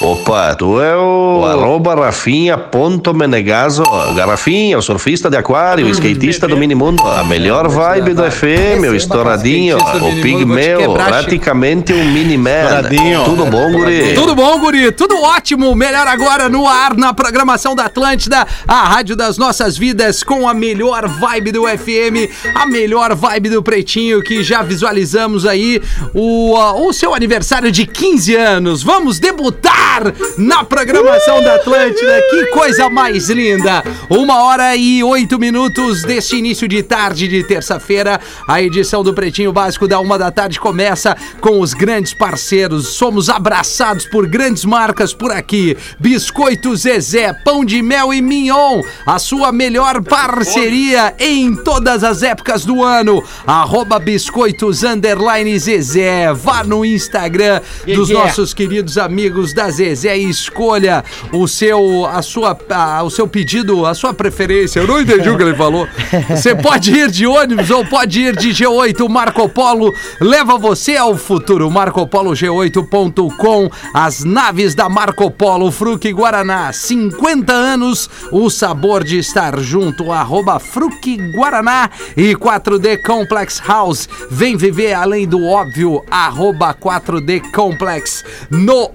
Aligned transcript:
Opa, 0.00 0.54
tu 0.54 0.80
é 0.80 0.96
o, 0.96 1.40
o 1.40 1.44
arroba 1.44 1.94
Rafinha.menegaso. 1.94 3.82
Garrafinha, 4.16 4.78
o 4.78 4.82
surfista 4.82 5.28
de 5.28 5.36
aquário, 5.36 5.84
o 5.84 5.90
skatista 5.90 6.48
do 6.48 6.56
Minimundo. 6.56 7.06
A 7.06 7.22
melhor 7.24 7.68
vibe 7.68 8.14
do 8.14 8.22
FM, 8.22 8.88
o 8.90 8.94
estouradinho, 8.94 9.76
o 9.76 10.22
pigmeu, 10.22 10.94
praticamente 10.94 11.92
um 11.92 12.02
mini-man. 12.12 12.82
Tudo 13.26 13.44
bom, 13.44 13.70
guri? 13.72 14.14
Tudo 14.14 14.34
bom, 14.34 14.58
guri? 14.58 14.90
Tudo 14.90 15.20
ótimo. 15.20 15.74
Melhor 15.74 16.06
agora 16.06 16.48
no 16.48 16.66
ar, 16.66 16.96
na 16.96 17.12
programação 17.12 17.76
da 17.76 17.84
Atlântida, 17.84 18.46
a 18.66 18.84
rádio 18.84 19.14
das 19.14 19.36
nossas 19.36 19.76
vidas, 19.76 20.22
com 20.22 20.48
a 20.48 20.54
melhor 20.54 21.06
vibe 21.08 21.52
do 21.52 21.64
FM, 21.68 22.32
a 22.54 22.64
melhor 22.64 23.14
vibe 23.14 23.50
do 23.50 23.62
Pretinho, 23.62 24.22
que 24.22 24.42
já 24.42 24.62
visualizamos 24.62 25.44
aí 25.44 25.78
o, 26.14 26.54
uh, 26.56 26.88
o 26.88 26.92
seu 26.94 27.14
aniversário 27.14 27.70
de 27.70 27.86
15 27.86 28.34
anos. 28.34 28.82
Vamos 28.82 29.18
debutar 29.18 29.89
na 30.38 30.64
programação 30.64 31.42
da 31.42 31.56
Atlântida. 31.56 32.22
Que 32.30 32.46
coisa 32.46 32.88
mais 32.88 33.28
linda! 33.28 33.82
Uma 34.08 34.42
hora 34.44 34.76
e 34.76 35.02
oito 35.02 35.38
minutos 35.38 36.02
deste 36.02 36.36
início 36.36 36.68
de 36.68 36.82
tarde 36.82 37.26
de 37.26 37.42
terça-feira. 37.44 38.20
A 38.46 38.62
edição 38.62 39.02
do 39.02 39.12
Pretinho 39.12 39.52
Básico 39.52 39.88
da 39.88 39.98
uma 39.98 40.16
da 40.16 40.30
tarde 40.30 40.60
começa 40.60 41.16
com 41.40 41.60
os 41.60 41.74
grandes 41.74 42.14
parceiros. 42.14 42.88
Somos 42.88 43.28
abraçados 43.28 44.06
por 44.06 44.26
grandes 44.26 44.64
marcas 44.64 45.12
por 45.12 45.32
aqui. 45.32 45.76
Biscoito 45.98 46.74
Zezé, 46.76 47.32
Pão 47.32 47.64
de 47.64 47.82
Mel 47.82 48.14
e 48.14 48.22
Mignon. 48.22 48.82
A 49.04 49.18
sua 49.18 49.50
melhor 49.50 50.02
parceria 50.02 51.14
em 51.18 51.54
todas 51.54 52.04
as 52.04 52.22
épocas 52.22 52.64
do 52.64 52.82
ano. 52.84 53.22
Arroba 53.46 53.98
Biscoitos 53.98 54.84
Underline 54.84 55.58
Zezé. 55.58 56.32
Vá 56.32 56.62
no 56.62 56.84
Instagram 56.84 57.60
dos 57.86 58.08
nossos 58.08 58.54
queridos 58.54 58.96
amigos 58.96 59.52
da 59.52 59.68
Zezé 59.68 59.79
e 59.80 60.28
escolha 60.28 61.02
o 61.32 61.48
seu, 61.48 62.06
a 62.06 62.22
sua, 62.22 62.56
a- 62.70 63.02
o 63.02 63.10
seu 63.10 63.26
pedido, 63.26 63.86
a 63.86 63.94
sua 63.94 64.12
preferência. 64.14 64.80
Eu 64.80 64.86
não 64.86 65.00
entendi 65.00 65.28
o 65.28 65.36
que 65.36 65.42
ele 65.42 65.56
falou. 65.56 65.88
Você 66.28 66.54
pode 66.54 66.92
ir 66.92 67.10
de 67.10 67.26
ônibus 67.26 67.70
ou 67.70 67.84
pode 67.84 68.20
ir 68.20 68.36
de 68.36 68.50
G8. 68.50 69.08
Marco 69.08 69.48
Polo 69.48 69.92
leva 70.20 70.56
você 70.58 70.96
ao 70.96 71.16
futuro. 71.16 71.70
MarcoPoloG8.com. 71.70 73.70
As 73.94 74.24
naves 74.24 74.74
da 74.74 74.88
Marco 74.88 75.30
Polo, 75.30 75.70
Fruc 75.70 76.10
Guaraná. 76.12 76.72
50 76.72 77.52
anos, 77.52 78.08
o 78.30 78.50
sabor 78.50 79.04
de 79.04 79.18
estar 79.18 79.58
junto. 79.60 80.12
Arroba 80.12 80.58
Fruc 80.58 81.16
Guaraná 81.34 81.90
e 82.16 82.34
4D 82.34 83.02
Complex 83.02 83.60
House. 83.66 84.08
Vem 84.30 84.56
viver 84.56 84.92
além 84.94 85.26
do 85.26 85.44
óbvio. 85.44 86.02
Arroba 86.10 86.74
4D 86.74 87.40
Complex 87.52 88.24
no 88.50 88.90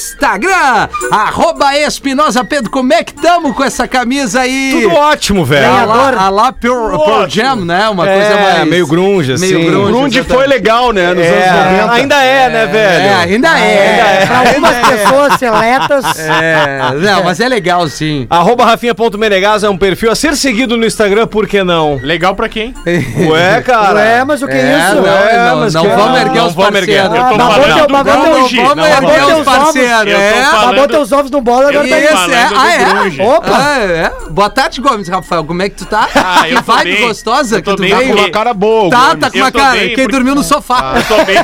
Instagram. 0.00 0.88
Arroba 1.10 1.76
Espinosa 1.76 2.42
Pedro. 2.44 2.70
Como 2.70 2.92
é 2.92 3.04
que 3.04 3.12
tamo 3.14 3.52
com 3.54 3.62
essa 3.62 3.86
camisa 3.86 4.40
aí? 4.40 4.70
Tudo 4.82 4.94
ótimo, 4.94 5.44
velho. 5.44 5.70
A 5.70 5.84
lá, 5.84 6.12
a 6.16 6.28
lá 6.30 6.52
Pearl, 6.52 6.96
Pearl 6.98 7.28
Jam, 7.28 7.56
né? 7.64 7.88
Uma 7.88 8.08
É, 8.08 8.14
coisa 8.18 8.40
mais... 8.40 8.68
meio 8.68 8.86
grunge, 8.86 9.32
assim. 9.34 9.54
Meio 9.54 9.70
grunge. 9.70 9.92
Grunge 9.92 10.22
foi 10.24 10.46
legal, 10.46 10.92
né? 10.92 11.12
Nos 11.12 11.24
É, 11.24 11.48
anos 11.48 11.80
90. 11.82 11.92
ainda 11.94 12.22
é, 12.22 12.48
né, 12.48 12.66
velho? 12.66 13.02
É, 13.02 13.14
ainda 13.14 13.58
é. 13.58 14.26
Pra 14.26 14.38
algumas 14.38 14.76
pessoas 14.88 15.32
seletas. 15.38 16.04
É, 16.40 16.92
não, 16.94 17.24
mas 17.24 17.40
é 17.40 17.48
legal 17.48 17.86
sim. 17.88 18.26
Arroba 18.30 18.64
Rafinha.menegas 18.64 19.62
é 19.64 19.68
um 19.68 19.76
perfil 19.76 20.10
a 20.10 20.14
ser 20.14 20.36
seguido 20.36 20.76
no 20.76 20.86
Instagram, 20.86 21.26
por 21.26 21.46
que 21.46 21.62
não? 21.62 21.98
Legal 22.02 22.34
pra 22.34 22.48
quem? 22.48 22.74
Ué, 22.86 23.60
cara. 23.66 23.94
Ué, 23.94 24.24
mas 24.24 24.42
o 24.42 24.46
que 24.46 24.52
é, 24.54 24.56
É, 24.60 24.78
isso? 24.78 24.94
não, 24.96 25.06
É, 25.06 25.48
não, 25.50 25.60
mas 25.60 25.74
não 25.74 25.82
que- 25.82 25.88
vamos 25.88 26.06
não, 26.06 26.16
erguer 26.18 26.38
não 26.40 26.46
os 26.46 26.54
vamos 26.54 26.74
erguer. 26.76 27.02
parceiros. 27.02 27.30
Eu 27.32 27.38
tô 27.38 27.52
falando 27.52 27.86
do 27.86 28.04
grunge. 28.04 28.62
Não, 28.62 28.86
erguer 28.86 29.36
os 29.38 29.44
parceiros, 29.44 29.89
Tô 30.04 30.10
é. 30.10 30.42
falando- 30.44 30.70
Babou 30.70 30.88
teus 30.88 31.12
ovos 31.12 31.30
no 31.30 31.40
bolo, 31.40 31.68
agora 31.68 31.86
Eu 31.86 31.90
tá 31.90 31.98
isso. 32.00 32.12
falando 32.12 32.32
é, 32.32 32.48
ah, 32.56 32.70
é? 33.18 33.22
Opa! 33.22 33.56
Ah, 33.56 33.78
é? 33.80 34.12
Boa 34.30 34.50
tarde, 34.50 34.80
Gomes 34.80 35.08
Rafael. 35.08 35.44
Como 35.44 35.62
é 35.62 35.68
que 35.68 35.76
tu 35.76 35.84
tá? 35.86 36.08
Ah, 36.14 36.42
que 36.46 36.54
vibe 36.54 36.96
bem. 36.96 37.06
gostosa 37.08 37.60
que 37.62 37.70
tu 37.74 37.80
bem, 37.80 37.94
veio. 37.94 38.08
porque- 38.08 38.20
Uma 38.22 38.30
cara 38.30 38.54
boa. 38.54 38.90
Tá, 38.90 39.08
Gomes. 39.08 39.20
tá 39.20 39.30
com 39.30 39.38
uma 39.38 39.52
cara. 39.52 39.70
bem, 39.72 39.80
Quem 39.88 39.96
porque- 39.96 40.12
dormiu 40.12 40.34
no 40.34 40.42
sofá. 40.42 40.94
Eu 40.96 41.02
tô 41.04 41.24
bem, 41.24 41.36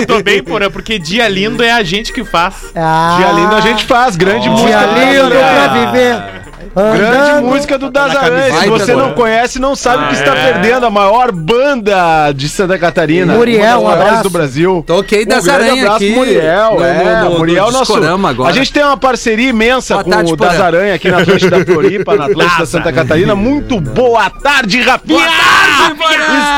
eu 0.00 0.06
tô 0.06 0.22
bem, 0.22 0.42
porra, 0.44 0.70
porque 0.70 0.98
dia 0.98 1.28
lindo 1.28 1.62
é 1.62 1.70
a 1.72 1.82
gente 1.82 2.12
que 2.12 2.24
faz. 2.24 2.54
Ah, 2.74 3.14
Dia 3.18 3.32
lindo 3.32 3.54
a 3.54 3.60
gente 3.60 3.84
faz. 3.84 4.16
Grande 4.16 4.48
música. 4.48 4.68
Dia 4.68 4.86
do 4.86 4.94
lindo 4.94 5.30
Dazaran. 5.30 5.68
pra 5.68 5.86
viver. 5.86 6.41
Grande 6.74 7.42
música 7.44 7.76
do 7.78 7.90
camiseta. 7.92 8.60
Se 8.62 8.68
você 8.68 8.94
não 8.94 9.12
conhece, 9.12 9.58
não 9.58 9.76
sabe 9.76 10.04
o 10.04 10.08
que 10.08 10.14
está 10.14 10.34
é. 10.36 10.52
perdendo. 10.52 10.86
A 10.86 10.90
maior 10.90 11.30
banda 11.30 12.32
de 12.32 12.48
Santa 12.48 12.78
Catarina. 12.78 13.34
Muriel, 13.34 13.80
um 13.82 13.88
abraço. 13.88 14.22
do 14.24 14.30
Brasil. 14.30 14.82
Toquei 14.86 15.26
das 15.26 15.44
um 15.44 15.46
grande 15.46 15.64
aranhas 15.64 15.84
abraço 15.84 15.96
aqui. 15.96 16.12
pro 16.12 16.18
Muriel, 16.20 16.74
no- 16.78 16.84
é. 16.84 17.20
no- 17.22 17.30
no 17.30 17.38
Muriel, 17.38 17.64
nosso. 17.70 17.92
Discorama 17.92 18.30
agora. 18.30 18.50
A 18.50 18.52
gente 18.52 18.72
tem 18.72 18.82
uma 18.82 18.96
parceria 18.96 19.50
imensa 19.50 19.94
Boa 19.94 20.04
com 20.04 20.10
tarde, 20.10 20.32
o 20.32 20.36
Porã. 20.36 20.50
Das 20.50 20.60
Aranha 20.60 20.94
aqui 20.94 21.10
na 21.10 21.18
Atlântida 21.18 21.64
Floripa, 21.64 22.16
na 22.16 22.24
Atlântida 22.26 22.66
Santa 22.66 22.92
Catarina. 22.92 23.34
Muito 23.34 23.80
boa 23.80 24.30
tarde, 24.30 24.80
Rafinha! 24.80 25.28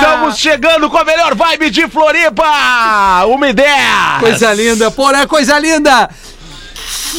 Estamos 0.00 0.38
chegando 0.38 0.88
com 0.88 0.98
a 0.98 1.04
melhor 1.04 1.34
vibe 1.34 1.70
de 1.70 1.88
Floripa! 1.88 3.24
Uma 3.26 3.48
ideia! 3.48 4.18
Coisa 4.20 4.52
linda, 4.54 4.90
porra, 4.90 5.26
coisa 5.26 5.58
linda! 5.58 6.08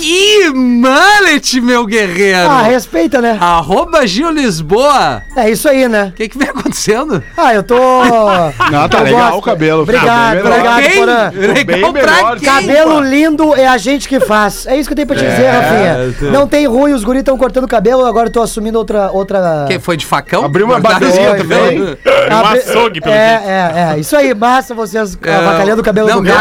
Que 0.01 0.49
mullet, 0.53 1.61
meu 1.61 1.85
guerreiro! 1.85 2.49
Ah, 2.49 2.63
respeita, 2.63 3.21
né? 3.21 3.37
Arroba 3.39 4.05
Gil 4.05 4.29
Lisboa. 4.29 5.23
É 5.35 5.49
isso 5.49 5.69
aí, 5.69 5.87
né? 5.87 6.07
O 6.09 6.11
que 6.11 6.27
que 6.29 6.37
vem 6.37 6.49
acontecendo? 6.49 7.23
Ah, 7.37 7.53
eu 7.53 7.63
tô. 7.63 7.75
Não, 8.71 8.89
tá 8.89 8.99
eu 8.99 9.03
legal 9.03 9.21
gosto. 9.31 9.37
o 9.37 9.41
cabelo. 9.41 9.81
Obrigado, 9.83 10.39
obrigado, 10.39 10.81
Quem? 10.83 10.95
Porã. 10.97 11.31
Legal 11.33 11.93
bem 11.93 12.03
pra 12.03 12.35
quem? 12.35 12.45
Cabelo 12.49 12.99
lindo 13.01 13.55
é 13.55 13.67
a 13.67 13.77
gente 13.77 14.07
que 14.07 14.19
faz. 14.19 14.67
É 14.67 14.77
isso 14.77 14.89
que 14.89 14.93
eu 14.93 14.95
tenho 14.95 15.07
pra 15.07 15.15
te 15.15 15.25
dizer, 15.25 15.47
Rafinha. 15.49 16.31
Não 16.31 16.47
tem 16.47 16.67
ruim, 16.67 16.93
os 16.93 17.03
guris 17.03 17.21
estão 17.21 17.37
cortando 17.37 17.63
o 17.63 17.67
cabelo, 17.67 18.05
agora 18.05 18.27
eu 18.27 18.31
tô 18.31 18.41
assumindo 18.41 18.77
outra. 18.77 19.09
outra... 19.11 19.65
Quem 19.67 19.79
foi 19.79 19.95
de 19.97 20.05
facão? 20.05 20.43
Abriu 20.43 20.65
uma 20.65 20.77
os 20.77 20.83
também. 20.83 21.37
cabelos? 21.37 21.97
Um 22.25 22.45
açougue, 22.45 23.01
pelo 23.01 23.13
é, 23.13 23.43
é, 23.45 23.95
é. 23.95 23.99
Isso 23.99 24.15
aí, 24.15 24.33
massa 24.33 24.73
vocês 24.73 25.17
É, 25.23 25.35
avacalhando 25.35 25.81
o 25.81 25.85
cabelo 25.85 26.09
não, 26.09 26.23
do 26.23 26.29
é 26.29 26.31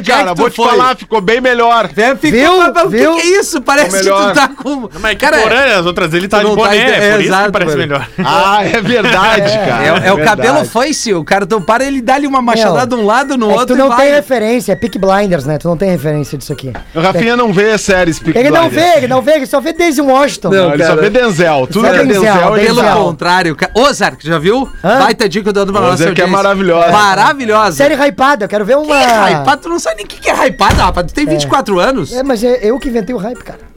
que 0.00 0.10
cara, 0.10 0.34
vou 0.34 0.48
te 0.48 0.56
falar, 0.56 0.96
ficou 0.96 1.20
bem 1.20 1.40
melhor. 1.40 1.90
É, 1.94 2.16
ficou, 2.16 2.30
Viu? 2.30 2.72
Mas 2.96 3.06
o 3.08 3.14
que 3.16 3.22
que 3.22 3.26
é 3.34 3.40
isso? 3.40 3.60
Parece 3.62 3.98
que 4.00 4.04
tu 4.10 4.32
tá 4.34 4.48
com... 4.48 4.88
Mas 5.00 5.10
que 5.12 5.16
Cara, 5.16 5.38
porã, 5.38 5.78
as 5.80 5.86
outras 5.86 6.12
ele 6.14 6.28
tá 6.28 6.38
de 6.38 6.44
não 6.44 6.50
tá 6.56 6.62
boné, 6.62 6.76
ide- 6.76 6.90
é 6.90 6.94
é, 7.08 7.10
por 7.12 7.20
isso 7.20 7.28
exato, 7.28 7.44
que 7.46 7.52
parece 7.52 7.70
mano. 7.76 7.78
melhor. 7.88 8.08
Ah, 8.24 8.64
é 8.64 8.80
verdade, 8.80 9.52
cara. 9.58 9.84
É, 9.84 9.88
é 10.08 10.12
o 10.12 10.16
verdade. 10.16 10.24
cabelo 10.42 10.64
foice, 10.64 11.14
o 11.14 11.24
cara 11.24 11.46
tu 11.46 11.60
para, 11.60 11.84
ele 11.84 12.00
dá-lhe 12.00 12.26
uma 12.26 12.40
machadada 12.42 12.94
de 12.94 13.00
um 13.02 13.06
lado 13.06 13.36
no 13.36 13.46
É 13.50 13.52
que 13.54 13.58
outro 13.60 13.76
tu 13.76 13.78
não 13.78 13.86
e 13.86 13.96
tem 13.96 14.06
vai. 14.06 14.10
referência, 14.14 14.72
é 14.72 14.76
Peak 14.76 14.98
Blinders, 14.98 15.44
né? 15.44 15.58
Tu 15.58 15.68
não 15.68 15.76
tem 15.76 15.90
referência 15.90 16.36
disso 16.38 16.52
aqui. 16.52 16.72
O 16.94 17.00
Rafinha 17.00 17.36
não 17.36 17.52
vê 17.52 17.76
séries 17.78 18.18
Peaky 18.18 18.38
Ele 18.38 18.50
não 18.50 18.68
Blinders. 18.68 18.82
vê, 18.92 18.96
ele 18.98 19.08
não 19.08 19.22
vê, 19.22 19.32
ele 19.32 19.46
só 19.46 19.60
vê 19.60 19.72
Daisy 19.72 20.00
Washington. 20.00 20.50
Não, 20.50 20.72
Ele 20.74 20.84
só 20.84 20.96
vê 20.96 21.10
Denzel. 21.10 21.66
Tudo 21.70 21.86
é 21.86 22.04
Denzel. 22.04 22.52
Pelo 22.52 22.82
contrário, 22.94 23.56
Ozark, 23.74 24.26
já 24.26 24.38
viu? 24.38 24.68
Baita 24.82 25.28
dica 25.28 25.52
do 25.52 25.60
Eduardo 25.60 25.90
Ozark 25.90 26.20
é 26.20 26.26
maravilhosa. 26.26 26.90
Maravilhosa. 26.90 27.76
Série 27.76 27.94
hypada, 27.94 28.44
eu 28.44 28.48
quero 28.48 28.64
ver 28.64 28.76
uma. 28.76 28.96
Hypado, 28.96 29.62
tu 29.62 29.68
não 29.68 29.78
sabe 29.78 29.96
nem 29.96 30.04
o 30.06 30.08
que 30.08 30.20
que 30.20 30.30
é 30.30 30.46
hypado, 30.46 30.76
rapaz. 30.76 31.06
Tu 31.06 31.14
tem 31.14 31.26
24 31.26 31.78
anos. 31.78 32.12
É, 32.12 32.22
mas 32.22 32.42
é 32.42 32.58
eu 32.62 32.78
que 32.78 32.85
inventei 32.88 33.14
o 33.14 33.18
hype, 33.18 33.42
cara. 33.42 33.75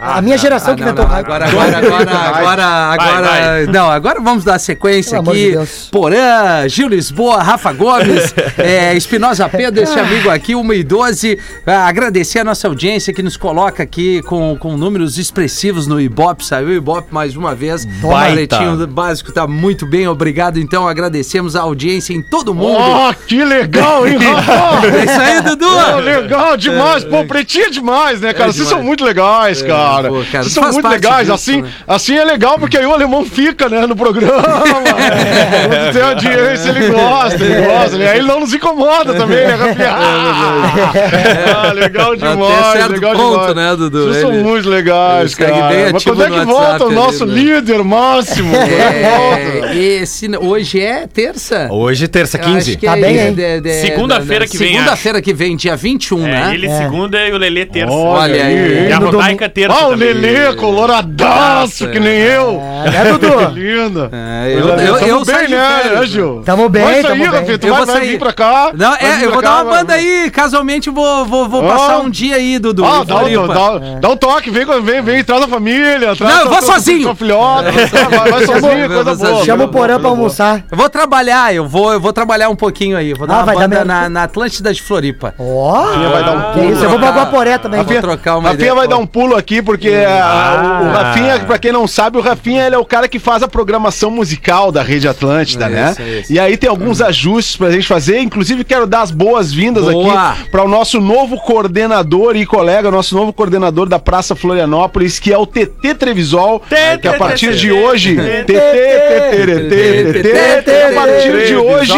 A 0.00 0.22
minha 0.22 0.38
geração 0.38 0.72
Ah, 0.72 0.76
que 0.76 0.82
não, 0.82 0.88
inventou 0.88 1.04
não, 1.04 1.10
o 1.10 1.14
hype. 1.14 1.26
agora, 1.26 1.46
agora, 1.48 1.78
agora, 1.78 2.10
agora, 2.10 2.64
agora, 2.64 3.22
vai. 3.28 3.66
não, 3.66 3.90
agora 3.90 4.20
vamos 4.20 4.44
dar 4.44 4.58
sequência 4.58 5.22
Pelo 5.22 5.30
aqui. 5.30 5.50
de. 5.56 5.90
Porã, 5.90 6.68
Gil 6.68 6.88
Lisboa, 6.88 7.42
Rafa 7.42 7.72
Gomes, 7.72 8.34
é, 8.58 8.94
Espinosa 8.94 9.48
Pedro, 9.48 9.82
esse 9.82 9.98
amigo 9.98 10.30
aqui, 10.30 10.54
1 10.54 10.72
e 10.72 10.82
12. 10.82 11.38
Ah, 11.66 11.86
agradecer 11.86 12.38
a 12.40 12.44
nossa 12.44 12.66
audiência 12.68 13.12
que 13.12 13.22
nos 13.22 13.36
coloca 13.36 13.82
aqui 13.82 14.22
com, 14.22 14.56
com 14.58 14.76
números 14.76 15.18
expressivos 15.18 15.86
no 15.86 16.00
Ibope. 16.00 16.44
Saiu 16.44 16.68
o 16.68 16.72
Ibope 16.72 17.12
mais 17.12 17.36
uma 17.36 17.54
vez. 17.54 17.86
O 18.02 18.08
Baita. 18.08 18.56
boletim 18.58 18.86
básico 18.92 19.32
tá 19.32 19.46
muito 19.46 19.86
bem, 19.86 20.08
obrigado. 20.08 20.58
Então 20.58 20.88
agradecemos 20.88 21.54
a 21.56 21.60
audiência 21.62 22.12
em 22.14 22.22
todo 22.22 22.54
mundo. 22.54 22.78
Oh, 22.80 23.14
que 23.26 23.44
legal, 23.44 24.06
hein, 24.06 24.16
Rafa? 24.22 24.86
É 24.86 25.04
isso 25.04 25.20
aí, 25.20 25.40
Dudu. 25.42 25.66
Oh, 25.66 25.96
legal 26.00 26.56
demais. 26.56 27.04
Pô, 27.04 27.24
pretinho 27.24 27.66
é 27.66 27.70
demais, 27.70 28.20
né, 28.20 28.32
cara? 28.32 28.50
É 28.50 28.52
Vocês 28.52 28.66
demais. 28.66 28.70
são 28.70 28.82
muito 28.82 29.04
legais, 29.04 29.60
cara. 29.62 29.89
Pô, 30.08 30.24
cara, 30.30 30.44
Vocês 30.44 30.52
são 30.52 30.72
muito 30.72 30.88
legais. 30.88 31.20
disso, 31.20 31.32
assim, 31.32 31.62
né? 31.62 31.70
assim 31.86 32.16
é 32.16 32.24
legal, 32.24 32.58
porque 32.58 32.76
aí 32.78 32.86
o 32.86 32.92
alemão 32.92 33.24
fica, 33.24 33.68
né, 33.68 33.86
no 33.86 33.94
programa. 33.96 34.42
Quando 34.42 35.92
tem 35.92 36.02
audiência, 36.02 36.70
ele 36.70 36.88
gosta, 36.88 37.44
ele 37.44 37.66
gosta. 37.66 37.96
Aí 37.96 38.18
ele 38.18 38.26
não 38.28 38.40
nos 38.40 38.52
incomoda 38.54 39.14
também, 39.14 39.46
né, 39.46 39.54
Rafinha? 39.54 39.90
Ah, 41.60 41.72
legal 41.72 42.16
demais, 42.16 42.58
Até 42.66 42.78
certo 42.78 42.92
legal 42.92 43.12
ponto, 43.14 43.30
demais. 43.40 43.54
né, 43.54 43.76
Dudu? 43.76 44.04
Vocês 44.04 44.20
são 44.22 44.32
Ele- 44.32 44.42
muito 44.42 44.68
legais, 44.68 45.34
cara. 45.34 45.54
Mas 45.56 45.94
ativo 45.94 46.14
quando 46.16 46.22
é 46.24 46.28
no 46.28 46.38
que 46.40 46.44
volta 46.46 46.64
WhatsApp 46.70 46.84
o 46.84 46.90
nosso 46.94 47.24
ali, 47.24 47.32
né? 47.34 47.40
líder 47.54 47.84
máximo? 47.84 48.50
Quando 48.52 48.72
é 48.72 48.92
que 48.92 49.08
volta? 49.08 49.68
É, 49.74 49.76
esse, 49.76 50.28
hoje 50.36 50.80
é 50.80 51.06
terça? 51.06 51.68
Hoje, 51.70 52.08
terça, 52.08 52.38
Eu 52.38 52.44
acho 52.44 52.52
15. 52.54 52.76
que 52.76 52.86
Tá 52.86 52.96
é 52.96 53.00
bem, 53.00 53.18
hein? 53.18 53.34
de- 53.34 53.60
de- 53.60 53.72
Segunda-feira 53.80 54.44
da- 54.44 54.50
que 54.50 54.58
vem, 54.58 54.72
Segunda-feira 54.72 55.22
que 55.22 55.34
vem, 55.34 55.56
dia 55.56 55.76
21, 55.76 56.26
É, 56.26 56.30
né? 56.30 56.54
ele 56.54 56.66
É. 56.66 56.78
segunda 56.78 57.18
e 57.28 57.32
o 57.32 57.36
Lelê 57.36 57.66
terça. 57.66 57.92
Olha 57.92 58.44
aí. 58.44 58.88
E 58.88 58.92
a 58.92 58.98
Rodaica 58.98 59.48
terça. 59.48 59.79
Ah, 59.80 59.88
o. 59.88 59.94
Lelê, 59.94 60.52
coloradaço, 60.54 61.88
que 61.88 61.98
nem 62.00 62.18
eu. 62.18 62.60
É, 62.84 62.90
né, 62.90 63.12
Dudu? 63.12 63.30
Que 63.50 63.58
lindo. 63.60 64.08
É, 64.12 64.52
eu, 64.52 64.58
eu, 64.68 64.94
Tamo 64.98 65.06
eu, 65.06 65.24
saí 65.24 65.46
bem, 65.48 65.56
né, 65.56 65.82
né, 65.94 66.06
Gil? 66.06 66.42
Tamo 66.44 66.68
bem, 66.68 66.82
Vai 66.84 66.94
sair, 66.94 67.02
tamo 67.02 67.16
bem. 67.22 67.28
Rafinha, 67.30 67.58
tu 67.58 67.66
Eu 67.66 67.70
vai, 67.74 67.78
vou 67.84 67.86
vai 67.86 67.96
sair. 68.02 68.08
vir 68.10 68.18
pra 68.18 68.32
cá. 68.32 68.70
Não, 68.74 68.94
é, 68.94 69.24
eu 69.24 69.30
vou 69.30 69.40
pra 69.40 69.40
dar 69.42 69.48
cá, 69.48 69.54
uma 69.62 69.64
vai- 69.64 69.78
banda 69.80 69.92
aí, 69.94 70.30
casualmente 70.30 70.90
vou, 70.90 71.24
vou, 71.24 71.48
vou 71.48 71.64
Ah. 71.68 71.72
passar 71.74 71.98
um 72.00 72.10
dia 72.10 72.36
aí, 72.36 72.58
Dudu. 72.58 72.84
Ah, 72.84 73.04
dá, 73.04 73.16
um- 73.16 73.46
dá, 73.46 73.98
dá 74.00 74.08
um 74.10 74.16
toque, 74.16 74.50
vem, 74.50 74.64
vem, 74.82 75.02
vem, 75.02 75.24
traz 75.24 75.42
a 75.42 75.48
família. 75.48 76.14
Traz 76.16 76.34
Não, 76.34 76.42
eu 76.44 76.50
vou 76.50 76.62
sozinho. 76.62 77.02
Tua 77.02 77.14
filhota, 77.14 77.70
vai, 77.72 78.30
vai 78.30 78.46
sozinho, 78.46 78.88
coisa 78.90 79.14
boa. 79.14 79.44
Chama 79.44 79.64
o 79.64 79.66
boa, 79.66 79.80
Porã 79.80 79.98
pra 80.00 80.08
almoçar. 80.10 80.64
Eu 80.70 80.76
vou 80.76 80.88
trabalhar, 80.90 81.54
eu 81.54 81.66
vou, 81.66 81.92
eu 81.92 82.00
vou 82.00 82.12
trabalhar 82.12 82.48
um 82.48 82.56
pouquinho 82.56 82.96
aí. 82.96 83.14
Vou 83.14 83.26
dar 83.26 83.34
Ah, 83.34 83.38
uma 83.38 83.44
vai 83.46 83.54
dar 83.56 83.68
banda 83.68 83.84
na, 83.84 84.08
na 84.08 84.22
Atlântida 84.24 84.72
de 84.72 84.82
Floripa. 84.82 85.34
Ó, 85.38 85.82
vai 86.10 86.24
dar 86.24 86.54
um 86.56 86.70
isso, 86.72 86.84
eu 86.84 86.90
vou 86.90 86.98
pra 86.98 87.10
Guaporé 87.10 87.58
também. 87.58 87.82
Vou 87.82 88.00
trocar 88.00 88.36
uma 88.36 88.52
ideia. 88.52 88.74
vai 88.74 88.86
dar 88.88 88.98
um 88.98 89.06
pulo 89.06 89.36
aqui, 89.36 89.60
porque 89.70 89.88
a- 89.90 90.80
o 90.82 90.90
Rafinha, 90.92 91.38
pra 91.40 91.58
quem 91.58 91.70
não 91.70 91.86
sabe, 91.86 92.18
o 92.18 92.20
Rafinha 92.20 92.66
ele 92.66 92.74
é 92.74 92.78
o 92.78 92.84
cara 92.84 93.06
que 93.08 93.18
faz 93.18 93.42
a 93.42 93.48
programação 93.48 94.10
musical 94.10 94.72
da 94.72 94.82
Rede 94.82 95.06
Atlântida, 95.06 95.66
É 95.66 95.68
né? 95.68 95.90
isso, 95.92 96.02
é 96.02 96.08
isso. 96.20 96.32
E 96.32 96.40
aí 96.40 96.56
tem 96.56 96.68
alguns 96.68 97.00
ajustes 97.00 97.56
pra 97.56 97.70
gente 97.70 97.86
fazer. 97.86 98.18
Inclusive, 98.20 98.64
quero 98.64 98.86
dar 98.86 99.02
as 99.02 99.10
boas-vindas 99.10 99.84
Boa. 99.84 100.30
aqui 100.32 100.50
para 100.50 100.64
o 100.64 100.68
nosso 100.68 101.00
novo 101.00 101.36
coordenador 101.36 102.36
e 102.36 102.44
colega, 102.44 102.90
nosso 102.90 103.14
novo 103.14 103.32
coordenador 103.32 103.88
da 103.88 103.98
Praça 103.98 104.34
Florianópolis, 104.34 105.18
que 105.18 105.32
é 105.32 105.38
o 105.38 105.46
TT 105.46 105.94
Trevisol, 105.94 106.60
que 107.00 107.06
a 107.08 107.14
partir 107.14 107.54
de 107.54 107.70
hoje. 107.70 108.16
TT, 108.16 108.52
TT, 108.52 110.22
TT, 110.22 110.70
a 110.82 110.92
partir 110.94 111.46
de 111.46 111.56
hoje. 111.56 111.92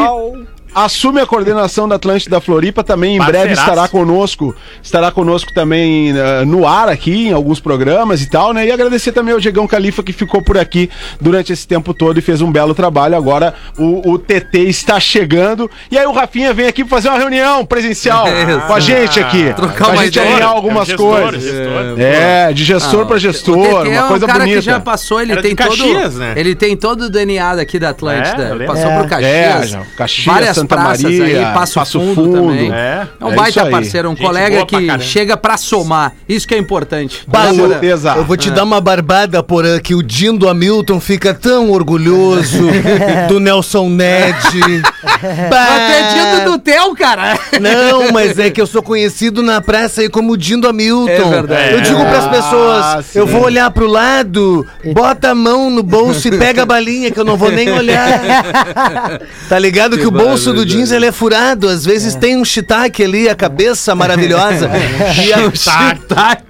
Assume 0.74 1.20
a 1.20 1.26
coordenação 1.26 1.86
da 1.86 1.96
Atlântida 1.96 2.40
Floripa 2.40 2.82
também 2.82 3.16
em 3.16 3.18
breve 3.18 3.32
Parceiraço. 3.48 3.60
estará 3.70 3.88
conosco, 3.88 4.54
estará 4.82 5.10
conosco 5.10 5.52
também 5.54 6.16
eh, 6.16 6.44
no 6.46 6.66
ar 6.66 6.88
aqui 6.88 7.28
em 7.28 7.32
alguns 7.32 7.60
programas 7.60 8.22
e 8.22 8.30
tal, 8.30 8.52
né? 8.54 8.66
E 8.66 8.72
agradecer 8.72 9.12
também 9.12 9.34
ao 9.34 9.40
Diegão 9.40 9.66
Califa 9.66 10.02
que 10.02 10.12
ficou 10.12 10.42
por 10.42 10.56
aqui 10.56 10.88
durante 11.20 11.52
esse 11.52 11.66
tempo 11.68 11.92
todo 11.92 12.18
e 12.18 12.22
fez 12.22 12.40
um 12.40 12.50
belo 12.50 12.74
trabalho. 12.74 13.16
Agora 13.16 13.52
o, 13.76 14.12
o 14.12 14.18
TT 14.18 14.60
está 14.68 14.98
chegando 14.98 15.70
e 15.90 15.98
aí 15.98 16.06
o 16.06 16.12
Rafinha 16.12 16.54
vem 16.54 16.66
aqui 16.66 16.82
pra 16.84 16.96
fazer 16.96 17.08
uma 17.10 17.18
reunião 17.18 17.66
presencial 17.66 18.26
Isso. 18.28 18.66
com 18.66 18.72
a 18.72 18.80
gente 18.80 19.20
aqui, 19.20 19.52
Trocar 19.54 19.74
pra 19.84 19.88
uma 19.94 20.04
gente 20.04 20.14
ideia. 20.18 20.30
alinhar 20.32 20.48
É 20.48 20.52
um 20.52 20.56
algumas 20.56 20.86
gestor, 20.88 21.20
coisas. 21.22 21.42
gestor. 21.42 22.00
É, 22.00 22.52
de 22.52 22.64
gestor 22.64 23.02
Ah, 23.02 23.06
pra 23.06 23.16
o 23.16 23.18
gestor, 23.18 23.86
é 23.86 23.90
uma 23.90 24.04
um 24.04 24.08
coisa 24.08 24.26
cara 24.26 24.38
bonita. 24.40 24.58
que 24.60 24.64
já 24.64 24.80
passou, 24.80 25.20
ele 25.20 25.32
Era 25.32 25.42
tem 25.42 25.50
de 25.54 25.56
todo, 25.62 25.68
Caxias, 25.68 26.14
né? 26.16 26.32
ele 26.36 26.54
tem 26.54 26.76
todo 26.76 27.02
o 27.02 27.10
DNA 27.10 27.56
daqui 27.56 27.78
da 27.78 27.90
Atlântida. 27.90 28.56
É, 28.58 28.66
passou 28.66 28.90
É. 28.90 28.98
por 28.98 29.08
Caxias, 29.08 29.74
É, 29.74 29.80
Caxias, 29.96 30.24
várias 30.26 30.61
Santa 30.62 30.76
praças 30.76 31.02
Maria, 31.02 31.24
aí, 31.48 31.54
Passo, 31.54 31.74
Passo 31.74 32.00
Fundo, 32.00 32.14
Fundo. 32.14 32.32
também. 32.32 32.72
É. 32.72 33.06
É 33.20 33.24
um 33.24 33.32
É 33.32 33.36
baita 33.36 33.66
parceiro, 33.66 34.08
um 34.10 34.16
Gente 34.16 34.24
colega 34.26 34.56
pra 34.56 34.66
que 34.66 34.86
caramba. 34.86 35.04
chega 35.04 35.36
pra 35.36 35.56
somar. 35.56 36.12
Isso 36.28 36.46
que 36.48 36.54
é 36.54 36.58
importante. 36.58 37.24
Com 37.26 37.38
Né, 37.38 37.52
certeza. 37.68 38.14
Eu 38.16 38.24
vou 38.24 38.36
te 38.36 38.50
dar 38.50 38.64
uma 38.64 38.80
barbada, 38.80 39.42
Porã, 39.42 39.78
que 39.78 39.94
o 39.94 40.02
Dindo 40.02 40.48
Hamilton 40.48 40.98
fica 41.00 41.32
tão 41.34 41.70
orgulhoso 41.70 42.62
do 43.28 43.38
Nelson 43.38 43.88
Ned. 43.88 44.82
Dia 45.22 46.44
do 46.44 46.58
Theo, 46.58 46.94
cara. 46.94 47.38
Não, 47.60 48.12
mas 48.12 48.38
é 48.38 48.50
que 48.50 48.60
eu 48.60 48.66
sou 48.66 48.82
conhecido 48.82 49.42
na 49.42 49.60
praça 49.60 50.00
aí 50.00 50.08
como 50.08 50.36
Dindo 50.36 50.68
Hamilton. 50.68 51.10
É 51.10 51.24
verdade. 51.24 51.74
Eu 51.74 51.80
digo 51.80 52.00
pras 52.00 52.26
pessoas, 52.26 52.84
Ah, 52.84 53.04
eu 53.14 53.26
vou 53.26 53.42
olhar 53.44 53.70
pro 53.70 53.86
lado, 53.86 54.66
bota 54.92 55.30
a 55.30 55.34
mão 55.34 55.70
no 55.70 55.82
bolso 55.82 56.28
e 56.28 56.38
pega 56.38 56.62
a 56.62 56.66
balinha, 56.66 57.10
que 57.10 57.18
eu 57.18 57.24
não 57.24 57.36
vou 57.36 57.50
nem 57.50 57.70
olhar. 57.70 58.02
Tá 59.48 59.58
ligado 59.58 59.98
que, 59.98 60.06
o 60.06 60.10
bolso 60.10 60.52
do 60.52 60.64
jeans 60.64 60.90
ele 60.90 61.06
é 61.06 61.12
furado, 61.12 61.68
às 61.68 61.84
vezes 61.84 62.14
tem 62.14 62.36
um 62.36 62.44
shiitake 62.44 63.02
ali, 63.02 63.28
a 63.28 63.34
cabeça 63.34 63.94
maravilhosa. 63.94 64.70
e 65.24 65.32
a, 65.32 65.50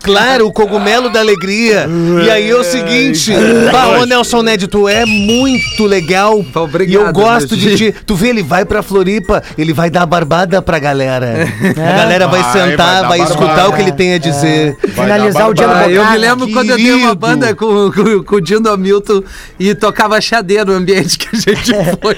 Claro, 0.02 0.46
o 0.46 0.52
cogumelo 0.52 1.10
da 1.10 1.20
alegria. 1.20 1.88
E 2.24 2.30
aí 2.30 2.50
é 2.50 2.54
o 2.54 2.64
seguinte, 2.64 3.32
bah, 3.70 4.00
ô 4.00 4.04
Nelson 4.04 4.42
Ned, 4.42 4.68
tu 4.68 4.88
é 4.88 5.04
muito 5.04 5.84
legal. 5.84 6.44
Obrigado, 6.54 6.90
e 6.90 6.94
eu 6.94 7.12
gosto 7.12 7.56
de 7.56 7.76
ti. 7.76 7.94
Tu 8.04 8.14
vê, 8.14 8.28
ele 8.28 8.42
vai 8.42 8.61
pra 8.64 8.82
Floripa, 8.82 9.42
ele 9.56 9.72
vai 9.72 9.90
dar 9.90 10.06
barbada 10.06 10.60
pra 10.62 10.78
galera. 10.78 11.46
A 11.70 11.96
galera 11.96 12.28
vai, 12.28 12.42
Vai, 12.42 12.52
sentar, 12.52 13.06
vai 13.06 13.18
vai, 13.18 13.28
escutar 13.28 13.68
o 13.68 13.72
que 13.72 13.82
ele 13.82 13.92
tem 13.92 14.14
a 14.14 14.18
dizer. 14.18 14.76
Finalizar 14.94 15.48
o 15.48 15.54
dia 15.54 15.66
no 15.66 15.72
eu 15.90 16.04
me 16.10 16.18
lembro 16.18 16.50
quando 16.50 16.70
eu 16.70 16.76
dei 16.76 16.92
uma 16.94 17.14
banda 17.14 17.54
com, 17.54 17.90
com, 17.92 18.24
com 18.24 18.36
o 18.36 18.40
Dindo 18.40 18.70
Hamilton 18.70 19.22
e 19.58 19.74
tocava 19.74 20.20
xadê 20.20 20.64
no 20.64 20.72
ambiente 20.72 21.18
que 21.18 21.28
a 21.34 21.38
gente 21.38 21.72
foi. 22.00 22.16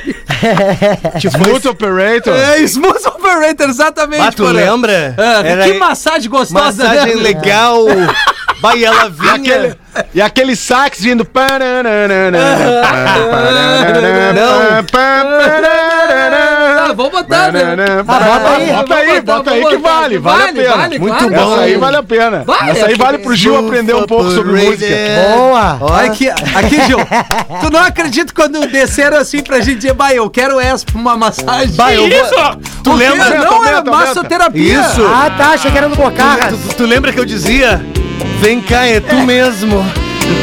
Smooth 1.21 1.69
Operator. 1.69 2.35
É, 2.35 2.61
Smooth 2.63 3.07
Operator, 3.07 3.69
exatamente. 3.69 4.23
Ah, 4.23 4.33
tu 4.33 4.45
lembra? 4.45 5.15
Ah, 5.19 5.43
Era 5.45 5.65
que 5.65 5.79
massagem 5.79 6.31
gostosa, 6.31 6.85
Massagem 6.85 7.17
né? 7.17 7.23
legal. 7.23 7.85
Vai, 8.61 8.85
ela 8.85 9.07
E 9.07 9.11
vinha. 9.11 9.35
aquele, 9.35 9.75
e 10.15 10.23
aquele 10.23 10.57
sax 10.57 11.01
vindo. 11.01 11.27
Ah, 15.67 16.93
vou 16.95 17.11
botar, 17.11 17.53
né? 17.53 17.63
Ah, 18.01 18.03
bota 18.03 18.51
aí. 18.51 18.67
Bota 18.73 18.95
aí, 18.95 19.21
bota 19.21 19.51
aí 19.53 19.65
que 19.67 19.77
vale, 19.77 20.19
vale 20.19 20.43
a 20.43 20.53
pena. 20.53 20.89
Muito 20.99 21.17
claro. 21.17 21.31
bom. 21.31 21.53
Essa 21.55 21.63
aí 21.63 21.77
vale 21.77 21.97
a 21.97 22.03
pena. 22.03 22.45
Vai, 22.45 22.71
Essa 22.71 22.87
aí 22.87 22.93
é 22.95 22.97
vale 22.97 23.19
pro 23.19 23.35
Gil 23.35 23.57
aprender 23.59 23.95
um 23.95 24.07
pouco 24.07 24.31
sobre 24.31 24.53
música. 24.65 24.95
Boa. 25.37 26.01
Aqui, 26.05 26.29
aqui, 26.29 26.81
Gil. 26.87 26.99
Tu 27.61 27.71
não 27.71 27.81
acredita 27.81 28.33
quando 28.35 28.67
desceram 28.67 29.19
assim 29.19 29.43
pra 29.43 29.61
gente 29.61 29.77
dizer, 29.77 29.95
bah, 29.95 30.13
eu 30.13 30.29
quero 30.29 30.59
essa 30.61 30.85
pra 30.85 30.99
uma 30.99 31.17
massagem. 31.17 31.75
Bah, 31.75 31.93
eu 31.93 32.09
vou- 32.09 32.09
Isso! 32.09 32.59
Tu 32.83 32.93
lembra? 32.93 33.25
Aumenta, 33.25 33.45
Não, 33.45 33.65
é 33.65 33.69
aumenta, 33.73 33.91
massoterapia. 33.91 34.81
Isso. 34.81 35.05
Ah, 35.07 35.31
tá, 35.37 35.49
achei 35.51 35.71
que 35.71 35.79
era 35.79 35.89
no 35.89 35.97
Bocarras. 35.97 36.55
Tu, 36.71 36.75
tu 36.77 36.87
lembra 36.87 37.13
que 37.13 37.21
eu 37.21 37.25
dizia? 37.25 37.85
Vem 38.41 38.61
cá, 38.61 38.87
é 38.87 39.01
tu 39.01 39.15
mesmo. 39.17 39.85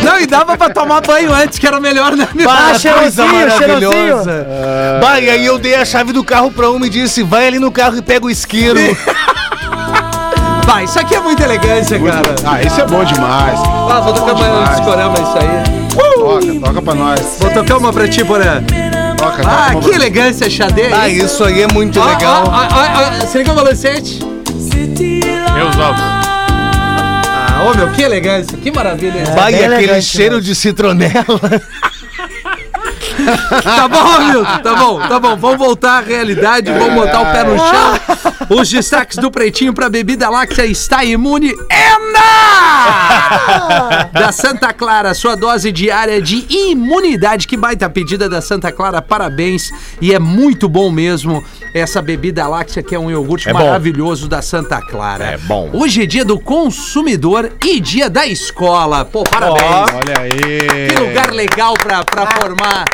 Não, 0.03 0.19
e 0.19 0.27
dava 0.27 0.55
pra 0.57 0.69
tomar 0.69 1.01
banho 1.01 1.33
antes, 1.33 1.57
que 1.57 1.65
era 1.65 1.79
melhor, 1.79 2.15
né? 2.15 2.27
Ah, 2.31 2.43
Bah, 2.71 2.79
cheirosinho, 2.79 3.27
maravilhosa. 3.49 4.47
Bah, 5.01 5.19
e 5.19 5.29
aí 5.29 5.45
eu 5.45 5.57
dei 5.57 5.75
a 5.75 5.83
chave 5.85 6.11
do 6.13 6.23
carro 6.23 6.51
pra 6.51 6.69
uma 6.69 6.85
e 6.85 6.89
disse, 6.89 7.23
vai 7.23 7.47
ali 7.47 7.57
no 7.59 7.71
carro 7.71 7.97
e 7.97 8.01
pega 8.01 8.25
o 8.25 8.29
isqueiro. 8.29 8.79
Vai, 10.65 10.85
isso 10.85 10.99
aqui 10.99 11.15
é 11.15 11.19
muita 11.19 11.43
elegância, 11.43 11.99
cara. 11.99 12.35
Ah, 12.45 12.61
isso 12.61 12.79
é 12.79 12.85
bom 12.85 13.03
demais. 13.03 13.59
Ah, 13.91 13.99
vou 14.01 14.13
tocar 14.13 14.33
um 14.33 14.35
demais. 14.35 14.69
discorama 14.69 15.13
isso 15.19 15.37
aí. 15.37 15.81
Toca, 16.15 16.59
toca 16.67 16.81
pra 16.81 16.93
nós. 16.95 17.21
Vou 17.39 17.49
tocar 17.51 17.77
uma 17.77 17.91
pra 17.91 18.07
ti, 18.07 18.23
Porã. 18.23 18.63
Toca, 19.17 19.37
toca. 19.37 19.49
Ah, 19.49 19.71
uma 19.73 19.81
que 19.81 19.89
elegância, 19.89 20.49
xadê. 20.49 20.93
ah, 20.93 21.09
isso 21.09 21.43
aí 21.43 21.63
é 21.63 21.67
muito 21.67 21.99
Ó, 21.99 22.05
legal. 22.05 22.43
ó, 22.45 22.49
ó, 22.51 22.53
ó, 22.53 23.23
ó, 23.23 23.27
Se 23.27 23.39
liga 23.39 23.51
o 23.51 23.55
balancete. 23.55 24.19
Meus 24.23 25.75
ovos. 25.77 26.20
Ô 27.69 27.73
meu, 27.75 27.91
que 27.91 28.01
elegância, 28.01 28.57
que 28.57 28.71
maravilha. 28.71 29.23
Vai, 29.25 29.51
bem 29.53 29.61
aquele 29.63 29.75
elegante, 29.75 30.05
cheiro 30.05 30.41
de 30.41 30.55
citronela. 30.55 31.13
Tá 33.63 33.87
bom, 33.87 34.19
Milton, 34.19 34.59
tá 34.63 34.75
bom, 34.75 34.99
tá 34.99 35.19
bom. 35.19 35.35
Vamos 35.37 35.57
voltar 35.57 35.97
à 35.97 36.01
realidade, 36.01 36.71
vamos 36.71 36.93
botar 36.93 37.21
o 37.21 37.25
pé 37.31 37.43
no 37.43 37.57
chão. 37.57 37.99
Os 38.49 38.69
destaques 38.69 39.17
do 39.17 39.31
Pretinho 39.31 39.73
pra 39.73 39.89
bebida 39.89 40.29
láctea 40.29 40.65
está 40.65 41.03
imune. 41.03 41.53
Ena! 41.69 42.21
Da 44.13 44.31
Santa 44.31 44.73
Clara, 44.73 45.13
sua 45.13 45.35
dose 45.35 45.71
diária 45.71 46.21
de 46.21 46.45
imunidade. 46.49 47.47
Que 47.47 47.57
baita 47.57 47.89
pedida 47.89 48.27
da 48.29 48.41
Santa 48.41 48.71
Clara, 48.71 49.01
parabéns. 49.01 49.71
E 50.01 50.13
é 50.13 50.19
muito 50.19 50.67
bom 50.67 50.91
mesmo 50.91 51.43
essa 51.73 52.01
bebida 52.01 52.47
láctea, 52.47 52.83
que 52.83 52.93
é 52.95 52.99
um 52.99 53.09
iogurte 53.09 53.49
É 53.49 53.53
bom. 53.53 53.59
maravilhoso 53.59 54.27
da 54.27 54.41
Santa 54.41 54.81
Clara. 54.81 55.25
É 55.25 55.37
bom. 55.37 55.69
Hoje 55.73 56.03
é 56.03 56.05
dia 56.05 56.25
do 56.25 56.39
consumidor 56.39 57.51
e 57.65 57.79
dia 57.79 58.09
da 58.09 58.25
escola. 58.27 59.05
Pô, 59.05 59.23
parabéns. 59.23 59.91
Olha 59.93 60.21
aí. 60.21 60.89
Que 60.89 60.99
lugar 60.99 61.31
legal 61.31 61.73
pra, 61.75 62.03
pra 62.03 62.27
formar 62.39 62.85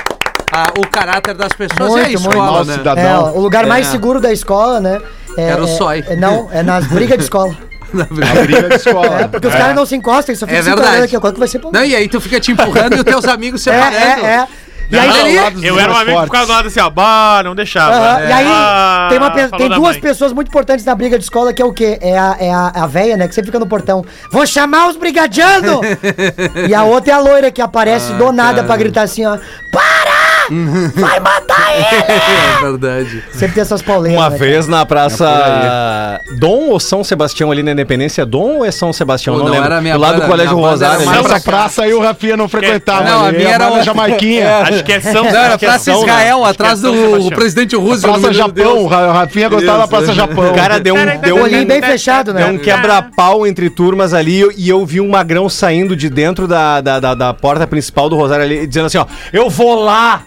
ah, 0.52 0.72
o 0.78 0.88
caráter 0.88 1.34
das 1.36 1.54
pessoas 1.54 1.80
é 1.80 2.06
a 2.06 2.08
Muito, 2.10 2.22
muito. 2.22 2.30
escola, 2.30 2.52
Nosso 2.60 2.70
né? 2.72 2.78
cidadão. 2.78 3.28
É, 3.28 3.32
o 3.32 3.40
lugar 3.40 3.66
mais 3.66 3.88
É. 3.88 3.92
seguro 3.92 4.20
da 4.20 4.32
escola, 4.32 4.80
né? 4.80 5.00
é- 5.38 5.44
Era 5.50 5.62
o 5.62 5.66
é- 5.66 5.68
sói. 5.78 6.04
é- 6.08 6.16
não, 6.16 6.50
é 6.52 6.64
nas 6.64 6.86
brigas 6.88 7.18
de 7.18 7.24
escola. 7.26 7.56
A 7.94 8.42
briga 8.44 8.68
de 8.70 8.76
escola. 8.76 9.22
É, 9.22 9.28
porque 9.28 9.48
os 9.48 9.54
caras 9.56 9.76
não 9.76 9.86
se 9.86 9.96
encostam, 9.96 10.32
eles 10.34 10.40
só 10.40 10.46
ficam 10.46 10.60
É 10.60 10.62
verdade. 10.62 11.04
aqui. 11.04 11.20
Qual 11.20 11.32
que 11.32 11.40
vai 11.40 11.48
ser? 11.48 11.62
Não, 11.72 11.84
e 11.86 11.96
aí 11.96 12.08
tu 12.10 12.20
fica 12.20 12.38
te 12.40 12.52
empurrando 12.52 12.94
e 12.96 12.98
os 12.98 13.04
teus 13.04 13.26
amigos 13.26 13.66
É, 13.66 13.72
separando. 13.72 14.26
é, 14.26 14.30
é. 14.36 14.48
E 14.90 14.96
Não, 14.96 15.02
aí, 15.02 15.36
não, 15.36 15.64
Eu 15.66 15.78
era 15.78 15.92
um 15.92 15.98
amigo 15.98 16.18
que 16.20 16.26
ficava 16.28 16.46
do 16.46 16.52
lado 16.54 16.68
assim, 16.70 16.80
ó. 16.80 16.90
Bah, 16.90 17.42
não 17.44 17.54
deixava. 17.54 17.94
Aham, 17.94 18.20
É. 18.22 18.30
E 18.30 18.32
aí, 18.32 18.46
Ah, 18.50 19.08
tem, 19.10 19.18
uma 19.20 19.32
tem 19.32 19.68
duas 19.70 19.80
mãe. 19.96 20.00
pessoas 20.00 20.32
muito 20.32 20.48
importantes 20.48 20.86
na 20.86 20.96
briga 20.96 21.18
de 21.18 21.26
escola, 21.26 21.52
que 21.54 21.62
é 21.62 21.66
o 21.66 21.74
quê? 21.74 21.98
É 22.02 22.18
a, 22.18 22.38
é 22.40 22.54
a, 22.54 22.72
a 22.74 22.88
véia, 22.88 23.18
né? 23.18 23.28
Que 23.28 23.36
sempre 23.36 23.48
fica 23.50 23.60
no 23.60 23.68
portão. 23.68 24.06
Vou 24.32 24.46
chamar 24.46 24.88
os 24.88 24.96
brigadianos! 24.96 25.82
e 26.70 26.74
a 26.74 26.84
outra 26.84 27.12
é 27.12 27.16
a 27.16 27.20
loira 27.20 27.52
que 27.52 27.62
aparece 27.62 28.14
do 28.14 28.32
nada 28.32 28.56
cara. 28.56 28.68
pra 28.68 28.78
gritar 28.78 29.02
assim, 29.02 29.26
ó. 29.26 29.38
Para! 29.74 29.97
Vai 30.96 31.20
matar 31.20 31.76
ele! 31.76 31.88
É 32.58 32.62
verdade. 32.62 33.24
Sempre 33.32 33.56
tem 33.56 33.62
essas 33.62 33.82
pauleiras. 33.82 34.20
Uma 34.20 34.30
né, 34.32 34.38
vez 34.38 34.68
na 34.68 34.84
praça 34.86 36.20
Dom 36.40 36.70
ou 36.70 36.80
São 36.80 37.04
Sebastião 37.04 37.52
ali 37.52 37.62
na 37.62 37.72
Independência, 37.72 38.26
Dom 38.26 38.58
ou 38.58 38.66
é 38.66 38.72
São 38.72 38.92
Sebastião? 38.92 39.36
Pô, 39.36 39.40
não, 39.40 39.46
não 39.48 39.54
lembro. 39.54 39.68
era 39.68 39.78
a 39.78 39.82
minha 39.82 39.94
do 39.94 40.00
lado 40.00 40.22
do 40.22 40.28
Colégio 40.28 40.58
Rosário. 40.58 41.08
Essa 41.10 41.40
praça 41.40 41.84
aí 41.84 41.94
o 41.94 42.02
Rafinha 42.02 42.36
não 42.36 42.48
frequentava. 42.48 43.04
Não, 43.04 43.26
a 43.26 43.28
ali, 43.28 43.38
minha 43.38 43.50
é 43.52 43.54
era 43.54 43.68
uma- 43.70 43.84
Jamaiquinha. 43.84 44.58
Acho 44.60 44.84
que 44.84 44.92
é 44.94 45.00
São 45.00 45.24
Não, 45.24 45.30
era 45.30 45.54
é 45.54 45.58
Praça 45.58 45.92
né? 45.92 46.00
Israel, 46.00 46.46
é 46.46 46.50
atrás 46.50 46.82
do 46.82 47.30
presidente 47.36 47.76
Roosevelt. 47.76 48.20
Praça 48.20 48.34
Japão, 48.34 48.84
o 48.84 48.88
Rafinha 48.88 49.50
gostava 49.50 49.80
da. 49.80 49.88
Praça 49.88 50.14
Japão. 50.14 50.54
Cara, 50.54 50.80
deu 50.80 50.96
um, 50.96 51.18
deu 51.22 51.36
O 51.36 51.40
um, 51.40 51.44
olhinho 51.44 51.66
bem 51.66 51.82
fechado, 51.82 52.34
Deu 52.34 52.48
né? 52.48 52.52
um 52.52 52.58
quebra-pau 52.58 53.46
entre 53.46 53.70
turmas 53.70 54.14
ali 54.14 54.44
e 54.58 54.68
eu 54.70 54.86
vi 54.86 55.00
um 55.00 55.10
magrão 55.10 55.48
saindo 55.50 55.96
de 55.96 56.10
dentro 56.10 56.48
da, 56.48 56.82
da, 56.82 57.00
da, 57.00 57.14
da 57.14 57.34
porta 57.34 57.68
principal 57.68 58.10
do 58.10 58.16
Rosário 58.16 58.44
ali, 58.46 58.66
dizendo 58.66 58.88
assim, 58.88 58.98
ó, 58.98 59.06
eu 59.32 59.50
vou 59.50 59.84
lá! 59.84 60.24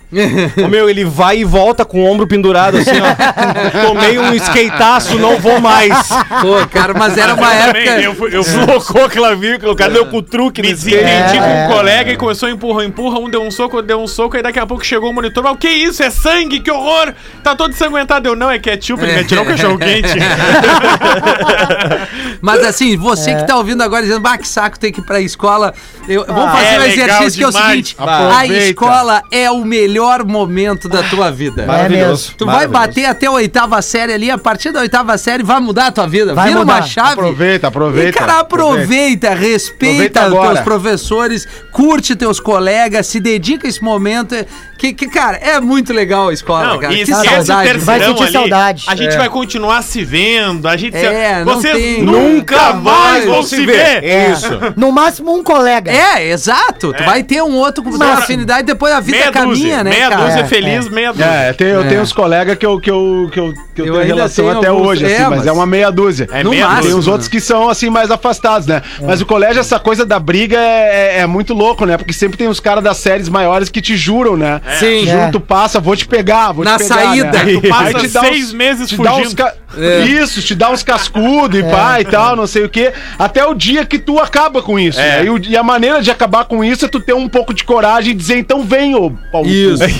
Ô, 0.65 0.69
meu, 0.69 0.89
ele 0.91 1.05
vai 1.05 1.39
e 1.39 1.45
volta 1.45 1.85
com 1.85 2.03
o 2.03 2.11
ombro 2.11 2.27
pendurado, 2.27 2.79
assim, 2.79 2.91
ó. 3.01 3.15
Tomei 3.87 4.19
um 4.19 4.35
skateaço, 4.35 5.19
não 5.19 5.39
vou 5.39 5.61
mais. 5.61 6.09
Pô, 6.41 6.67
cara, 6.71 6.93
mas 6.95 7.17
era 7.17 7.35
uma 7.35 7.55
Eu 7.55 7.67
também, 7.67 7.89
época... 7.89 8.03
eu 8.03 8.15
fui- 8.15 8.37
eu 8.37 8.45
fui- 8.45 8.67
Deslocou 8.67 9.05
a 9.05 9.09
clavícula, 9.09 9.73
o 9.73 9.77
cara 9.77 9.93
deu 9.93 10.07
com 10.07 10.17
o 10.19 10.23
truque 10.23 10.63
Me 10.63 10.73
skate. 10.73 10.97
desentendi 10.97 11.39
com 11.39 11.45
É, 11.45 11.67
um 11.67 11.73
colega 11.73 12.13
e 12.13 12.17
começou 12.17 12.49
a 12.49 12.53
empurra, 12.53 12.85
empurra, 12.85 13.19
um 13.21 13.31
deu 13.31 13.43
um 13.43 13.51
soco, 13.51 13.81
deu 13.83 14.01
um 14.01 14.07
soco, 14.09 14.37
e 14.37 14.43
daqui 14.43 14.59
a 14.59 14.67
pouco 14.67 14.85
chegou 14.85 15.11
o 15.11 15.15
monitor, 15.15 15.43
mas 15.45 15.53
o 15.53 15.57
que 15.57 15.69
isso? 15.69 16.03
É 16.03 16.11
sangue, 16.11 16.61
que 16.61 16.71
horror! 16.71 17.13
Tá 17.45 17.55
todo 17.55 17.71
ensanguentado. 17.71 18.29
Eu, 18.29 18.35
não, 18.37 18.51
é 18.51 18.59
ketchup, 18.59 19.03
ele 19.03 19.13
me 19.13 19.21
atirou 19.21 19.45
o 19.45 19.47
cachorro 19.47 19.79
quente. 19.79 20.09
Mas 22.41 22.65
assim, 22.65 22.97
você 22.97 23.35
que 23.35 23.47
tá 23.47 23.57
ouvindo 23.57 23.83
agora 23.83 24.03
dizendo, 24.03 24.21
bah, 24.21 24.39
que 24.39 24.49
saco 24.49 24.79
tem 24.79 24.93
que 24.93 25.01
ir 25.01 25.05
pra 25.05 25.21
escola. 25.21 25.75
Eu, 26.09 26.25
vamos 26.27 26.53
fazer 26.53 26.67
é 26.75 26.79
um 26.81 26.85
exercício 26.85 27.39
que 27.39 27.45
é 27.45 27.49
o 27.49 27.53
seguinte: 27.53 27.95
a 27.99 28.27
Aproveita. 28.29 28.65
escola 28.71 29.23
é 29.31 29.51
o 29.51 29.65
melhor 29.65 30.00
momento 30.27 30.89
da 30.89 31.03
tua 31.03 31.31
vida. 31.31 31.63
É 31.63 31.89
mesmo. 31.89 32.35
Tu 32.37 32.47
vai 32.47 32.67
bater 32.67 33.05
até 33.07 33.27
a 33.27 33.31
oitava 33.33 33.81
série 33.83 34.13
ali, 34.13 34.31
a 34.31 34.39
partir 34.39 34.71
da 34.73 34.81
oitava 34.81 35.17
série 35.19 35.43
vai 35.43 35.61
mudar 35.61 35.87
a 35.87 35.93
tua 35.93 36.07
vida. 36.07 36.35
Vai 36.35 36.49
Vira 36.49 36.61
uma 36.63 36.75
mudar. 36.75 36.87
chave. 36.87 37.13
Aproveita, 37.13 37.69
aproveita, 37.69 38.09
E, 38.09 38.13
cara, 38.13 38.41
aproveita, 38.41 39.35
respeita 39.35 40.21
Aproveita 40.23 40.53
teus 40.55 40.61
professores, 40.61 41.49
curte 41.71 42.15
teus 42.17 42.41
colegas, 42.41 43.07
se 43.07 43.21
dedica 43.21 43.67
a 43.67 43.71
esse 43.71 43.83
momento. 43.83 44.35
Que, 44.79 44.95
que, 44.95 45.09
cara, 45.09 45.37
é 45.37 45.61
muito 45.61 45.93
legal 45.93 46.29
a 46.31 46.33
escola, 46.33 46.69
Não, 46.69 46.79
cara. 46.79 46.95
e 46.95 47.05
Que 47.05 47.13
saudade. 47.15 47.79
Vai 47.81 48.01
sentir 48.03 48.23
ali. 48.23 48.33
saudade. 48.33 48.85
A 48.89 48.97
gente 48.97 49.15
vai 49.15 49.29
continuar 49.29 49.83
se 49.83 50.03
vendo, 50.03 50.67
a 50.67 50.75
gente... 50.75 50.97
É, 50.97 51.41
se... 51.41 51.45
Vocês 51.45 51.77
tem- 51.77 52.03
nunca 52.03 52.73
mais 52.73 53.27
vão 53.27 53.43
se 53.43 53.67
ver. 53.67 54.03
Isso. 54.33 54.49
No 54.77 54.91
máximo 54.91 55.35
um 55.37 55.43
colega. 55.45 55.91
É, 55.93 56.31
exato. 56.31 56.95
Tu 56.95 57.05
vai 57.05 57.23
ter 57.23 57.43
um 57.43 57.57
outro 57.57 57.83
com 57.85 57.91
Mas- 57.99 58.21
afinidade, 58.21 58.63
depois 58.63 58.91
a 58.95 59.01
vida 59.01 59.19
Meia 59.19 59.31
caminha, 59.31 59.55
dúzia, 59.55 59.85
né, 59.91 59.97
meia 59.97 60.09
cara? 60.11 60.25
dúzia 60.25 60.41
É, 60.41 60.45
feliz, 60.47 60.89
meia 60.89 61.13
dúzia. 61.13 61.25
É, 61.25 61.53
tem, 61.53 61.69
eu 61.69 61.87
tenho 61.89 62.03
uns 62.03 62.13
colegas 62.13 62.57
que 62.57 62.65
eu, 62.67 62.81
que 62.81 62.91
eu, 62.91 63.31
que 63.33 63.41
eu, 63.41 63.55
que 63.83 63.89
eu, 63.89 63.95
Eu 63.95 64.01
tenho 64.03 64.15
relação 64.15 64.45
tenho 64.47 64.59
até 64.59 64.69
alguns- 64.69 64.87
hoje, 64.89 65.05
assim, 65.07 65.15
é, 65.15 65.21
mas, 65.29 65.39
mas- 65.39 65.47
é 65.47 65.53
uma 65.53 65.67
meia 65.67 65.91
dúzia. 65.91 66.29
É 66.33 66.43
No 66.43 66.51
meia 66.51 66.67
máximo. 66.67 66.87
Tem 66.89 66.95
uns 66.95 67.07
outros 67.09 67.29
que 67.29 67.41
são, 67.41 67.69
assim, 67.69 67.91
mais 67.91 68.11
afastados, 68.11 68.67
né? 68.67 68.83
Mas 69.03 69.21
o 69.21 69.27
colégio, 69.27 69.61
essa 69.61 69.79
coisa 69.79 70.05
da 70.07 70.19
briga 70.19 70.57
é, 70.59 71.17
é- 71.17 71.21
é 71.21 71.27
muito 71.27 71.55
louco, 71.55 71.85
né? 71.85 71.97
Porque 71.97 72.13
sempre 72.13 72.37
tem 72.39 72.49
os 72.49 72.61
caras 72.61 72.83
das 72.85 72.97
séries 72.99 73.29
maiores 73.29 73.69
que 73.69 73.81
te 73.81 73.97
juram, 73.97 74.37
né? 74.37 74.61
Sim. 74.79 75.07
Juro, 75.07 75.19
É. 75.19 75.31
tu 75.31 75.41
passa, 75.41 75.81
vou 75.81 75.97
te 75.97 76.07
pegar, 76.07 76.53
vou 76.53 76.65
Na 76.65 76.77
te 76.77 76.85
pegar. 76.85 76.95
saída. 76.95 77.31
né? 77.45 77.53
Tu 77.61 77.69
passa 77.69 77.99
te 78.01 78.09
dá 78.09 78.21
seis 78.21 78.47
uns- 78.49 78.53
meses 78.53 78.89
te 78.89 78.97
dá 78.97 79.13
uns 79.15 79.19
fugindo. 79.25 79.37
ca- 79.37 79.55
É. 79.79 80.01
Isso, 80.01 80.43
te 80.43 80.55
dá 80.55 80.71
uns 80.71 80.83
cascudos 80.83 81.59
e 81.59 81.63
pá 81.63 82.01
e 82.01 82.05
tal, 82.05 82.35
não 82.35 82.47
sei 82.47 82.65
o 82.65 82.69
quê. 82.69 82.93
Até 83.19 83.45
o 83.47 83.55
dia 83.55 83.85
que 83.87 83.99
tu 83.99 84.19
acaba 84.19 84.61
com 84.63 84.79
isso. 84.79 84.99
É. 85.01 85.23
né? 85.23 85.31
E, 85.47 85.51
e 85.53 85.57
a 85.57 85.63
maneira 85.63 86.03
de 86.03 86.11
acabar 86.11 86.45
com 86.45 86.65
isso 86.65 86.85
é 86.85 86.89
tu 86.89 86.99
ter 87.01 87.13
um 87.15 87.29
pouco 87.29 87.55
de 87.55 87.63
coragem 87.65 88.13
e 88.13 88.15
dizer, 88.15 88.37
então 88.39 88.63
vem, 88.65 88.95
ô 88.97 89.13
Paulo. 89.31 89.49
Isso. 89.49 89.83
É, 89.85 89.87
é. 89.89 89.91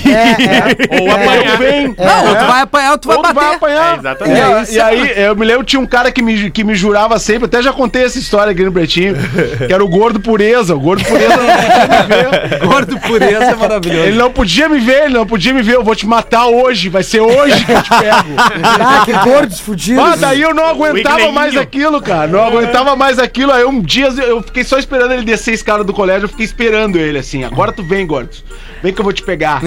Ou 1.01 1.09
apanhar. 1.11 1.57
vem. 1.57 1.95
Não, 1.97 2.25
ou 2.25 2.35
É. 2.35 2.39
tu 2.39 2.45
vai 2.47 2.61
apanhar 2.61 2.97
tu 2.97 3.07
vai 3.07 3.17
bater. 3.21 3.33
Apanhar. 3.71 3.95
É, 3.95 3.99
exatamente. 3.99 4.37
E, 4.37 4.41
É 4.41 4.73
e 4.75 4.79
aí, 4.79 5.23
eu 5.25 5.35
me 5.35 5.45
lembro, 5.45 5.63
tinha 5.63 5.79
um 5.79 5.85
cara 5.85 6.11
que 6.11 6.21
me, 6.21 6.51
que 6.51 6.63
me 6.63 6.75
jurava 6.75 7.17
sempre, 7.19 7.45
até 7.45 7.61
já 7.61 7.73
contei 7.73 8.03
essa 8.03 8.17
história 8.19 8.51
aqui 8.51 8.63
no 8.63 8.71
Pretinho, 8.71 9.15
que 9.67 9.73
era 9.73 9.83
o 9.83 9.87
Gordo 9.87 10.19
Pureza. 10.19 10.75
O 10.75 10.79
Gordo 10.79 11.03
Pureza 11.03 11.37
não 11.37 11.45
podia 11.45 11.87
me 11.87 12.49
ver. 12.49 12.59
Gordo 12.71 12.99
pureza 12.99 13.43
é 13.45 13.55
maravilhoso. 13.55 14.07
Ele 14.07 14.17
não 14.17 14.31
podia 14.31 14.69
me 14.69 14.79
ver, 14.79 15.05
ele 15.05 15.13
não 15.13 15.25
podia 15.25 15.53
me 15.53 15.61
ver. 15.61 15.75
Eu 15.75 15.83
vou 15.83 15.95
te 15.95 16.05
matar 16.05 16.47
hoje, 16.47 16.89
vai 16.89 17.03
ser 17.03 17.19
hoje 17.19 17.65
que 17.65 17.71
eu 17.71 17.81
te 17.81 17.89
pego. 17.89 18.31
Ah, 18.83 19.03
que 19.05 19.13
gordos 19.13 19.59
fudidos. 19.59 20.03
Ah, 20.03 20.15
daí 20.15 20.41
eu 20.41 20.53
não 20.53 20.65
aguentava 20.65 21.31
mais 21.31 21.55
aquilo, 21.55 22.01
cara. 22.01 22.27
Não 22.27 22.43
aguentava 22.43 22.95
mais 22.95 23.19
aquilo. 23.19 23.51
Aí 23.51 23.63
um 23.65 23.81
dia 23.81 24.07
eu 24.07 24.41
fiquei 24.41 24.63
só 24.63 24.77
esperando 24.77 25.13
ele 25.13 25.23
descer 25.23 25.51
a 25.51 25.53
escada 25.53 25.83
do 25.83 25.93
colégio, 25.93 26.25
eu 26.25 26.29
fiquei 26.29 26.45
esperando 26.45 26.97
ele 26.97 27.17
assim. 27.17 27.43
Agora 27.43 27.71
tu 27.71 27.83
vem, 27.83 28.05
Gordo. 28.05 28.29
Vem 28.83 28.93
que 28.93 28.99
eu 28.99 29.03
vou 29.03 29.13
te 29.13 29.21
pegar. 29.23 29.61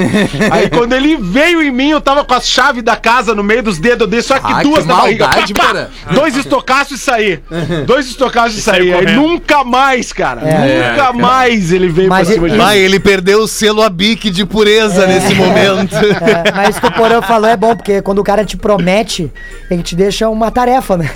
Aí 0.51 0.69
quando 0.71 0.93
ele 0.93 1.17
veio 1.17 1.63
em 1.63 1.71
mim, 1.71 1.91
eu 1.91 2.01
tava 2.01 2.25
com 2.25 2.35
a 2.35 2.41
chave 2.41 2.83
da 2.83 2.97
casa 2.97 3.35
no 3.35 3.43
meio 3.43 3.63
dos 3.63 3.79
dedos, 3.79 4.01
eu 4.03 4.07
dei 4.07 4.23
só 4.23 4.39
que 4.39 4.53
Ah, 4.53 4.63
duas 4.63 4.83
que 4.83 4.89
na 4.89 4.95
barriga. 4.97 5.27
maldade, 5.29 5.55
Pá, 5.55 5.75
pá. 5.75 5.89
Dois 6.13 6.37
estocaços 6.37 7.01
e 7.01 7.03
saí. 7.03 7.41
Dois 7.87 8.07
estocaços 8.07 8.59
e 8.59 8.63
saí. 8.63 8.93
Aí 8.93 9.15
nunca 9.15 9.63
mais, 9.65 10.13
cara. 10.13 10.41
É. 10.43 10.91
nunca 10.91 11.13
mais 11.13 11.71
ele 11.73 11.89
veio 11.89 12.09
Mas 12.09 12.27
pra 12.27 12.35
cima 12.35 12.49
de 12.49 12.55
mim. 12.55 12.61
Vai, 12.61 12.79
ele 12.79 12.99
perdeu 12.99 13.41
o 13.41 13.49
selo 13.49 13.83
a 13.83 13.89
bique 13.89 14.31
de 14.31 14.45
pureza 14.45 15.07
nesse 15.07 15.35
momento. 15.35 15.95
É, 15.97 16.53
mas 16.53 16.69
isso 16.71 16.81
que 16.81 16.87
o 16.87 16.93
Porã 16.93 17.23
falou 17.23 17.49
é 17.49 17.57
bom, 17.57 17.75
porque 17.77 18.03
quando 18.03 18.19
o 18.19 18.25
cara 18.25 18.45
te 18.45 18.57
promete, 18.57 19.31
ele 19.71 19.83
te 19.83 19.95
deixa 19.95 20.29
uma 20.29 20.51
tarefa, 20.51 20.97
né? 20.97 21.11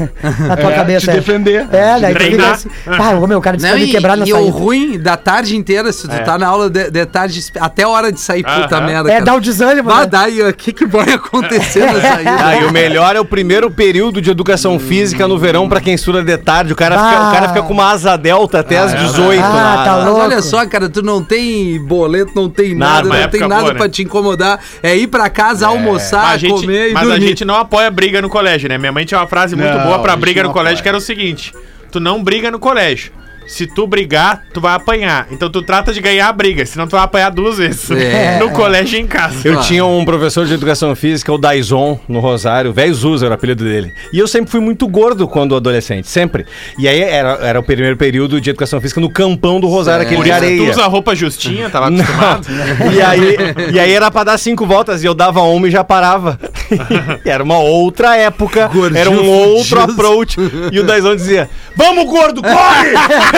Na 0.47 0.57
tua 0.57 0.73
É, 0.73 0.77
cabeça. 0.77 1.11
te 1.11 1.17
defender. 1.17 1.67
É, 1.73 1.99
daí 2.01 2.15
tu 2.15 2.21
fica 2.21 2.37
Treinar. 2.37 2.51
assim, 2.53 2.69
pá, 2.97 3.11
ô, 3.15 3.27
meu, 3.27 3.39
o 3.39 3.41
cara 3.43 3.57
disse 3.57 3.69
Não, 3.69 3.75
pra 3.77 3.85
me 3.85 3.89
e, 3.91 3.93
quebrar 3.93 4.17
na 4.17 4.27
e 4.27 4.33
o 4.33 4.37
saída. 4.37 4.51
ruim 4.53 4.99
da 4.99 5.17
tarde 5.17 5.57
inteira, 5.57 5.93
se 5.93 6.07
tu 6.07 6.15
É. 6.15 6.19
tá 6.21 6.39
na 6.39 6.47
aula 6.47 6.69
de, 6.71 6.91
de 6.91 7.07
tarde, 7.07 7.45
até 7.61 7.87
hora 7.89 8.13
de 8.13 8.21
sair, 8.21 8.43
puta 8.45 8.77
Aham. 8.77 8.87
merda. 8.87 9.09
É, 9.11 9.13
cara. 9.15 9.25
dá 9.25 9.35
o 9.35 9.41
desânimo, 9.41 9.89
Vai 9.89 10.01
né? 10.05 10.07
dar 10.07 10.21
aí, 10.23 10.43
o 10.43 10.53
que, 10.55 10.73
que 10.73 10.87
vai 10.87 11.11
acontecer 11.13 11.81
saída? 12.01 12.37
Ah, 12.45 12.57
e 12.57 12.65
o 12.65 12.73
melhor 12.73 13.17
é 13.17 13.21
o 13.21 13.25
primeiro 13.25 13.71
período 13.71 14.21
de 14.21 14.31
educação 14.31 14.79
física 14.79 15.27
no 15.29 15.39
verão 15.39 15.69
pra 15.69 15.81
quem 15.81 15.95
estuda 15.95 16.23
de 16.23 16.37
tarde. 16.39 16.73
O 16.73 16.77
cara, 16.77 16.97
fica, 16.97 17.21
Ah. 17.21 17.29
o 17.29 17.33
cara 17.33 17.49
fica 17.49 17.63
com 17.63 17.73
uma 17.73 17.91
asa 17.91 18.17
delta 18.17 18.61
até 18.61 18.79
às 18.79 18.95
18 18.95 19.43
Ah, 19.43 19.49
lá. 19.49 19.85
tá 19.85 19.97
lá. 19.97 20.05
Mas 20.05 20.07
louco. 20.07 20.21
olha 20.23 20.43
só, 20.43 20.67
cara, 20.67 20.89
tu 20.89 21.03
não 21.03 21.23
tem 21.23 21.79
boleto, 21.85 22.33
não 22.35 22.49
tem 22.49 22.75
Nada, 22.75 22.95
nada, 22.95 23.09
não 23.09 23.17
época 23.17 23.39
tem 23.39 23.49
nada 23.49 23.61
boa, 23.63 23.73
né? 23.73 23.79
pra 23.79 23.89
te 23.89 24.03
incomodar. 24.03 24.61
É 24.83 24.97
ir 24.97 25.07
pra 25.07 25.29
casa, 25.31 25.67
almoçar, 25.67 26.23
Mas, 26.23 26.33
a 26.35 26.37
gente, 26.39 26.61
comer 26.61 26.91
e 26.91 26.93
mas 26.93 27.03
a 27.03 27.11
dormir. 27.11 27.27
gente 27.29 27.45
não 27.45 27.55
apoia 27.55 27.91
briga 27.91 28.21
no 28.23 28.29
colégio, 28.29 28.69
né? 28.69 28.79
Minha 28.79 28.93
mãe 28.93 29.05
tinha 29.05 29.19
uma 29.21 29.27
frase 29.27 29.55
muito 29.57 29.73
Não, 29.77 29.85
boa 29.85 29.99
pra 30.01 30.13
a 30.13 30.15
gente 30.15 30.21
briga 30.23 30.43
não 30.43 30.49
no 30.51 30.53
colégio, 30.55 30.77
apoia. 30.77 30.83
que 30.83 30.89
era 30.89 30.99
o 30.99 31.01
seguinte: 31.01 31.53
tu 31.91 32.01
não 32.01 32.23
briga 32.23 32.51
no 32.51 32.59
colégio. 32.59 33.13
Se 33.49 33.67
tu 33.67 33.87
brigar, 33.87 34.45
tu 34.53 34.61
vai 34.61 34.75
apanhar. 34.75 35.27
Então 35.31 35.51
tu 35.51 35.63
trata 35.63 35.93
de 35.93 36.01
ganhar 36.01 36.29
a 36.29 36.33
briga, 36.33 36.65
senão 36.67 36.87
tu 36.87 36.93
vai 36.93 37.01
apanhar 37.03 37.31
duas 37.31 37.59
vezes. 37.59 37.91
É. 37.91 38.39
No 38.39 38.51
colégio 38.51 38.99
e 38.99 39.03
em 39.03 39.07
casa. 39.07 39.37
Eu 39.49 39.61
tinha 39.63 39.85
um 39.85 40.05
professor 40.05 40.47
de 40.47 40.55
educação 40.55 40.95
física, 40.95 41.33
o 41.33 41.39
Daison, 41.39 41.99
no 42.09 42.21
Rosário, 42.21 42.73
velho 42.73 42.95
Zuza 42.95 43.27
era 43.27 43.33
o 43.33 43.35
apelido 43.35 43.65
dele. 43.65 43.93
E 44.13 44.19
eu 44.19 44.29
sempre 44.29 44.51
fui 44.51 44.61
muito 44.61 44.87
gordo 44.87 45.27
quando 45.27 45.57
adolescente, 45.57 46.09
sempre. 46.09 46.45
E 46.79 46.87
aí 46.87 47.01
era, 47.01 47.39
era 47.43 47.59
o 47.59 47.63
primeiro 47.63 47.97
período 47.97 48.41
de 48.41 48.51
educação 48.51 48.81
física 48.81 49.01
no 49.01 49.11
campão 49.11 49.59
do 49.61 49.67
Rosário, 49.67 50.03
aquele 50.03 50.19
Por 50.19 50.25
de 50.25 50.31
areia. 50.31 50.63
tu 50.65 50.71
usa 50.71 50.87
roupa 50.87 51.15
justinha, 51.17 51.69
tava 51.71 51.89
acostumado. 51.89 52.47
E 52.95 53.01
aí, 53.03 53.37
e 53.73 53.81
aí 53.81 53.93
era 53.93 54.11
pra 54.11 54.25
dar 54.25 54.39
cinco 54.39 54.67
voltas 54.67 55.03
e 55.03 55.07
eu 55.07 55.15
dava 55.15 55.43
uma 55.43 55.67
e 55.67 55.71
já 55.71 55.83
parava. 55.83 56.39
E 57.25 57.29
era 57.31 57.43
uma 57.43 57.59
outra 57.59 58.15
época, 58.17 58.69
Gordinho 58.69 59.01
era 59.01 59.11
um 59.11 59.27
outro 59.27 59.81
fudido. 59.81 59.93
approach. 59.93 60.37
E 60.71 60.79
o 60.79 60.85
Daison 60.85 61.17
dizia: 61.17 61.49
Vamos, 61.75 62.05
gordo, 62.05 62.43
corre! 62.43 63.38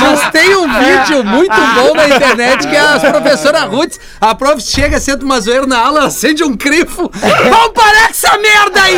Mas 0.00 0.30
tem 0.30 0.54
um 0.56 0.68
vídeo 0.68 1.24
muito 1.24 1.54
bom 1.74 1.94
na 1.94 2.08
internet 2.08 2.66
que 2.66 2.74
é 2.76 2.80
as 2.80 3.02
professoras 3.02 3.62
Ruth, 3.64 3.96
a 4.20 4.34
prof 4.34 4.60
chega, 4.60 4.98
senta 5.00 5.24
uma 5.24 5.40
zoeira 5.40 5.66
na 5.66 5.78
aula, 5.78 6.06
acende 6.06 6.42
um 6.44 6.56
crifo. 6.56 7.10
Vamos 7.12 7.72
parar 7.72 8.06
com 8.06 8.10
essa 8.10 8.38
merda 8.38 8.82
aí! 8.82 8.96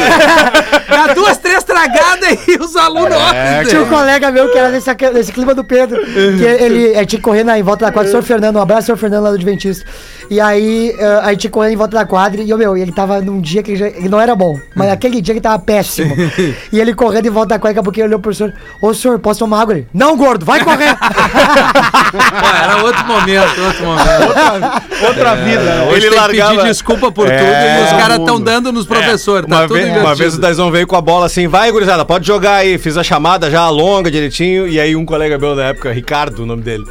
Dá 0.88 1.14
duas, 1.14 1.38
três 1.38 1.64
tragadas 1.64 2.38
e 2.46 2.56
os 2.56 2.76
alunos 2.76 3.16
olham. 3.16 3.64
Tinha 3.68 3.82
um 3.82 3.88
colega 3.88 4.30
meu 4.30 4.50
que 4.50 4.58
era 4.58 4.70
nesse, 4.70 4.90
nesse 5.12 5.32
clima 5.32 5.54
do 5.54 5.64
Pedro, 5.64 6.00
que 6.04 6.44
ele, 6.44 6.84
ele 6.84 7.06
tinha 7.06 7.18
que 7.18 7.20
correr 7.20 7.44
na, 7.44 7.58
em 7.58 7.62
volta 7.62 7.86
da 7.86 7.92
quadra, 7.92 8.08
o 8.08 8.10
senhor 8.10 8.22
Fernando, 8.22 8.56
um 8.56 8.62
abraço, 8.62 8.86
senhor 8.86 8.98
Fernando 8.98 9.24
lá 9.24 9.30
do 9.30 9.36
Adventista. 9.36 9.84
E 10.30 10.40
aí, 10.40 10.94
eh, 10.98 11.20
a 11.22 11.30
gente 11.32 11.48
correr 11.48 11.72
em 11.72 11.76
volta 11.76 11.96
da 11.96 12.04
quadra, 12.06 12.42
e, 12.42 12.52
ô, 12.52 12.56
meu, 12.56 12.76
ele 12.76 12.92
tava 12.92 13.20
num 13.20 13.40
dia 13.40 13.62
que 13.62 13.72
ele, 13.72 13.78
já- 13.78 13.88
ele 13.88 14.08
não 14.08 14.20
era 14.20 14.34
bom, 14.34 14.58
mas 14.74 14.90
aquele 14.90 15.20
dia 15.20 15.34
que 15.34 15.40
tava 15.40 15.58
péssimo. 15.58 16.14
E 16.72 16.80
ele 16.80 16.94
correndo 16.94 17.26
em 17.26 17.30
volta 17.30 17.50
da 17.50 17.58
quadra, 17.58 17.74
daqui 17.74 17.80
a 17.80 17.82
pouquinho 17.82 18.04
ele 18.04 18.08
olhou 18.14 18.20
pro 18.20 18.34
senhor, 18.34 18.52
ô 18.80 18.92
senhor, 18.94 19.18
posso 19.18 19.40
tomar 19.40 19.60
água? 19.62 19.74
Ele, 19.74 19.86
não, 19.94 20.16
gordo, 20.16 20.44
vai 20.44 20.62
correr! 20.64 20.94
Pô, 22.14 22.46
era 22.62 22.82
outro 22.84 23.04
momento, 23.06 23.60
outro 23.60 23.84
momento. 23.84 24.84
Outra 25.06 25.34
vida. 25.36 25.60
né? 25.62 25.88
Hoje 25.90 26.06
Ele 26.06 26.16
largava- 26.16 26.54
pedir 26.56 26.64
desculpa 26.68 27.10
por 27.12 27.28
É, 27.30 27.36
tudo 27.36 27.48
e 27.50 27.84
os 27.84 27.90
caras 28.00 28.18
mundo. 28.18 28.28
estão 28.28 28.40
dando 28.40 28.72
nos 28.72 28.86
professores. 28.86 29.48
tá 29.48 29.56
Uma, 29.56 29.68
tudo 29.68 29.74
vez, 29.80 29.96
uma 29.96 30.14
vez 30.14 30.34
o 30.36 30.40
Daison 30.40 30.70
veio 30.70 30.86
com 30.86 30.96
a 30.96 31.00
bola 31.00 31.26
assim, 31.26 31.46
vai, 31.48 31.70
gurizada, 31.70 32.04
pode 32.04 32.26
jogar 32.26 32.56
aí. 32.56 32.78
Fiz 32.78 32.96
a 32.96 33.02
chamada 33.02 33.50
já 33.50 33.68
longa, 33.68 34.10
direitinho, 34.10 34.66
e 34.68 34.80
aí 34.80 34.94
um 34.96 35.04
colega 35.04 35.36
meu 35.38 35.54
da 35.56 35.64
época, 35.66 35.92
Ricardo, 35.92 36.44
o 36.44 36.46
nome 36.46 36.62
dele. 36.62 36.84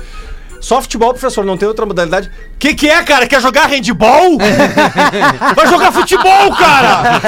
Softball, 0.64 1.12
professor, 1.12 1.44
não 1.46 1.58
tem 1.58 1.68
outra 1.68 1.86
modalidade. 1.86 2.32
Que 2.58 2.74
que 2.74 2.90
é, 2.90 3.04
cara? 3.04 3.28
Quer 3.28 3.42
jogar 3.42 3.66
handball? 3.68 4.38
Vai 5.56 5.68
jogar 5.68 5.92
futebol, 5.92 6.52
cara! 6.58 7.22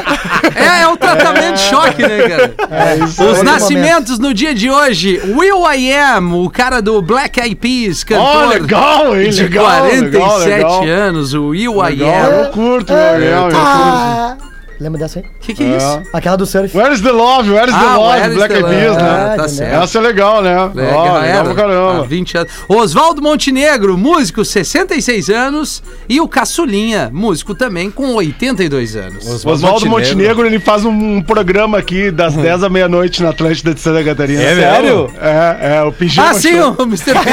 É, 0.56 0.82
é 0.84 0.88
o 0.88 0.96
tratamento 0.96 1.56
de 1.56 1.60
choque, 1.62 2.02
né, 2.02 2.30
cara? 2.30 2.54
É 2.70 3.04
Os 3.04 3.20
outro 3.20 3.44
nascimentos 3.44 4.18
no 4.20 4.34
dia 4.34 4.56
de 4.56 4.70
hoje. 4.70 5.20
Will 5.36 5.64
I 5.72 5.94
Am, 5.94 6.34
o 6.44 6.50
cara 6.50 6.82
do 6.82 7.02
Black 7.02 7.40
Eyed 7.40 7.56
Peas, 7.56 8.04
Ó, 8.04 8.08
cantor 8.08 8.48
legal, 8.48 9.18
hein? 9.20 9.30
de 9.30 9.44
Legal, 9.44 9.66
47 9.66 10.14
legal, 10.14 10.40
legal. 10.82 10.84
anos, 11.08 11.34
o 11.34 11.48
Will 11.50 11.74
I 11.90 12.04
Am. 12.04 12.32
eu 12.32 12.46
curto, 12.52 12.94
I 12.94 12.96
Am, 12.96 13.22
eu 13.24 13.42
curto. 13.44 13.58
Ah, 13.58 14.38
lembra 14.80 15.00
dessa 15.00 15.20
aí? 15.20 15.26
Que 15.40 15.54
que 15.54 15.64
é 15.64 15.78
isso? 15.78 16.02
Aquela 16.14 16.36
do 16.36 16.46
surf. 16.46 16.76
Where's 16.78 17.02
the 17.02 17.12
Love? 17.12 17.50
Where's 17.52 17.72
the 17.72 17.78
Ah, 17.86 17.98
Love? 17.98 18.10
Where 18.20 18.30
is 18.30 18.36
Black 18.36 18.54
the 18.54 18.60
Eyed 18.60 18.70
Peas, 18.70 18.98
né? 18.98 19.04
Ah, 19.04 19.34
tá 19.38 19.48
certo. 19.48 19.84
Essa 19.84 19.98
é 19.98 20.02
legal, 20.02 20.42
né? 20.42 20.54
É, 20.54 20.58
Ó, 20.58 20.70
que 20.70 21.10
não 21.10 21.22
legal 21.22 21.44
pra 21.46 21.56
caramba. 21.56 22.00
Há 22.00 22.04
20 22.04 22.38
anos. 22.38 22.52
Oswaldo 22.68 23.22
Montenegro, 23.22 23.98
músico, 23.98 24.44
66 24.44 25.30
anos. 25.30 25.82
E 26.10 26.20
o 26.22 26.28
Caçulinha, 26.28 27.10
músico 27.14 27.56
também, 27.56 27.90
com 27.90 28.14
82 28.16 28.96
anos. 28.96 29.46
Oswaldo 29.46 29.86
Montenegro, 29.88 30.46
ele 30.46 30.60
faz 30.60 30.86
um, 30.86 31.22
programa 31.22 31.78
aqui 31.78 32.12
das 32.12 32.34
10 32.36 32.64
à 32.64 32.70
meia-noite 32.70 33.22
na 33.24 33.30
Atlântida 33.30 33.74
de 33.74 33.80
Santa 33.80 34.04
Catarina. 34.04 34.42
É 34.42 34.56
sério? 34.56 35.12
É, 35.22 35.78
é, 35.78 35.84
o 35.84 35.92
Pijama 35.92 36.30
Ah, 36.30 36.34
sim, 36.34 36.58
Show. 36.58 36.76
o 36.78 36.84
Mr. 36.84 37.14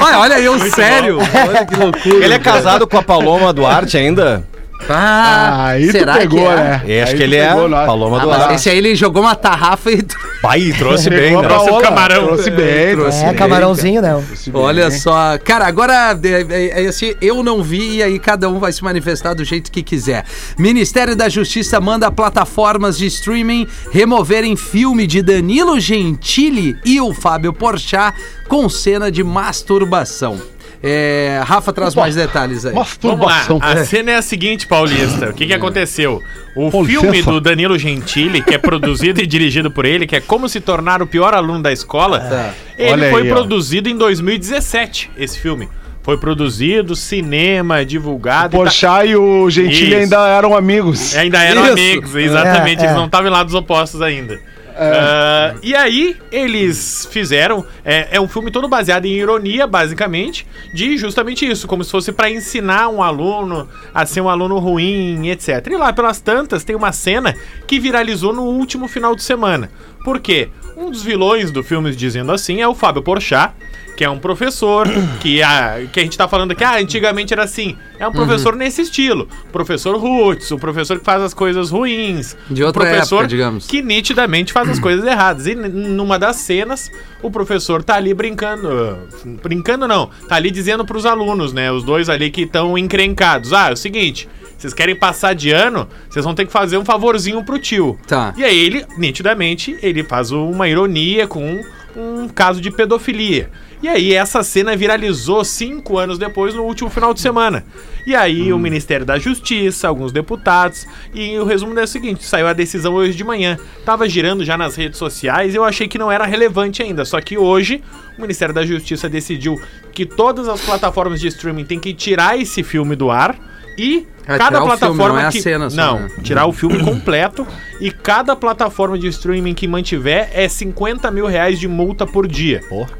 Olha, 0.00 0.18
olha 0.18 0.40
eu, 0.40 0.58
sério. 0.70 1.18
Olha 1.18 1.66
que 1.66 1.76
loucura. 1.76 2.24
Ele 2.24 2.34
é 2.34 2.38
casado 2.38 2.86
com 2.86 2.96
a 2.98 3.02
Paloma 3.02 3.52
Duarte 3.52 3.96
ainda? 3.96 4.44
Ah, 4.88 5.66
Aí 5.68 5.86
tu 5.86 5.92
será 5.92 6.14
pegou, 6.18 6.38
que 6.38 6.44
é? 6.46 6.54
né? 6.56 6.82
Eu 6.86 7.02
acho 7.02 7.12
Aí 7.12 7.18
que 7.18 7.18
tu 7.18 7.22
ele 7.24 7.36
é 7.36 7.48
pegou, 7.48 7.68
né? 7.68 7.86
Paloma 7.86 8.16
Ah, 8.22 8.26
mas 8.26 8.36
Duarte. 8.36 8.54
esse 8.54 8.70
aí 8.70 8.78
ele 8.78 8.94
jogou 8.94 9.22
uma 9.22 9.34
tarrafa 9.34 9.90
e. 9.90 10.02
Pai, 10.40 10.72
trouxe 10.78 11.10
bem, 11.10 11.36
né? 11.36 11.48
Paola, 11.48 11.82
camarão. 11.82 12.26
Trouxe 12.28 12.50
bem, 12.50 12.94
trouxe 12.96 13.22
É, 13.22 13.26
bem. 13.28 13.34
camarãozinho, 13.36 14.00
né? 14.00 14.22
trouxe 14.26 14.50
bem. 14.50 14.62
Olha 14.62 14.90
só, 14.90 15.36
cara, 15.38 15.66
agora 15.66 16.18
é, 16.22 16.46
é, 16.80 16.84
é 16.84 16.88
assim, 16.88 17.14
eu 17.20 17.42
não 17.42 17.62
vi 17.62 17.96
e 17.96 18.02
aí 18.02 18.18
cada 18.18 18.48
um 18.48 18.58
vai 18.58 18.72
se 18.72 18.82
manifestar 18.84 19.34
do 19.34 19.44
jeito 19.44 19.70
que 19.70 19.82
quiser. 19.82 20.24
Ministério 20.58 21.14
da 21.16 21.28
Justiça 21.28 21.80
manda 21.80 22.10
plataformas 22.10 22.96
de 22.96 23.06
streaming 23.06 23.66
removerem 23.92 24.56
filme 24.56 25.06
de 25.06 25.22
Danilo 25.22 25.78
Gentili 25.80 26.76
e 26.84 27.00
o 27.00 27.12
Fábio 27.12 27.52
Porchat 27.52 28.14
com 28.48 28.68
cena 28.68 29.10
de 29.10 29.22
masturbação. 29.24 30.40
É, 30.82 31.40
Rafa 31.44 31.72
traz 31.72 31.94
mais 31.94 32.14
detalhes 32.14 32.64
aí. 32.64 32.72
Vamos 32.72 32.88
Masturbação. 32.90 33.58
lá, 33.58 33.72
a 33.72 33.84
cena 33.84 34.12
é 34.12 34.14
a 34.16 34.22
seguinte, 34.22 34.66
Paulista. 34.66 35.30
O 35.30 35.32
que, 35.34 35.46
que 35.46 35.52
aconteceu? 35.54 36.22
O 36.54 36.70
Com 36.70 36.84
filme 36.84 37.10
licença. 37.10 37.32
do 37.32 37.40
Danilo 37.40 37.76
Gentili, 37.76 38.40
que 38.42 38.54
é 38.54 38.58
produzido 38.58 39.20
e 39.20 39.26
dirigido 39.26 39.70
por 39.70 39.84
ele, 39.84 40.06
que 40.06 40.14
é 40.14 40.20
Como 40.20 40.48
se 40.48 40.60
tornar 40.60 41.02
o 41.02 41.06
pior 41.06 41.34
aluno 41.34 41.62
da 41.62 41.72
escola, 41.72 42.54
ele 42.78 42.92
Olha 42.92 43.10
foi 43.10 43.22
aí, 43.22 43.30
ó. 43.32 43.34
produzido 43.34 43.88
em 43.88 43.96
2017, 43.96 45.10
esse 45.18 45.38
filme. 45.40 45.68
Foi 46.02 46.16
produzido, 46.16 46.94
cinema, 46.96 47.84
divulgado. 47.84 48.46
e 48.54 48.58
tá- 48.58 48.64
Porchat 48.64 49.06
e 49.08 49.16
o 49.16 49.50
Gentili 49.50 49.88
Isso. 49.90 49.96
ainda 49.96 50.28
eram 50.28 50.56
amigos. 50.56 51.14
Ainda 51.16 51.42
eram 51.42 51.64
Isso. 51.64 51.72
amigos, 51.72 52.14
exatamente. 52.14 52.80
É, 52.80 52.84
Eles 52.84 52.92
é. 52.92 52.98
não 52.98 53.06
estavam 53.06 53.28
em 53.28 53.30
lados 53.32 53.52
opostos 53.52 54.00
ainda. 54.00 54.40
Ah, 54.80 55.54
e 55.62 55.74
aí, 55.74 56.16
eles 56.30 57.08
fizeram. 57.10 57.64
É, 57.84 58.08
é 58.12 58.20
um 58.20 58.28
filme 58.28 58.50
todo 58.50 58.68
baseado 58.68 59.06
em 59.06 59.12
ironia, 59.12 59.66
basicamente, 59.66 60.46
de 60.72 60.96
justamente 60.96 61.44
isso, 61.48 61.66
como 61.66 61.82
se 61.82 61.90
fosse 61.90 62.12
pra 62.12 62.30
ensinar 62.30 62.88
um 62.88 63.02
aluno 63.02 63.68
a 63.92 64.06
ser 64.06 64.20
um 64.20 64.28
aluno 64.28 64.58
ruim, 64.58 65.28
etc. 65.28 65.66
E 65.66 65.76
lá 65.76 65.92
pelas 65.92 66.20
tantas, 66.20 66.62
tem 66.62 66.76
uma 66.76 66.92
cena 66.92 67.34
que 67.66 67.80
viralizou 67.80 68.32
no 68.32 68.42
último 68.42 68.86
final 68.86 69.16
de 69.16 69.22
semana. 69.22 69.70
Por 70.04 70.20
quê? 70.20 70.48
Um 70.76 70.90
dos 70.90 71.02
vilões 71.02 71.50
do 71.50 71.64
filme, 71.64 71.94
dizendo 71.94 72.30
assim, 72.30 72.60
é 72.60 72.68
o 72.68 72.74
Fábio 72.74 73.02
Porchat, 73.02 73.52
que 73.98 74.04
é 74.04 74.08
um 74.08 74.20
professor, 74.20 74.86
que 75.18 75.42
a, 75.42 75.80
que 75.92 75.98
a 75.98 76.02
gente 76.04 76.16
tá 76.16 76.28
falando 76.28 76.52
aqui, 76.52 76.62
ah, 76.62 76.78
antigamente 76.78 77.32
era 77.32 77.42
assim. 77.42 77.76
É 77.98 78.06
um 78.06 78.12
professor 78.12 78.54
nesse 78.54 78.82
estilo. 78.82 79.28
Professor 79.50 79.98
roots, 79.98 80.52
o 80.52 80.56
professor 80.56 81.00
que 81.00 81.04
faz 81.04 81.20
as 81.20 81.34
coisas 81.34 81.70
ruins. 81.70 82.36
De 82.48 82.62
outra 82.62 82.84
professor 82.84 83.16
época, 83.16 83.28
digamos. 83.28 83.66
que 83.66 83.82
nitidamente 83.82 84.52
faz 84.52 84.68
as 84.68 84.78
coisas 84.80 85.04
erradas. 85.04 85.48
E 85.48 85.56
numa 85.56 86.16
das 86.16 86.36
cenas, 86.36 86.88
o 87.20 87.28
professor 87.28 87.82
tá 87.82 87.96
ali 87.96 88.14
brincando. 88.14 89.00
Brincando 89.42 89.88
não, 89.88 90.08
tá 90.28 90.36
ali 90.36 90.52
dizendo 90.52 90.84
pros 90.84 91.04
alunos, 91.04 91.52
né? 91.52 91.72
Os 91.72 91.82
dois 91.82 92.08
ali 92.08 92.30
que 92.30 92.42
estão 92.42 92.78
encrencados. 92.78 93.52
Ah, 93.52 93.70
é 93.70 93.72
o 93.72 93.76
seguinte. 93.76 94.28
Vocês 94.56 94.72
querem 94.72 94.94
passar 94.94 95.34
de 95.34 95.50
ano, 95.50 95.88
vocês 96.08 96.24
vão 96.24 96.36
ter 96.36 96.46
que 96.46 96.52
fazer 96.52 96.78
um 96.78 96.84
favorzinho 96.84 97.42
pro 97.42 97.58
tio. 97.58 97.98
Tá. 98.06 98.32
E 98.36 98.44
aí 98.44 98.56
ele, 98.56 98.86
nitidamente, 98.96 99.76
ele 99.82 100.04
faz 100.04 100.30
uma 100.30 100.68
ironia 100.68 101.26
com 101.26 101.60
um 101.96 102.28
caso 102.28 102.60
de 102.60 102.70
pedofilia. 102.70 103.50
E 103.80 103.86
aí 103.86 104.12
essa 104.12 104.42
cena 104.42 104.76
viralizou 104.76 105.44
cinco 105.44 105.98
anos 105.98 106.18
depois, 106.18 106.52
no 106.54 106.64
último 106.64 106.90
final 106.90 107.14
de 107.14 107.20
semana. 107.20 107.64
E 108.04 108.14
aí 108.14 108.52
o 108.52 108.58
Ministério 108.58 109.06
da 109.06 109.18
Justiça, 109.18 109.86
alguns 109.86 110.10
deputados, 110.10 110.86
e 111.14 111.38
o 111.38 111.44
resumo 111.44 111.78
é 111.78 111.84
o 111.84 111.86
seguinte, 111.86 112.24
saiu 112.24 112.48
a 112.48 112.52
decisão 112.52 112.94
hoje 112.94 113.16
de 113.16 113.22
manhã. 113.22 113.56
Tava 113.84 114.08
girando 114.08 114.44
já 114.44 114.58
nas 114.58 114.74
redes 114.74 114.98
sociais, 114.98 115.54
eu 115.54 115.62
achei 115.62 115.86
que 115.86 115.98
não 115.98 116.10
era 116.10 116.26
relevante 116.26 116.82
ainda, 116.82 117.04
só 117.04 117.20
que 117.20 117.38
hoje 117.38 117.82
o 118.16 118.20
Ministério 118.20 118.54
da 118.54 118.66
Justiça 118.66 119.08
decidiu 119.08 119.60
que 119.92 120.04
todas 120.04 120.48
as 120.48 120.60
plataformas 120.60 121.20
de 121.20 121.28
streaming 121.28 121.64
têm 121.64 121.78
que 121.78 121.94
tirar 121.94 122.36
esse 122.36 122.64
filme 122.64 122.96
do 122.96 123.10
ar 123.10 123.38
e 123.78 124.06
Ah, 124.26 124.36
cada 124.36 124.58
filme, 124.58 124.66
plataforma 124.66 125.08
não 125.08 125.18
é 125.20 125.26
a 125.26 125.30
que 125.30 125.40
cena 125.40 125.70
só, 125.70 125.76
não, 125.76 126.00
né? 126.00 126.10
tirar 126.22 126.46
o 126.46 126.52
filme 126.52 126.80
completo 126.84 127.46
e 127.80 127.90
cada 127.90 128.34
plataforma 128.34 128.98
de 128.98 129.06
streaming 129.06 129.54
que 129.54 129.68
mantiver 129.68 130.28
é 130.34 130.48
50 130.48 131.10
mil 131.10 131.26
reais 131.26 131.58
de 131.58 131.68
multa 131.68 132.06
por 132.06 132.26
dia. 132.26 132.60
Porra. 132.68 132.90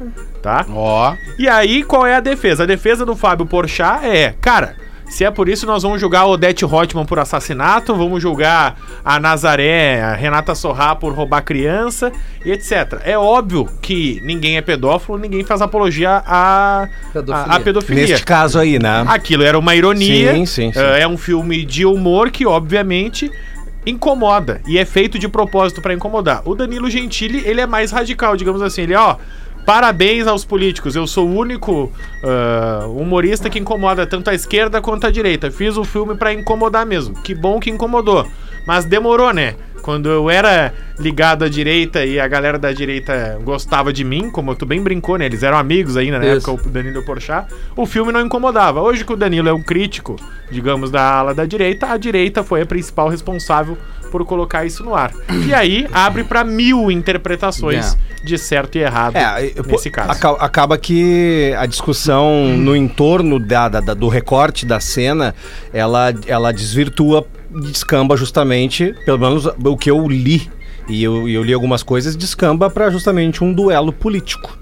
Tá? 0.41 0.65
Ó. 0.69 1.13
E 1.37 1.47
aí, 1.49 1.83
qual 1.83 2.05
é 2.05 2.15
a 2.15 2.21
defesa? 2.21 2.63
A 2.63 2.65
defesa 2.65 3.05
do 3.05 3.15
Fábio 3.15 3.45
Porchat 3.45 4.05
é, 4.05 4.33
cara, 4.39 4.75
se 5.09 5.25
é 5.25 5.31
por 5.31 5.49
isso, 5.49 5.65
nós 5.65 5.83
vamos 5.83 5.99
julgar 5.99 6.21
a 6.21 6.25
Odete 6.27 6.65
Reutemann 6.65 7.05
por 7.05 7.19
assassinato, 7.19 7.95
vamos 7.95 8.21
julgar 8.21 8.77
a 9.03 9.19
Nazaré, 9.19 10.01
a 10.01 10.13
Renata 10.13 10.53
Sorrá 10.55 10.95
por 10.95 11.13
roubar 11.13 11.41
criança 11.41 12.11
e 12.45 12.51
etc. 12.51 13.01
É 13.03 13.17
óbvio 13.17 13.67
que 13.81 14.21
ninguém 14.23 14.57
é 14.57 14.61
pedófilo, 14.61 15.17
ninguém 15.17 15.43
faz 15.43 15.61
apologia 15.61 16.21
à 16.25 16.87
Pedofilia. 17.11 17.35
à- 17.51 17.55
à 17.55 17.59
pedofilia. 17.59 18.07
Neste 18.07 18.25
caso 18.25 18.59
aí, 18.59 18.77
né? 18.79 19.03
Aquilo 19.07 19.43
era 19.43 19.57
uma 19.57 19.75
ironia. 19.75 20.33
Sim, 20.33 20.45
sim, 20.45 20.71
sim. 20.71 20.79
eh, 20.79 21.01
É 21.01 21.07
um 21.07 21.17
filme 21.17 21.65
de 21.65 21.85
humor 21.85 22.29
que, 22.31 22.45
obviamente, 22.45 23.31
incomoda. 23.85 24.61
E 24.67 24.77
é 24.77 24.85
feito 24.85 25.17
de 25.17 25.27
propósito 25.27 25.81
pra 25.81 25.93
incomodar. 25.93 26.41
O 26.45 26.53
Danilo 26.55 26.89
Gentili, 26.89 27.41
ele 27.45 27.61
é 27.61 27.65
mais 27.65 27.91
radical, 27.91 28.35
digamos 28.37 28.61
assim. 28.61 28.81
Ele, 28.83 28.95
ó. 28.95 29.15
Parabéns 29.69 30.25
aos 30.25 30.43
políticos. 30.43 30.95
Eu 30.95 31.05
sou 31.05 31.27
o 31.27 31.37
único 31.37 31.91
ah, 32.23 32.87
humorista 32.87 33.51
que 33.51 33.59
incomoda 33.59 34.03
tanto 34.07 34.27
a 34.31 34.33
esquerda 34.33 34.81
quanto 34.81 35.05
a 35.05 35.11
direita. 35.11 35.51
Fiz 35.51 35.77
o 35.77 35.83
filme 35.83 36.15
pra 36.15 36.33
incomodar 36.33 36.87
mesmo. 36.87 37.13
Que 37.21 37.35
bom 37.35 37.59
que 37.59 37.69
incomodou. 37.69 38.25
Mas 38.65 38.83
demorou, 38.85 39.31
né? 39.31 39.53
Quando 39.83 40.09
eu 40.09 40.27
era 40.27 40.73
ligado 40.97 41.45
à 41.45 41.47
direita 41.47 42.03
e 42.03 42.19
a 42.19 42.27
galera 42.27 42.57
da 42.57 42.71
direita 42.71 43.39
gostava 43.43 43.93
de 43.93 44.03
mim, 44.03 44.31
como 44.31 44.55
tu 44.55 44.65
bem 44.65 44.81
brincou, 44.81 45.19
né? 45.19 45.27
Eles 45.27 45.43
eram 45.43 45.59
amigos 45.59 45.95
ainda 45.95 46.17
na 46.17 46.25
Isso. 46.25 46.49
época, 46.49 46.67
o 46.67 46.71
Danilo 46.71 47.05
Porchat. 47.05 47.53
O 47.75 47.85
filme 47.85 48.11
não 48.11 48.21
incomodava. 48.21 48.81
Hoje 48.81 49.05
que 49.05 49.13
o 49.13 49.15
Danilo 49.15 49.49
é 49.49 49.53
um 49.53 49.61
crítico, 49.61 50.15
digamos, 50.49 50.89
da 50.89 51.03
ala 51.03 51.35
da 51.35 51.45
direita, 51.45 51.91
a 51.91 51.97
direita 51.97 52.43
foi 52.43 52.61
a 52.61 52.65
principal 52.65 53.07
responsável 53.07 53.77
por 54.09 54.25
colocar 54.25 54.65
isso 54.65 54.83
no 54.83 54.93
ar. 54.95 55.11
E 55.47 55.53
aí 55.53 55.87
abre 55.93 56.23
pra 56.23 56.43
mil 56.43 56.91
interpretações 56.91 57.97
de 58.23 58.37
certo 58.37 58.77
e 58.77 58.81
errado 58.81 59.15
É, 59.15 59.53
nesse 59.65 59.89
caso. 59.89 60.11
aca- 60.11 60.43
acaba 60.43 60.77
que 60.77 61.53
a 61.57 61.65
discussão 61.65 62.49
no 62.57 62.75
entorno 62.75 63.39
da, 63.39 63.69
da- 63.69 63.93
do 63.93 64.07
recorte 64.09 64.65
da 64.65 64.79
cena, 64.79 65.33
ela, 65.73 66.13
ela 66.27 66.51
desvirtua, 66.51 67.25
descamba 67.49 68.17
justamente, 68.17 68.93
pelo 69.05 69.17
menos 69.19 69.45
o 69.45 69.77
que 69.77 69.89
eu 69.89 70.07
li, 70.07 70.49
e 70.87 71.03
eu, 71.03 71.29
e 71.29 71.33
eu 71.33 71.43
li 71.43 71.53
algumas 71.53 71.83
coisas, 71.83 72.15
descamba 72.15 72.69
para 72.69 72.89
justamente 72.89 73.43
um 73.43 73.53
duelo 73.53 73.93
político. 73.93 74.57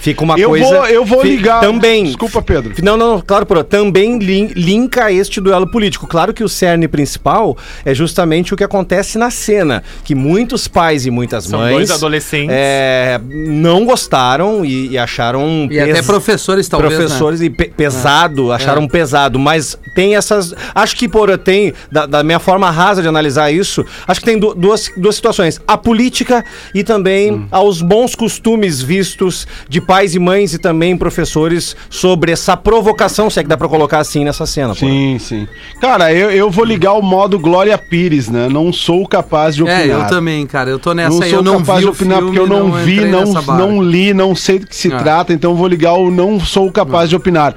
Fica 0.00 0.22
uma 0.24 0.38
Eu 0.38 0.50
coisa. 0.50 0.64
vou- 0.66 0.86
eu 0.86 1.04
vou 1.04 1.22
ligar- 1.22 1.60
Também. 1.60 2.04
Desculpa, 2.04 2.40
Pedro. 2.42 2.72
Não, 2.82 2.96
não, 2.96 3.14
não, 3.16 3.20
claro, 3.20 3.44
Pro, 3.46 3.62
também 3.64 4.18
lin- 4.18 4.52
linka 4.54 5.10
este 5.12 5.40
duelo 5.40 5.70
político. 5.70 6.06
Claro 6.06 6.32
que 6.32 6.42
o 6.44 6.48
cerne 6.48 6.86
principal 6.88 7.56
é 7.84 7.94
justamente 7.94 8.54
o 8.54 8.56
que 8.56 8.64
acontece 8.64 9.18
na 9.18 9.30
cena, 9.30 9.82
que 10.04 10.14
muitos 10.14 10.68
pais 10.68 11.06
e 11.06 11.10
muitas 11.10 11.44
São 11.44 11.58
mães 11.60 11.74
dois 11.74 11.90
adolescentes. 11.90 12.48
é, 12.50 13.20
não 13.28 13.84
gostaram 13.84 14.64
e, 14.64 14.88
e 14.90 14.98
acharam 14.98 15.68
E 15.70 15.78
até 15.80 16.02
professores, 16.02 16.68
talvez. 16.68 16.92
né? 16.92 16.98
professores 16.98 17.40
e 17.40 17.50
pe- 17.50 17.68
pesado, 17.76 18.52
acharam 18.52 18.86
pesado, 18.86 19.38
mas 19.38 19.78
tem 19.94 20.14
essas, 20.16 20.54
acho 20.74 20.96
que 20.96 21.08
por 21.08 21.36
tem 21.38 21.72
da, 21.90 22.06
da 22.06 22.22
minha 22.22 22.38
forma 22.38 22.70
rasa 22.70 23.02
de 23.02 23.08
analisar 23.08 23.50
isso, 23.52 23.84
acho 24.06 24.20
que 24.20 24.26
tem 24.26 24.38
du- 24.38 24.54
duas, 24.54 24.90
duas 24.96 25.14
situações, 25.16 25.60
a 25.66 25.76
política 25.76 26.44
e 26.74 26.82
também 26.84 27.32
Hum. 27.32 27.46
aos 27.50 27.82
bons 27.82 28.14
costumes 28.14 28.80
vistos 28.80 29.46
de 29.68 29.80
pais 29.88 30.14
e 30.14 30.18
mães 30.18 30.52
e 30.52 30.58
também 30.58 30.94
professores 30.98 31.74
sobre 31.88 32.30
essa 32.30 32.54
provocação, 32.58 33.30
se 33.30 33.40
é 33.40 33.42
que 33.42 33.48
dá 33.48 33.56
pra 33.56 33.66
colocar 33.68 34.00
assim 34.00 34.22
nessa 34.22 34.44
cena. 34.44 34.68
pô. 34.68 34.74
Sim, 34.74 35.16
sim. 35.18 35.48
Cara, 35.80 36.12
eu, 36.12 36.30
eu 36.30 36.50
vou 36.50 36.62
ligar 36.62 36.92
o 36.92 37.00
modo 37.00 37.38
Glória 37.38 37.78
Pires, 37.78 38.28
né? 38.28 38.48
Não 38.50 38.70
sou 38.70 39.08
capaz 39.08 39.56
de 39.56 39.62
opinar. 39.62 39.80
É, 39.80 39.86
eu 39.90 40.06
também, 40.06 40.46
cara. 40.46 40.68
Eu 40.68 40.78
tô 40.78 40.92
nessa 40.92 41.08
Não 41.16 41.22
aí. 41.22 41.30
sou 41.30 41.38
Eu 41.38 41.42
não 41.42 41.58
capaz 41.60 41.78
vi 41.78 41.84
de 41.84 41.88
o 41.88 41.92
opinar 41.92 42.18
filme, 42.18 42.36
porque 42.36 42.52
eu 42.52 42.58
não, 42.58 42.72
vi, 42.72 43.00
não, 43.06 43.20
nessa 43.24 43.40
barra. 43.40 43.58
não 43.58 43.82
li, 43.82 44.12
não 44.12 44.36
sei 44.36 44.58
do 44.58 44.66
que 44.66 44.76
se 44.76 44.92
Ah. 44.92 44.98
trata, 44.98 45.32
então 45.32 45.52
eu 45.52 45.56
vou 45.56 45.66
ligar 45.66 45.94
o 45.94 46.10
não 46.10 46.38
sou 46.38 46.70
capaz 46.70 47.08
de 47.08 47.16
opinar. 47.16 47.54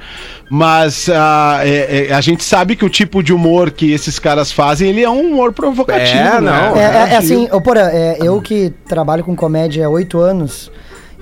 Mas 0.50 1.08
ah, 1.12 1.60
é- 1.62 2.08
é- 2.08 2.14
a 2.14 2.20
gente 2.22 2.42
sabe 2.44 2.76
que 2.76 2.84
o 2.84 2.88
tipo 2.90 3.22
de 3.22 3.32
humor 3.32 3.70
que 3.70 3.92
esses 3.92 4.18
caras 4.18 4.50
fazem, 4.50 4.88
ele 4.88 5.02
é 5.02 5.08
um 5.10 5.32
humor 5.32 5.52
provocativo, 5.52 6.18
É, 6.18 6.40
né? 6.40 6.50
não, 6.50 6.76
É, 6.76 6.80
é- 7.10 7.14
é 7.14 7.16
assim, 7.16 7.46
ô, 7.52 7.60
Porã, 7.60 7.88
é, 7.90 8.16
eu 8.22 8.40
que 8.40 8.72
trabalho 8.88 9.22
com 9.24 9.34
comédia 9.36 9.86
há 9.86 9.88
oito 9.90 10.18
anos, 10.18 10.70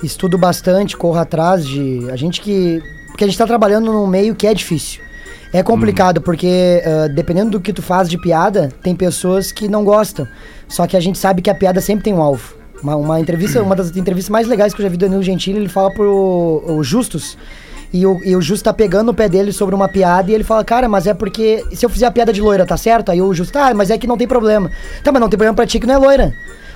estudo 0.03 0.39
bastante, 0.39 0.97
corro 0.97 1.19
atrás 1.19 1.67
de. 1.67 2.09
A 2.11 2.17
gente 2.17 2.41
que. 2.41 2.83
Porque 3.09 3.25
a 3.25 3.27
gente 3.27 3.39
tá 3.39 3.47
trabalhando 3.47 3.93
num 3.93 4.07
meio 4.07 4.35
que 4.35 4.47
é 4.47 4.55
difícil. 4.55 5.03
É 5.53 5.63
complicado, 5.65 6.21
porque 6.21 6.83
ah, 6.87 7.09
dependendo 7.09 7.51
do 7.51 7.61
que 7.61 7.73
tu 7.73 7.83
faz 7.83 8.09
de 8.09 8.17
piada, 8.17 8.71
tem 8.83 8.95
pessoas 8.95 9.51
que 9.51 9.69
não 9.69 9.85
gostam. 9.85 10.27
Só 10.69 10.87
que 10.87 10.97
a 10.97 11.01
gente 11.01 11.19
sabe 11.19 11.43
que 11.43 11.51
a 11.51 11.55
piada 11.55 11.81
sempre 11.81 12.05
tem 12.05 12.15
um 12.15 12.23
alvo. 12.23 12.55
Uma, 12.83 12.97
uma 12.97 13.21
entrevista, 13.21 13.61
uma 13.63 13.75
das 13.75 13.95
entrevistas 13.97 14.31
mais 14.31 14.47
legais 14.47 14.73
que 14.73 14.81
eu 14.81 14.85
já 14.85 14.89
vi 14.89 14.97
do 14.97 15.01
Danilo 15.01 15.23
Gentili, 15.23 15.59
ele 15.59 15.69
fala 15.69 15.91
pro 15.91 16.63
o 16.67 16.83
Justus. 16.83 17.37
E 17.93 18.07
o, 18.07 18.21
e 18.25 18.37
o 18.37 18.41
Justo 18.41 18.65
tá 18.65 18.73
pegando 18.73 19.09
o 19.09 19.15
pé 19.15 19.29
dele 19.29 19.53
sobre 19.53 19.75
uma 19.75 19.89
piada 19.89 20.31
e 20.31 20.35
ele 20.35 20.45
fala, 20.45 20.65
cara, 20.65 20.89
mas 20.89 21.09
é 21.09 21.13
porque 21.13 21.65
se 21.73 21.85
eu 21.85 21.91
fizer 21.91 22.07
a 22.07 22.11
piada 22.11 22.33
de 22.33 22.41
loira, 22.41 22.65
tá 22.65 22.77
certo? 22.77 23.11
Aí 23.11 23.21
o 23.21 23.35
Justo, 23.35 23.59
ah, 23.59 23.75
mas 23.75 23.91
é 23.91 23.99
que 23.99 24.07
não 24.07 24.17
tem 24.17 24.29
problema. 24.29 24.71
Tá, 25.03 25.11
mas 25.11 25.21
não 25.21 25.29
tem 25.29 25.37
problema 25.37 25.57
pra 25.57 25.67
ti 25.67 25.81
que 25.81 25.87
não 25.87 25.95
é 25.95 25.99
loira. 25.99 26.33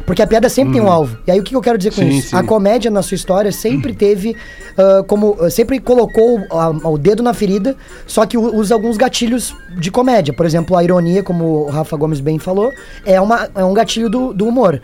Porque 0.06 0.20
a 0.20 0.26
piada 0.26 0.48
sempre 0.48 0.74
tem 0.74 0.82
um 0.82 0.90
alvo. 0.90 1.16
E 1.26 1.30
aí 1.30 1.40
o 1.40 1.42
que 1.42 1.56
eu 1.56 1.60
quero 1.62 1.78
dizer 1.78 1.90
com 1.90 2.02
Sim, 2.02 2.08
isso? 2.08 2.28
sim. 2.30 2.36
A 2.36 2.42
comédia 2.42 2.90
na 2.90 3.02
sua 3.02 3.14
história 3.14 3.50
sempre 3.50 3.94
teve 3.94 4.36
ah, 4.76 5.02
como. 5.06 5.36
ah, 5.40 5.48
sempre 5.48 5.80
colocou 5.80 6.38
a- 6.50 6.88
o 6.88 6.98
dedo 6.98 7.22
na 7.22 7.32
ferida, 7.32 7.74
só 8.06 8.26
que 8.26 8.36
usa 8.36 8.74
alguns 8.74 8.96
gatilhos 8.98 9.54
de 9.78 9.90
comédia. 9.90 10.34
Por 10.34 10.44
exemplo, 10.44 10.76
a 10.76 10.84
ironia, 10.84 11.22
como 11.22 11.44
o 11.66 11.70
Rafa 11.70 11.96
Gomes 11.96 12.20
bem 12.20 12.38
falou, 12.38 12.70
é, 13.06 13.18
uma, 13.20 13.48
é 13.54 13.64
um 13.64 13.72
gatilho 13.72 14.10
do, 14.10 14.34
do 14.34 14.46
humor. 14.46 14.80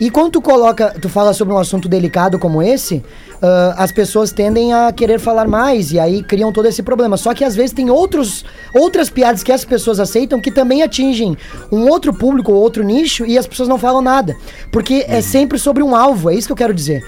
E 0.00 0.10
quando 0.10 0.32
tu 0.32 0.40
coloca, 0.40 0.94
tu 0.98 1.10
fala 1.10 1.34
sobre 1.34 1.52
um 1.52 1.58
assunto 1.58 1.86
delicado 1.86 2.38
como 2.38 2.62
esse, 2.62 3.04
ah, 3.42 3.74
as 3.76 3.92
pessoas 3.92 4.32
tendem 4.32 4.72
a 4.72 4.90
querer 4.92 5.20
falar 5.20 5.46
mais 5.46 5.92
e 5.92 5.98
aí 5.98 6.22
criam 6.22 6.50
todo 6.50 6.66
esse 6.66 6.82
problema. 6.82 7.18
Só 7.18 7.34
que 7.34 7.44
às 7.44 7.54
vezes 7.54 7.72
tem 7.72 7.90
outros, 7.90 8.42
outras 8.74 9.10
piadas 9.10 9.42
que 9.42 9.52
as 9.52 9.62
pessoas 9.62 10.00
aceitam 10.00 10.40
que 10.40 10.50
também 10.50 10.82
atingem 10.82 11.36
um 11.70 11.86
outro 11.86 12.14
público 12.14 12.50
ou 12.50 12.58
outro 12.58 12.82
nicho 12.82 13.26
e 13.26 13.36
as 13.36 13.46
pessoas 13.46 13.68
não 13.68 13.78
falam 13.78 14.00
nada. 14.00 14.34
Porque 14.72 15.04
é 15.06 15.20
sempre 15.20 15.58
sobre 15.58 15.82
um 15.82 15.94
alvo, 15.94 16.30
é 16.30 16.34
isso 16.34 16.48
que 16.48 16.52
eu 16.52 16.56
quero 16.56 16.72
dizer. 16.72 17.02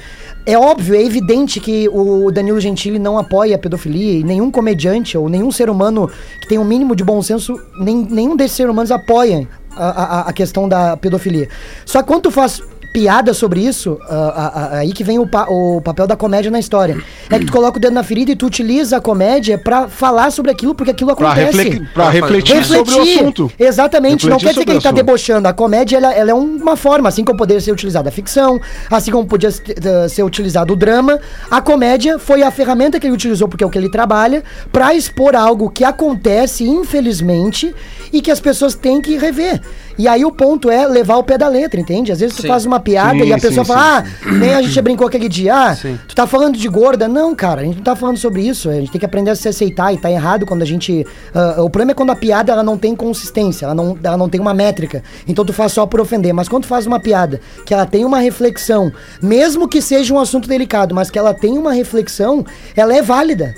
É 0.45 0.59
óbvio, 0.59 0.97
é 0.97 1.03
evidente 1.03 1.61
que 1.61 1.89
o 1.89 2.31
Danilo 2.33 2.61
Gentili 2.61 2.99
não 2.99 3.17
apoia 3.17 3.55
a 3.55 3.59
pedofilia 3.59 4.19
e 4.19 4.25
nenhum 4.25 4.51
comediante 4.51 5.17
ou 5.17 5.29
nenhum 5.29 5.53
ser 5.53 5.71
humano 5.71 6.11
que 6.41 6.49
tem 6.49 6.59
um 6.59 6.65
mínimo 6.65 6.97
de 6.97 7.05
bom 7.05 7.23
senso, 7.23 7.59
nem, 7.79 8.05
nenhum 8.11 8.35
desses 8.37 8.57
seres 8.57 8.73
humanos 8.73 8.91
apoia 8.91 9.49
a, 9.77 9.87
a, 9.87 10.21
a 10.23 10.33
questão 10.33 10.69
da 10.69 10.97
pedofilia. 10.97 11.49
Só 11.87 12.03
que 12.03 12.09
quando 12.09 12.23
tu 12.23 12.31
faz 12.33 12.61
piada 12.93 13.33
sobre 13.33 13.61
isso, 13.61 13.99
ah, 14.03 14.33
ah, 14.37 14.53
ah, 14.55 14.77
aí 14.79 14.93
que 14.93 15.03
vem 15.03 15.19
o, 15.19 15.27
pa- 15.27 15.47
o 15.49 15.81
papel 15.81 16.07
da 16.07 16.15
comédia 16.17 16.51
na 16.51 16.59
história. 16.59 16.97
É 17.31 17.39
que 17.39 17.47
tu 17.47 17.53
coloca 17.53 17.79
o 17.79 17.81
dedo 17.81 17.95
na 17.95 18.03
ferida 18.03 18.31
e 18.33 18.37
tu 18.37 18.47
utiliza 18.47 18.99
a 18.99 19.01
comédia 19.01 19.57
pra 19.57 19.89
falar 19.89 20.31
sobre 20.31 20.51
aquilo, 20.51 20.75
porque 20.75 20.91
aquilo 20.91 21.15
Pra, 21.17 21.33
acontece. 21.33 21.57
refle- 21.63 21.87
pra 21.95 22.11
refletir, 22.11 22.65
sobre 22.65 22.95
o 22.95 23.03
assunto. 23.03 23.51
Exatamente, 23.59 24.27
não 24.27 24.37
Refletir 24.37 24.41
quer 24.47 24.53
dizer 24.53 24.65
que 24.67 24.71
ele 24.73 24.81
tá 24.83 24.91
debochando. 24.91 25.49
A 25.49 25.53
comédia, 25.53 25.97
ela, 25.97 26.13
ela 26.13 26.31
é 26.31 26.35
uma 26.35 26.77
forma, 26.77 27.09
assim 27.09 27.25
como 27.25 27.39
poderia 27.39 27.61
ser 27.61 27.73
utilizada 27.73 28.09
a 28.09 28.13
ficção, 28.13 28.61
assim 28.91 29.11
como 29.11 29.27
podia 29.27 29.49
eh, 29.49 30.09
ser 30.09 30.23
utilizado 30.23 30.75
o 30.75 30.77
drama. 30.77 31.19
A 31.51 31.61
comédia 31.61 32.19
foi 32.19 32.43
a 32.43 32.51
ferramenta 32.51 33.01
que 33.01 33.07
ele 33.07 33.15
utilizou, 33.15 33.49
porque 33.49 33.65
é 33.65 33.67
o 33.67 33.71
que 33.71 33.79
ele 33.79 33.89
trabalha, 33.91 34.43
pra 34.71 34.95
expor 34.95 35.35
algo 35.35 35.71
que 35.71 35.85
acontece, 35.85 36.65
infelizmente, 36.65 37.75
e 38.13 38.21
que 38.21 38.31
as 38.31 38.41
pessoas 38.41 38.75
têm 38.75 39.01
que 39.01 39.17
rever. 39.17 39.61
E 39.99 40.09
aí 40.09 40.25
o 40.25 40.33
ponto 40.33 40.71
é 40.71 40.87
levar 40.87 41.17
o 41.17 41.23
pé 41.25 41.37
da 41.37 41.49
letra, 41.49 41.79
entende? 41.81 42.11
Às 42.13 42.21
vezes 42.21 42.35
tu 42.37 42.43
Sim. 42.43 42.49
faz 42.49 42.65
uma 42.65 42.81
piada 42.83 43.18
Sim, 43.18 43.25
e 43.25 43.33
a 43.33 43.38
pessoa 43.38 43.64
sim, 43.64 43.73
fala, 43.73 44.05
sim, 44.05 44.11
ah, 44.27 44.33
nem 44.33 44.55
a 44.55 44.62
gente 44.62 44.81
brincou 44.83 45.07
aquele 45.07 45.29
dia, 45.29 45.55
ah, 45.55 45.77
tu 46.07 46.14
tá 46.14 46.27
falando 46.27 46.59
de 46.59 46.68
gorda. 46.68 47.09
Não, 47.09 47.35
cara, 47.35 47.62
a 47.62 47.64
gente 47.64 47.77
não 47.77 47.85
tá 47.85 47.97
falando 47.97 48.18
sobre 48.18 48.42
isso. 48.42 48.68
A 48.68 48.75
gente 48.75 48.90
tem 48.90 48.99
que 48.99 49.07
aprender 49.07 49.31
a 49.31 49.37
se 49.37 49.49
aceitar 49.49 49.92
e 49.92 49.99
tá 49.99 50.11
errado 50.11 50.45
quando 50.45 50.62
a 50.62 50.66
gente. 50.66 51.07
ah, 51.35 51.62
o 51.62 51.71
problema 51.71 51.92
é 51.92 51.95
quando 51.95 52.11
a 52.11 52.16
piada 52.16 52.53
ela 52.53 52.62
não 52.62 52.77
tem 52.77 52.95
consistência, 52.95 53.66
ela 53.66 53.75
não, 53.75 53.97
ela 54.03 54.16
não 54.16 54.29
tem 54.29 54.40
uma 54.40 54.53
métrica. 54.53 55.03
Então 55.27 55.45
tu 55.45 55.53
faz 55.53 55.73
só 55.73 55.87
por 55.87 56.01
ofender. 56.01 56.33
Mas 56.33 56.49
quando 56.49 56.64
tu 56.64 56.68
faz 56.68 56.87
uma 56.87 57.01
piada 57.01 57.40
que 57.64 57.73
ela 57.73 57.87
tem 57.87 58.05
uma 58.05 58.18
reflexão, 58.18 58.92
mesmo 59.23 59.68
que 59.68 59.81
seja 59.81 60.12
um 60.12 60.18
assunto 60.18 60.49
delicado, 60.49 60.95
mas 60.95 61.11
que 61.11 61.18
ela 61.18 61.33
tem 61.33 61.57
uma 61.57 61.73
reflexão, 61.73 62.45
ela 62.77 62.95
é 62.95 63.01
válida. 63.03 63.55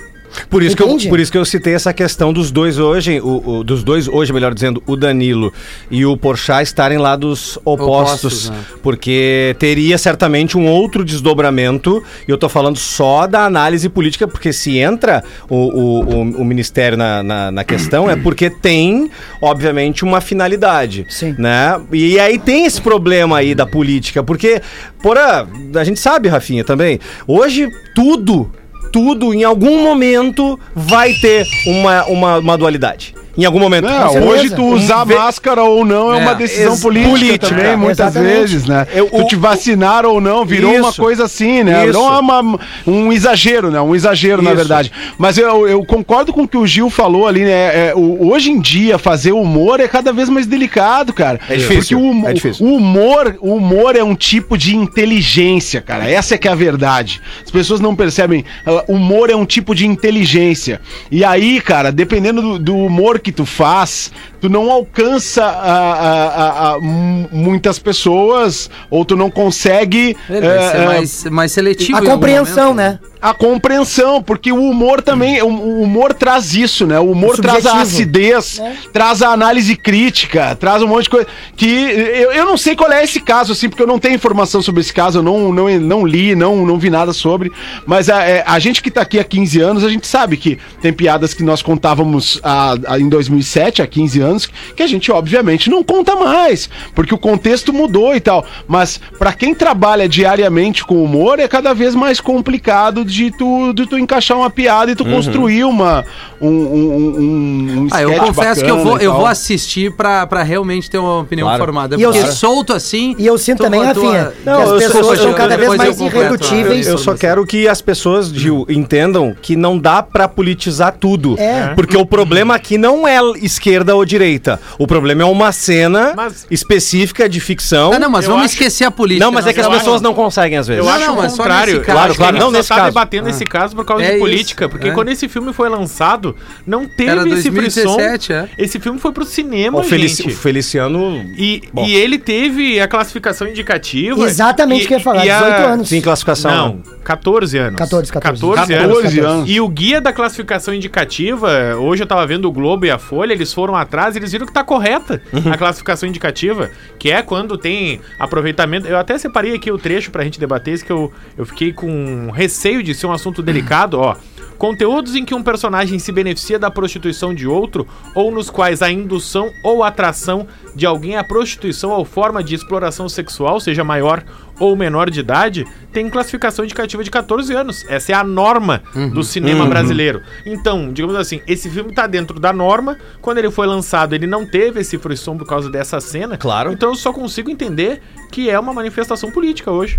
Por 0.50 0.62
isso, 0.62 0.76
que 0.76 0.82
eu, 0.82 0.96
por 1.08 1.20
isso 1.20 1.30
que 1.30 1.38
eu 1.38 1.44
citei 1.44 1.74
essa 1.74 1.92
questão 1.92 2.32
dos 2.32 2.50
dois 2.50 2.78
hoje, 2.78 3.20
o, 3.20 3.58
o- 3.58 3.64
dos 3.64 3.82
dois 3.84 4.08
hoje, 4.08 4.32
melhor 4.32 4.52
dizendo, 4.54 4.82
o 4.86 4.96
Danilo 4.96 5.52
e 5.90 6.04
o 6.04 6.16
Porchat 6.16 6.62
estarem 6.64 6.98
lá 6.98 7.16
dos 7.16 7.56
opostos, 7.64 8.48
Opostos, 8.48 8.50
né? 8.50 8.56
porque 8.82 9.54
teria 9.58 9.96
certamente 9.98 10.56
um 10.58 10.66
outro 10.66 11.04
desdobramento, 11.04 12.02
e 12.26 12.30
eu 12.30 12.38
tô 12.38 12.48
falando 12.48 12.76
só 12.78 13.26
da 13.26 13.44
análise 13.44 13.88
política, 13.88 14.26
porque 14.26 14.52
se 14.52 14.78
entra 14.78 15.22
o, 15.48 15.56
o, 15.56 16.00
o- 16.00 16.20
o 16.42 16.44
Ministério 16.44 16.96
na, 16.98 17.22
na, 17.22 17.50
na 17.50 17.64
questão, 17.64 18.10
é 18.10 18.16
porque 18.16 18.50
tem, 18.50 19.10
obviamente, 19.40 20.04
uma 20.04 20.20
finalidade, 20.20 21.06
Sim. 21.08 21.34
né? 21.38 21.80
E 21.92 22.18
aí 22.18 22.38
tem 22.38 22.66
esse 22.66 22.80
problema 22.80 23.38
aí 23.38 23.54
da 23.54 23.66
política, 23.66 24.22
porque, 24.22 24.60
porra, 25.02 25.48
a 25.76 25.84
gente 25.84 26.00
sabe, 26.00 26.28
Rafinha, 26.28 26.64
também, 26.64 26.98
hoje 27.26 27.68
tudo 27.94 28.50
tudo, 28.94 29.34
em 29.34 29.42
algum 29.42 29.82
momento, 29.82 30.56
vai 30.72 31.12
ter 31.14 31.44
uma, 31.66 32.04
uma, 32.04 32.38
uma 32.38 32.56
dualidade. 32.56 33.12
Em 33.36 33.44
algum 33.44 33.58
momento. 33.58 33.84
Não, 33.88 34.28
hoje 34.28 34.50
tu 34.50 34.62
usar 34.64 35.02
Um 35.04 35.14
máscara 35.16 35.62
ou 35.64 35.84
não 35.84 36.14
é, 36.14 36.18
É, 36.18 36.22
uma 36.22 36.34
decisão 36.34 36.78
política, 36.78 37.10
política, 37.10 37.48
também, 37.48 37.76
muitas 37.76 37.98
exatamente. 38.08 38.38
vezes, 38.38 38.64
né? 38.66 38.86
Eu- 38.94 39.06
tu 39.06 39.22
o- 39.22 39.26
te 39.26 39.36
vacinar 39.36 40.06
ou 40.06 40.20
não, 40.20 40.44
virou 40.44 40.72
uma 40.74 40.90
Isso. 40.90 41.02
coisa 41.02 41.24
assim, 41.24 41.62
né? 41.64 41.84
Virou 41.86 42.08
Isso. 42.10 42.20
uma- 42.20 42.58
um 42.86 43.12
exagero, 43.12 43.70
né? 43.70 43.80
Um 43.80 43.94
exagero, 43.94 44.40
na 44.40 44.50
Isso. 44.50 44.56
verdade. 44.58 44.92
Mas 45.18 45.36
eu, 45.36 45.66
eu 45.68 45.84
concordo 45.84 46.32
com 46.32 46.42
o 46.42 46.48
que 46.48 46.56
o 46.56 46.66
Gil 46.66 46.88
falou 46.90 47.26
ali, 47.26 47.40
né? 47.40 47.88
É, 47.88 47.92
o- 47.94 48.28
hoje 48.30 48.50
em 48.50 48.60
dia, 48.60 48.98
fazer 48.98 49.32
humor 49.32 49.80
é 49.80 49.88
cada 49.88 50.12
vez 50.12 50.28
mais 50.28 50.46
delicado, 50.46 51.12
cara. 51.12 51.40
É 51.48 51.56
difícil, 51.56 51.98
Porque 51.98 52.06
o, 52.06 52.10
humo- 52.10 52.28
é 52.28 52.32
difícil. 52.32 52.64
o 52.66 52.76
humor, 52.76 53.36
o 53.40 53.54
humor 53.56 53.96
é 53.96 54.04
um 54.04 54.14
tipo 54.14 54.56
de 54.56 54.76
inteligência, 54.76 55.80
cara. 55.80 56.08
Essa 56.08 56.34
é 56.34 56.38
que 56.38 56.46
é 56.48 56.50
a 56.52 56.54
verdade. 56.54 57.20
As 57.44 57.50
pessoas 57.50 57.80
não 57.80 57.94
percebem. 57.96 58.44
Humor 58.88 59.28
é 59.30 59.34
um 59.36 59.44
tipo 59.44 59.74
de 59.74 59.86
inteligência. 59.86 60.80
E 61.10 61.24
aí, 61.24 61.60
cara, 61.60 61.90
dependendo 61.90 62.40
do, 62.42 62.58
do 62.58 62.76
humor 62.76 63.18
que 63.24 63.32
tu 63.32 63.46
faz, 63.46 64.12
tu 64.40 64.48
não 64.48 64.70
alcança 64.70 65.42
a- 65.44 65.92
a- 65.92 66.74
a- 66.74 66.78
muitas 66.80 67.78
pessoas 67.78 68.70
ou 68.90 69.04
tu 69.04 69.16
não 69.16 69.30
consegue 69.30 70.16
Ele 70.28 70.40
vai 70.46 70.58
eh, 70.58 70.70
ser 70.70 70.76
eh, 70.76 70.84
mais, 70.86 71.24
mais 71.24 71.52
seletivo. 71.52 71.98
A 71.98 72.02
compreensão, 72.04 72.68
momento. 72.74 72.76
né? 72.76 72.98
A 73.24 73.32
compreensão, 73.32 74.22
porque 74.22 74.52
o 74.52 74.62
humor 74.62 75.00
também, 75.00 75.40
o- 75.40 75.46
o 75.46 75.80
humor 75.82 76.12
traz 76.12 76.54
isso, 76.54 76.86
né? 76.86 77.00
O 77.00 77.10
humor 77.12 77.36
traz 77.42 77.64
a 77.64 77.70
acidez, 77.94 78.60
traz 78.92 79.22
a 79.22 79.30
análise 79.30 79.74
crítica, 79.76 80.54
traz 80.54 80.82
um 80.82 80.86
monte 80.88 81.04
de 81.04 81.10
coisa 81.10 81.26
que 81.56 81.66
eu, 81.66 82.32
eu 82.32 82.44
não 82.44 82.58
sei 82.58 82.76
qual 82.76 82.92
é 82.92 83.02
esse 83.02 83.20
caso, 83.20 83.52
assim, 83.52 83.70
porque 83.70 83.82
eu 83.82 83.86
não 83.86 83.98
tenho 83.98 84.14
informação 84.14 84.60
sobre 84.60 84.82
esse 84.82 84.92
caso, 84.92 85.20
eu 85.20 85.22
não, 85.22 85.50
não, 85.54 85.70
não 85.80 86.06
li, 86.06 86.34
não, 86.34 86.66
não 86.66 86.78
vi 86.78 86.90
nada 86.90 87.14
sobre, 87.14 87.50
mas 87.86 88.10
a, 88.10 88.22
é, 88.24 88.44
a 88.46 88.58
gente 88.58 88.82
que 88.82 88.90
tá 88.90 89.00
aqui 89.00 89.18
há 89.18 89.24
15 89.24 89.58
anos, 89.58 89.84
a 89.84 89.88
gente 89.88 90.06
sabe 90.06 90.36
que 90.36 90.58
tem 90.82 90.92
piadas 90.92 91.32
que 91.32 91.42
nós 91.42 91.62
contávamos 91.62 92.38
a- 92.42 92.76
a- 92.88 92.98
em 93.00 93.08
2007, 93.08 93.80
há 93.80 93.86
15 93.86 94.20
anos, 94.20 94.46
que 94.76 94.82
a 94.82 94.86
gente 94.86 95.10
obviamente 95.10 95.70
não 95.70 95.82
conta 95.82 96.14
mais, 96.14 96.68
porque 96.94 97.14
o 97.14 97.18
contexto 97.18 97.72
mudou 97.72 98.14
e 98.14 98.20
tal, 98.20 98.44
mas 98.68 99.00
pra 99.18 99.32
quem 99.32 99.54
trabalha 99.54 100.06
diariamente 100.06 100.84
com 100.84 101.02
humor, 101.02 101.38
é 101.38 101.48
cada 101.48 101.72
vez 101.72 101.94
mais 101.94 102.20
complicado 102.20 103.02
de 103.04 103.13
tu, 103.30 103.72
de 103.72 103.86
tu 103.86 103.98
encaixar 103.98 104.36
uma 104.36 104.50
piada 104.50 104.90
e 104.90 104.94
tu 104.94 105.04
construir 105.04 105.64
uma 105.64 106.04
um, 106.40 106.48
um, 106.48 106.50
um, 106.50 107.80
um 107.84 107.88
Ah, 107.90 108.02
eu 108.02 108.12
confesso 108.14 108.64
que 108.64 108.70
eu 108.70 108.82
vou, 108.82 108.98
eu 108.98 109.12
vou 109.12 109.26
assistir 109.26 109.92
pra, 109.92 110.26
pra 110.26 110.42
realmente 110.42 110.90
ter 110.90 110.98
uma 110.98 111.20
opinião 111.20 111.46
Claro. 111.46 111.62
formada. 111.64 111.96
E 111.96 112.02
eu 112.02 112.10
Porque 112.10 112.24
sei- 112.26 112.32
solto 112.34 112.72
assim. 112.72 113.14
E 113.18 113.26
eu 113.26 113.36
sinto 113.38 113.62
também, 113.62 113.82
Rafinha, 113.82 114.32
que 114.42 114.48
as 114.50 114.72
pessoas 114.72 115.18
só- 115.20 115.32
cada 115.32 115.56
vez 115.56 115.74
mais 115.76 116.00
irredutíveis. 116.00 116.86
Eu 116.86 116.98
só 116.98 117.14
quero 117.14 117.44
que 117.46 117.68
as 117.68 117.80
pessoas, 117.80 118.28
Gil, 118.28 118.66
entendam 118.68 119.34
que 119.40 119.56
não 119.56 119.78
dá 119.78 120.02
pra 120.02 120.26
politizar 120.28 120.94
tudo. 120.98 121.36
É. 121.38 121.72
Porque 121.74 121.96
o 121.96 122.04
problema 122.06 122.54
aqui 122.54 122.76
não 122.78 123.06
é 123.06 123.18
esquerda 123.42 123.94
ou 123.96 124.04
direita. 124.04 124.60
O 124.78 124.86
problema 124.86 125.22
é 125.22 125.24
uma 125.24 125.52
cena 125.52 126.12
Mas- 126.16 126.46
específica 126.50 127.28
de 127.28 127.40
ficção. 127.40 127.92
Ah, 127.92 127.98
não, 127.98 128.10
mas 128.10 128.24
Eu 128.24 128.30
vamos 128.32 128.46
acho- 128.46 128.54
esquecer 128.54 128.84
a 128.84 128.90
política. 128.90 129.24
Não, 129.24 129.32
mas 129.32 129.46
é 129.46 129.52
que 129.52 129.60
as 129.60 129.68
pessoas 129.68 130.00
não 130.00 130.14
conseguem 130.14 130.58
às 130.58 130.66
vezes. 130.66 130.84
Eu 130.84 130.90
acho 130.90 131.10
o 131.12 131.16
mas 131.16 131.32
só 131.32 131.38
contrário. 131.38 131.82
Claro, 131.84 132.14
claro, 132.14 132.30
A 132.30 132.32
gente 132.32 132.40
não 132.44 132.50
nesse 132.50 132.68
caso. 132.68 132.93
Debatendo 132.94 133.28
esse 133.28 133.44
caso 133.44 133.74
por 133.76 133.84
causa 133.84 134.02
É 134.04 134.06
de 134.08 134.12
isso, 134.14 134.20
política. 134.24 134.68
Porque 134.68 134.88
é. 134.88 134.90
quando 134.92 135.08
esse 135.08 135.28
filme 135.28 135.52
foi 135.52 135.68
lançado, 135.68 136.34
não 136.66 136.86
teve 136.86 137.10
Era 137.10 137.28
esse 137.28 137.50
frisson. 137.50 137.82
2017, 137.96 138.32
é. 138.32 138.48
Esse 138.56 138.78
filme 138.80 138.98
foi 138.98 139.12
pro 139.12 139.24
cinema, 139.24 139.80
O, 139.80 139.82
Felici- 139.82 140.22
gente. 140.22 140.32
o 140.34 140.36
Feliciano. 140.36 141.24
E, 141.36 141.62
Bom. 141.72 141.84
e 141.84 141.94
ele 141.94 142.18
teve 142.18 142.80
a 142.80 142.86
classificação 142.88 143.46
indicativa. 143.48 144.24
Exatamente 144.24 144.84
o 144.84 144.88
que 144.88 144.94
eu 144.94 144.98
ia 144.98 145.04
falar, 145.04 145.26
e 145.26 145.30
a- 145.30 145.38
18 145.40 145.66
anos. 145.66 145.88
Sim, 145.88 146.00
classificação. 146.00 146.50
Não, 146.50 146.82
14 147.04 147.58
anos. 147.58 147.78
14, 147.78 148.12
14. 148.12 148.40
14 148.40 148.74
14 148.74 149.20
anos. 149.20 149.32
anos. 149.32 149.50
E 149.50 149.60
o 149.60 149.68
guia 149.68 150.00
da 150.00 150.12
classificação 150.12 150.72
indicativa, 150.72 151.76
hoje 151.76 152.02
eu 152.02 152.06
tava 152.06 152.26
vendo 152.26 152.46
o 152.46 152.52
Globo 152.52 152.86
e 152.86 152.90
a 152.90 152.98
Folha, 152.98 153.32
eles 153.32 153.52
foram 153.52 153.74
atrás 153.74 154.14
e 154.14 154.18
eles 154.18 154.30
viram 154.32 154.46
que 154.46 154.52
tá 154.52 154.62
correta 154.64 155.20
Uhum. 155.32 155.52
a 155.52 155.56
classificação 155.56 156.08
indicativa, 156.08 156.70
que 156.98 157.10
é 157.10 157.22
quando 157.22 157.58
tem 157.58 158.00
aproveitamento. 158.18 158.86
Eu 158.86 158.96
até 158.98 159.18
separei 159.18 159.54
aqui 159.54 159.70
o 159.70 159.78
trecho 159.78 160.10
pra 160.10 160.22
gente 160.24 160.38
debater 160.38 160.74
isso, 160.74 160.84
que 160.84 160.92
eu, 160.92 161.12
eu 161.36 161.44
fiquei 161.44 161.72
com 161.72 162.30
receio 162.30 162.82
de 162.84 162.94
ser 162.94 163.06
um 163.06 163.12
assunto 163.12 163.42
delicado, 163.42 163.98
ó. 163.98 164.14
Conteúdos 164.58 165.16
em 165.16 165.24
que 165.24 165.34
um 165.34 165.42
personagem 165.42 165.98
se 165.98 166.12
beneficia 166.12 166.58
da 166.58 166.70
prostituição 166.70 167.34
de 167.34 167.46
outro, 167.46 167.86
ou 168.14 168.30
nos 168.30 168.48
quais 168.48 168.82
a 168.82 168.90
indução 168.90 169.50
ou 169.64 169.82
atração 169.82 170.46
de 170.74 170.86
alguém 170.86 171.16
à 171.16 171.24
prostituição 171.24 171.90
ou 171.90 172.04
forma 172.04 172.42
de 172.42 172.54
exploração 172.54 173.08
sexual, 173.08 173.58
seja 173.58 173.82
maior 173.82 174.22
ou 174.60 174.76
menor 174.76 175.10
de 175.10 175.18
idade, 175.18 175.66
tem 175.92 176.08
classificação 176.08 176.64
indicativa 176.64 177.02
de 177.02 177.10
14 177.10 177.52
anos. 177.52 177.84
Essa 177.88 178.12
é 178.12 178.14
a 178.14 178.22
norma 178.22 178.82
do 179.12 179.24
cinema 179.24 179.66
brasileiro. 179.66 180.22
Então, 180.46 180.92
digamos 180.92 181.16
assim, 181.16 181.40
esse 181.46 181.68
filme 181.68 181.92
tá 181.92 182.06
dentro 182.06 182.38
da 182.38 182.52
norma. 182.52 182.96
Quando 183.20 183.38
ele 183.38 183.50
foi 183.50 183.66
lançado, 183.66 184.14
ele 184.14 184.26
não 184.26 184.46
teve 184.46 184.80
esse 184.80 184.96
frisson 184.98 185.36
por 185.36 185.46
causa 185.46 185.68
dessa 185.68 186.00
cena. 186.00 186.36
Claro. 186.36 186.72
Então 186.72 186.90
eu 186.90 186.96
só 186.96 187.12
consigo 187.12 187.50
entender 187.50 188.00
que 188.30 188.48
é 188.48 188.58
uma 188.58 188.72
manifestação 188.72 189.30
política 189.30 189.70
hoje. 189.70 189.98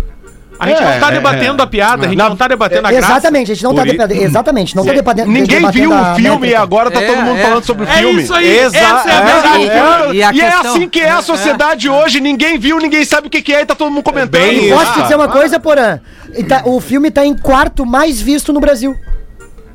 A 0.58 0.66
gente 0.68 0.82
É, 0.82 0.84
não 0.94 1.00
tá 1.00 1.08
é, 1.08 1.12
debatendo 1.12 1.60
é. 1.60 1.64
a 1.64 1.66
piada, 1.66 2.06
a 2.06 2.08
gente 2.08 2.18
Na- 2.18 2.28
não 2.30 2.36
tá 2.36 2.48
debatendo 2.48 2.86
a 2.86 2.90
graça. 2.90 3.12
Exatamente, 3.12 3.52
a 3.52 3.54
gente 3.54 3.64
não 3.64 3.74
tá 3.74 3.82
Por 3.82 3.88
i- 3.88 3.92
debatendo. 3.92 4.22
Exatamente, 4.22 4.76
não 4.76 4.84
tá 4.86 4.92
debatendo. 4.92 5.30
Ninguém 5.30 5.70
viu 5.70 5.90
o 5.92 6.14
filme 6.14 6.48
e 6.48 6.54
agora 6.54 6.90
tá 6.90 7.02
É, 7.02 7.06
todo 7.06 7.22
mundo 7.22 7.38
é. 7.38 7.42
falando 7.42 7.64
sobre 7.64 7.84
o 7.84 7.88
É 7.88 7.92
filme. 7.98 8.22
isso 8.22 8.34
aí, 8.34 8.58
Exa- 8.58 8.78
essa 8.78 9.08
é 9.10 9.12
a 9.12 9.20
é, 9.20 9.24
verdade. 9.24 9.68
É, 9.68 10.14
E 10.14 10.22
a 10.22 10.32
e 10.32 10.40
é 10.40 10.48
assim 10.54 10.88
que 10.88 11.00
é 11.00 11.10
a 11.10 11.20
sociedade 11.22 11.88
hoje. 11.90 12.20
Ninguém 12.20 12.58
viu, 12.58 12.78
ninguém 12.78 13.04
sabe 13.04 13.26
o 13.26 13.30
que, 13.30 13.42
que 13.42 13.52
é 13.52 13.62
e 13.62 13.66
tá 13.66 13.74
todo 13.74 13.90
mundo 13.90 14.02
comentando. 14.02 14.30
bem 14.30 14.52
E 14.60 14.66
isso. 14.68 14.78
posso 14.78 14.92
te 14.94 15.02
dizer 15.02 15.16
uma 15.16 15.28
coisa, 15.28 15.60
Porã? 15.60 16.00
E 16.34 16.42
tá- 16.42 16.62
o 16.64 16.80
filme 16.80 17.10
tá 17.10 17.24
em 17.24 17.36
quarto 17.36 17.84
mais 17.84 18.20
visto 18.20 18.52
no 18.52 18.60
Brasil. 18.60 18.94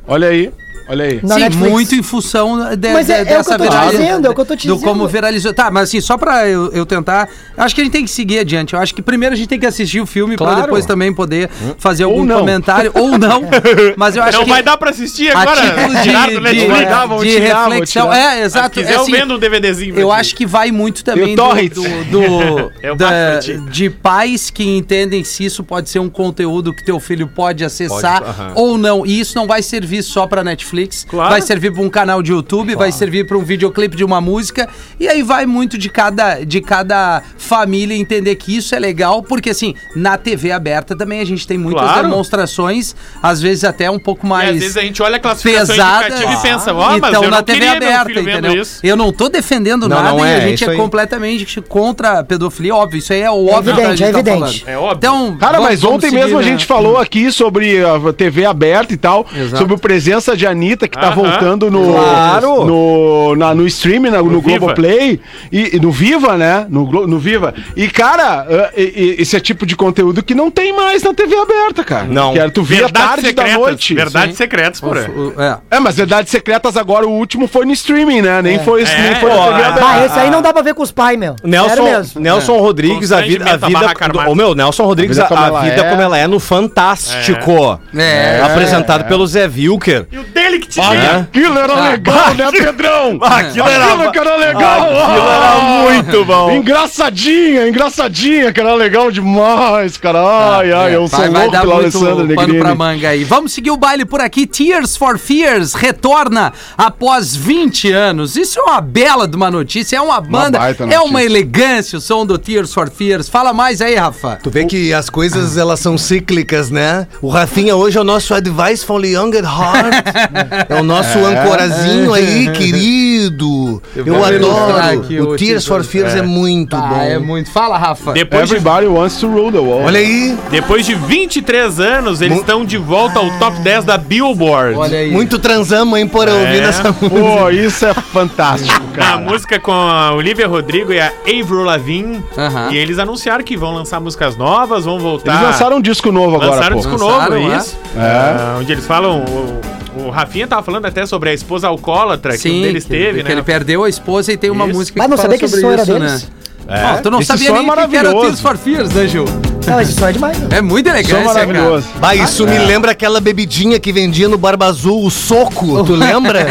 Olha 0.07 0.29
aí, 0.29 0.51
olha 0.91 1.05
aí. 1.05 1.19
Na 1.23 1.35
Sim, 1.35 1.41
Netflix. 1.41 1.71
muito 1.71 1.95
em 1.95 2.03
função 2.03 2.75
de, 2.75 2.93
Mas 2.93 3.09
é- 3.09 3.23
de- 3.25 3.31
é 3.33 3.39
o 3.39 3.43
que 3.43 3.51
eu 3.53 3.57
tô 3.57 3.63
te 3.63 3.69
virali- 3.69 3.91
dizendo, 3.91 4.27
é 4.27 4.29
o 4.29 4.35
que 4.35 4.41
eu 4.41 4.45
tô 4.45 4.55
te 4.55 4.67
do 4.67 4.73
dizendo. 4.75 4.87
como 4.89 5.07
viralizou. 5.07 5.53
Tá, 5.53 5.71
mas 5.71 5.83
assim, 5.83 6.01
só 6.01 6.17
pra 6.17 6.47
eu, 6.47 6.71
eu 6.73 6.85
tentar. 6.85 7.27
Acho 7.57 7.73
que 7.75 7.81
a 7.81 7.83
gente 7.83 7.93
tem 7.93 8.03
que 8.05 8.11
seguir 8.11 8.39
adiante. 8.39 8.73
Eu 8.73 8.79
acho 8.79 8.93
que 8.93 9.01
primeiro 9.01 9.33
a 9.33 9.37
gente 9.37 9.47
tem 9.47 9.59
que 9.59 9.65
assistir 9.65 9.99
o 10.01 10.05
filme 10.05 10.35
pra 10.37 10.45
Claro. 10.47 10.61
depois 10.63 10.85
também 10.85 11.13
poder 11.13 11.49
fazer 11.77 12.05
Ou 12.05 12.11
algum 12.11 12.25
não. 12.25 12.39
comentário. 12.39 12.91
Ou 12.93 13.17
não. 13.17 13.43
Mas 13.97 14.15
eu 14.15 14.23
acho 14.23 14.37
Não 14.37 14.43
que. 14.45 14.49
vai 14.49 14.61
dar 14.63 14.77
pra 14.77 14.89
assistir 14.91 15.35
agora. 15.35 15.61
título 15.61 16.01
tirar 16.03 16.29
do 16.29 16.39
de, 16.41 16.49
de, 16.49 16.53
de 16.55 17.31
tirar, 17.41 17.67
reflexão. 17.69 18.09
tirar. 18.09 18.17
É, 18.37 18.43
exato. 18.43 18.75
Se 18.75 18.81
quiser, 18.85 18.95
assim, 18.99 19.11
eu 19.13 19.19
vendo 19.19 19.35
um 19.35 19.39
DVDzinho. 19.39 19.93
pra 19.93 20.01
eu 20.01 20.11
acho 20.11 20.35
que 20.35 20.45
vai 20.45 20.71
muito 20.71 21.03
também 21.03 21.33
o 21.33 21.35
do, 21.37 21.83
do, 22.09 22.11
do- 22.11 22.95
da- 22.95 23.07
pra 23.07 23.39
de 23.71 23.89
pais 23.89 24.49
que 24.49 24.63
entendem 24.63 25.23
se 25.23 25.45
isso 25.45 25.63
pode 25.63 25.89
ser 25.89 25.99
um 25.99 26.09
conteúdo 26.09 26.73
que 26.73 26.83
teu 26.83 26.99
filho 26.99 27.27
pode 27.27 27.63
acessar 27.63 28.21
Pode, 28.21 28.51
ou 28.55 28.77
não. 28.77 29.05
E 29.05 29.19
isso 29.19 29.35
não 29.37 29.47
vai 29.47 29.61
servir 29.61 30.01
só 30.03 30.25
pra 30.27 30.43
Netflix, 30.43 30.80
Claro. 31.07 31.29
vai 31.31 31.41
servir 31.41 31.71
pra 31.71 31.81
um 31.81 31.89
canal 31.89 32.21
de 32.21 32.31
YouTube, 32.31 32.75
vai 32.75 32.91
servir 32.91 33.25
pra 33.27 33.37
um 33.37 33.43
videoclipe 33.43 33.95
de 33.95 34.03
uma 34.03 34.19
música. 34.21 34.67
E 34.99 35.07
aí 35.07 35.21
vai 35.23 35.45
muito 35.45 35.77
de 35.77 35.89
cada, 35.89 36.43
de 36.43 36.61
cada 36.61 37.21
família 37.37 37.95
entender 37.95 38.35
que 38.35 38.55
isso 38.55 38.73
é 38.75 38.79
legal, 38.79 39.21
porque 39.23 39.49
assim, 39.49 39.73
na 39.95 40.17
TV 40.17 40.51
aberta 40.51 40.95
também 40.95 41.19
a 41.19 41.25
gente 41.25 41.45
tem 41.47 41.57
muitas 41.57 41.83
Claro. 41.83 42.07
demonstrações, 42.07 42.95
às 43.21 43.41
vezes 43.41 43.63
até 43.63 43.89
um 43.89 43.99
pouco 43.99 44.25
E 44.25 44.29
mais 44.29 44.49
às 44.51 44.59
vezes 44.59 44.77
a 44.77 44.81
gente 44.81 45.01
olha 45.01 45.17
a 45.17 45.19
classificação 45.19 45.75
pesadas 45.75 46.07
indicativa 46.13 46.33
e 46.33 46.41
pensa, 46.41 46.73
ó, 46.73 46.89
mas 46.99 47.09
então 47.09 47.23
eu 47.23 47.29
na 47.29 47.37
não 47.37 47.43
TV 47.43 47.59
queria 47.59 47.79
meu 47.79 47.89
aberta, 47.99 48.19
entendeu? 48.21 48.61
isso. 48.61 48.79
Eu 48.83 48.95
não 48.95 49.11
tô 49.11 49.29
defendendo 49.29 49.87
Não, 49.87 49.95
nada 49.97 50.09
não 50.11 50.19
e 50.25 50.29
é, 50.29 50.35
a 50.35 50.37
é 50.37 50.41
gente 50.47 50.63
é 50.63 50.75
completamente 50.75 51.61
contra 51.61 52.19
a 52.19 52.23
pedofilia, 52.23 52.75
óbvio, 52.75 52.99
isso 52.99 53.13
aí 53.13 53.21
é 53.21 53.31
o 53.31 53.47
óbvio 53.47 53.71
evidente, 53.73 53.81
que 53.81 53.85
a 53.85 53.95
gente 53.95 54.03
é 54.03 54.11
tá 54.11 54.19
evidente. 54.19 54.59
falando. 54.65 54.75
É 54.75 54.77
óbvio. 54.77 54.97
Então, 54.97 55.37
Cara, 55.37 55.57
vamos- 55.57 55.69
mas 55.69 55.83
ontem 55.83 56.09
seguir, 56.09 56.21
mesmo 56.21 56.37
a 56.37 56.41
né? 56.41 56.47
gente 56.47 56.65
falou 56.65 56.97
aqui 56.97 57.31
sobre 57.31 57.83
a 57.83 58.13
TV 58.13 58.45
aberta 58.45 58.93
e 58.93 58.97
tal, 58.97 59.25
Exato. 59.35 59.57
sobre 59.57 59.75
a 59.75 59.77
presença 59.77 60.35
de 60.35 60.45
Anitta, 60.45 60.70
que 60.87 60.97
tá 60.97 61.07
Aham. 61.07 61.15
voltando 61.15 61.69
no, 61.71 61.93
Claro. 61.93 62.65
no, 62.65 63.35
na- 63.35 63.53
no 63.55 63.65
stream, 63.67 64.03
na- 64.03 64.21
no, 64.21 64.41
Viva. 64.41 64.57
Globoplay, 64.59 65.19
e, 65.51 65.75
e 65.77 65.79
no 65.79 65.91
Viva, 65.91 66.37
né? 66.37 66.65
No, 66.69 66.85
Glo- 66.85 67.07
no 67.07 67.19
Viva. 67.19 67.53
E, 67.75 67.87
cara, 67.87 68.45
eh, 68.49 68.71
e- 68.77 68.81
e- 68.81 69.21
esse 69.21 69.35
é 69.35 69.39
tipo 69.39 69.65
de 69.65 69.75
conteúdo 69.75 70.23
que 70.23 70.33
não 70.35 70.49
tem 70.51 70.73
mais 70.75 71.03
na 71.03 71.13
TV 71.13 71.35
aberta, 71.35 71.83
cara. 71.83 72.05
Não. 72.05 72.33
Que 72.33 72.39
era 72.39 72.49
tu 72.51 72.63
via 72.63 72.89
tarde 72.89 73.31
da 73.33 73.47
noite. 73.47 73.93
Verdades 73.93 74.35
secretas, 74.37 74.79
por 74.81 74.97
aí. 74.97 75.05
O- 75.09 75.33
o- 75.37 75.41
é. 75.41 75.57
É, 75.71 75.79
mas 75.79 75.95
Verdades 75.95 76.31
Secretas 76.31 76.77
agora, 76.77 77.05
o 77.07 77.11
último 77.11 77.47
foi 77.47 77.65
no 77.65 77.71
streaming, 77.73 78.21
né? 78.21 78.41
Nem 78.41 78.59
foi, 78.59 78.83
É, 78.83 79.01
nem 79.01 79.15
foi 79.15 79.29
na 79.29 79.35
ó, 79.35 79.47
TV 79.49 79.61
é. 79.61 79.65
aberta. 79.65 79.85
Ah, 79.87 80.05
esse 80.05 80.19
aí 80.19 80.29
não 80.31 80.41
dá 80.41 80.53
pra 80.53 80.61
ver 80.61 80.73
com 80.73 80.81
os 80.83 80.91
pais, 80.91 81.17
meu. 81.19 81.35
Sério 81.37 81.49
Nelson, 81.49 81.83
mesmo. 81.83 82.21
Nelson 82.21 82.57
Rodrigues, 82.57 83.11
a 83.11 83.21
vida, 83.21 83.45
a 83.51 83.57
vida, 83.57 83.69
barraca 83.79 84.05
armada. 84.05 84.29
Ô 84.29 84.35
meu, 84.35 84.55
Nelson 84.55 84.83
Rodrigues, 84.85 85.19
A 85.19 85.25
a, 85.25 85.27
vida 85.27 85.35
como 85.35 85.43
a 85.43 85.47
ela 85.47 85.61
vida 85.61 85.81
é. 85.85 85.89
como 85.89 86.01
ela 86.01 86.17
é 86.17 86.27
no 86.27 86.39
Fantástico. 86.39 87.79
É. 87.95 88.41
Apresentado 88.43 89.05
pelo 89.05 89.25
Zé 89.27 89.45
Wilker. 89.47 90.07
E 90.11 90.17
o 90.17 90.23
dele 90.23 90.50
que 90.59 90.67
te 90.67 90.79
Ah, 90.81 90.89
liga. 90.93 91.17
Aquilo 91.21 91.57
era 91.59 91.89
legal, 91.89 92.33
né, 92.35 92.51
Pedrão? 92.51 93.19
Aquilo 93.21 93.67
era- 93.67 94.11
que 94.11 94.17
era 94.19 94.35
legal. 94.37 94.81
Aquilo 94.81 95.29
era 95.29 95.91
muito 96.01 96.25
bom. 96.25 96.51
Engraçadinha, 96.51 97.67
engraçadinha, 97.67 98.51
que 98.53 98.59
era 98.59 98.73
legal 98.75 99.11
demais, 99.11 99.97
cara. 99.97 100.19
Ai, 100.57 100.71
ai, 100.71 100.95
eu 100.95 101.07
sou 101.07 101.19
Vai, 101.19 101.29
vai 101.29 101.41
louco 101.43 101.51
dar 101.51 101.61
pelo 101.61 101.73
muito 101.75 101.97
Alessandro 101.97 102.15
pano 102.35 102.35
pra 102.35 102.45
Negrini. 102.47 102.75
manga 102.77 103.09
aí. 103.09 103.23
Vamos 103.23 103.53
seguir 103.53 103.71
o 103.71 103.77
baile 103.77 104.05
por 104.05 104.19
aqui. 104.21 104.45
Tears 104.47 104.95
for 104.97 105.17
Fears 105.17 105.73
retorna 105.73 106.51
após 106.77 107.35
20 107.35 107.91
anos. 107.91 108.35
Isso 108.35 108.59
é 108.59 108.63
uma 108.63 108.81
bela 108.81 109.27
de 109.27 109.35
uma 109.35 109.49
notícia. 109.51 109.97
É 109.97 110.01
uma 110.01 110.19
banda, 110.21 110.59
baita 110.59 110.83
é 110.85 110.99
uma 110.99 111.23
elegância 111.23 111.97
o 111.97 112.01
som 112.01 112.25
do 112.25 112.37
Tears 112.37 112.73
for 112.73 112.89
Fears. 112.89 113.29
Fala 113.29 113.53
mais 113.53 113.81
aí, 113.81 113.95
Rafa. 113.95 114.39
Tu 114.41 114.49
vê 114.49 114.65
que 114.65 114.93
as 114.93 115.09
coisas 115.09 115.57
elas 115.57 115.79
são 115.79 115.97
cíclicas, 115.97 116.69
né? 116.69 117.07
O 117.21 117.29
Rafinha 117.29 117.75
hoje 117.75 117.97
é 117.97 118.01
o 118.01 118.03
nosso 118.03 118.33
advice 118.33 118.85
for 118.85 119.01
the 119.01 119.07
young 119.09 119.31
at 119.37 119.43
heart. 119.45 119.93
É 120.69 120.79
o 120.79 120.83
nosso 120.83 121.17
ancorazinho 121.25 122.13
aí, 122.13 122.49
querido. 122.55 123.81
Eu, 123.95 124.05
ilustrar 124.07 124.89
adoro. 124.89 124.99
aqui 125.01 125.19
O 125.19 125.35
Tears 125.35 125.65
for 125.65 125.83
Fears 125.83 126.15
é, 126.15 126.21
muito 126.21 126.75
Ah, 126.75 126.79
bom. 126.89 127.01
é 127.01 127.19
muito. 127.19 127.49
Fala, 127.51 127.77
Rafa. 127.77 128.13
Depois 128.13 128.49
de, 128.49 128.55
Everybody 128.55 128.87
wants 128.87 129.17
to 129.19 129.27
rule 129.27 129.51
the 129.51 129.59
world. 129.59 129.85
Olha 129.85 129.99
aí, 129.99 130.37
depois 130.49 130.85
de 130.85 130.95
23 130.95 131.79
anos, 131.79 132.21
eles 132.21 132.37
estão 132.39 132.63
de 132.65 132.77
volta 132.77 133.19
ao 133.19 133.29
top 133.39 133.59
10 133.61 133.85
da 133.85 133.97
Billboard. 133.97 134.75
Olha 134.77 134.97
aí. 134.99 135.11
muito 135.11 135.37
transamos, 135.39 135.97
hein, 135.99 136.07
por 136.07 136.27
ouvir 136.27 136.61
É. 136.61 136.67
essa 136.69 136.83
música. 136.91 137.09
Pô, 137.09 137.49
isso 137.49 137.85
é 137.85 137.93
fantástico, 137.93 138.81
A 138.93 138.97
cara. 138.97 139.17
música 139.17 139.59
com 139.59 139.71
a 139.71 140.13
Olivia 140.13 140.47
Rodrigo 140.47 140.91
e 140.93 140.99
a 140.99 141.11
Avril 141.25 141.63
Lavigne. 141.63 142.23
Aham. 142.37 142.69
E 142.71 142.77
eles 142.77 142.99
anunciaram 142.99 143.43
que 143.43 143.55
vão 143.57 143.73
lançar 143.75 143.99
músicas 143.99 144.35
novas, 144.37 144.85
vão 144.85 144.99
voltar. 144.99 145.31
Eles 145.33 145.43
lançaram 145.43 145.77
um 145.77 145.81
disco 145.81 146.11
novo 146.11 146.35
agora, 146.35 146.51
Lançaram 146.51 146.75
pô. 146.77 146.81
disco 146.87 146.97
Lançaram, 147.05 147.39
novo, 147.39 147.51
é? 147.51 147.55
é 147.55 147.57
isso? 147.57 147.77
Ah, 147.97 148.57
onde 148.59 148.71
eles 148.71 148.85
falam. 148.85 149.23
O, 149.25 149.61
o 149.95 150.09
Rafinha 150.09 150.47
tava 150.47 150.63
falando 150.63 150.85
até 150.85 151.05
sobre 151.05 151.29
a 151.29 151.33
esposa 151.33 151.67
alcoólatra 151.67 152.33
que 152.33 152.49
um 152.49 152.51
Sim, 152.53 152.61
deles 152.61 152.83
que, 152.83 152.89
teve, 152.89 153.19
que 153.19 153.29
né? 153.29 153.31
ele 153.33 153.43
perdeu 153.43 153.83
a 153.83 153.89
esposa 153.89 154.31
e 154.31 154.37
tem 154.37 154.49
uma 154.49 154.65
Isso. 154.65 154.73
música 154.73 154.99
Mas 154.99 155.09
não 155.09 155.17
fala 155.17 155.29
sabia 155.29 155.39
que 155.39 155.45
esse 155.45 155.59
sobre 155.61 155.77
som 155.77 155.81
era 155.81 155.85
deles? 155.99 156.23
né? 156.23 156.29
Ó, 156.67 157.01
tu 157.01 157.11
não 157.11 157.19
Esse 157.19 157.27
sabia 157.27 157.47
som 157.49 157.55
é 157.55 157.59
nem 157.59 157.69
o 157.69 157.73
que 157.73 157.87
que 157.89 157.97
era. 157.97 158.11
Tears 158.13 158.39
for 158.39 158.57
Fears, 158.57 158.91
né, 158.91 159.07
Gil? 159.07 159.25
Não, 159.67 159.81
esse 159.81 159.93
som 159.93 160.07
é 160.07 160.11
demais, 160.13 160.37
meu. 160.39 160.47
É 160.51 160.61
muito 160.61 160.87
Som 160.89 160.95
elegante, 160.95 161.25
maravilhoso. 161.25 161.87
Bah, 161.99 162.15
isso 162.15 162.47
me 162.47 162.57
lembra 162.59 162.91
aquela 162.91 163.19
bebidinha 163.19 163.79
que 163.79 163.91
vendia 163.91 164.29
no 164.29 164.37
Barba 164.37 164.65
Azul, 164.67 165.05
o 165.05 165.11
soco, 165.11 165.83
tu 165.83 165.93
lembra? 165.95 166.45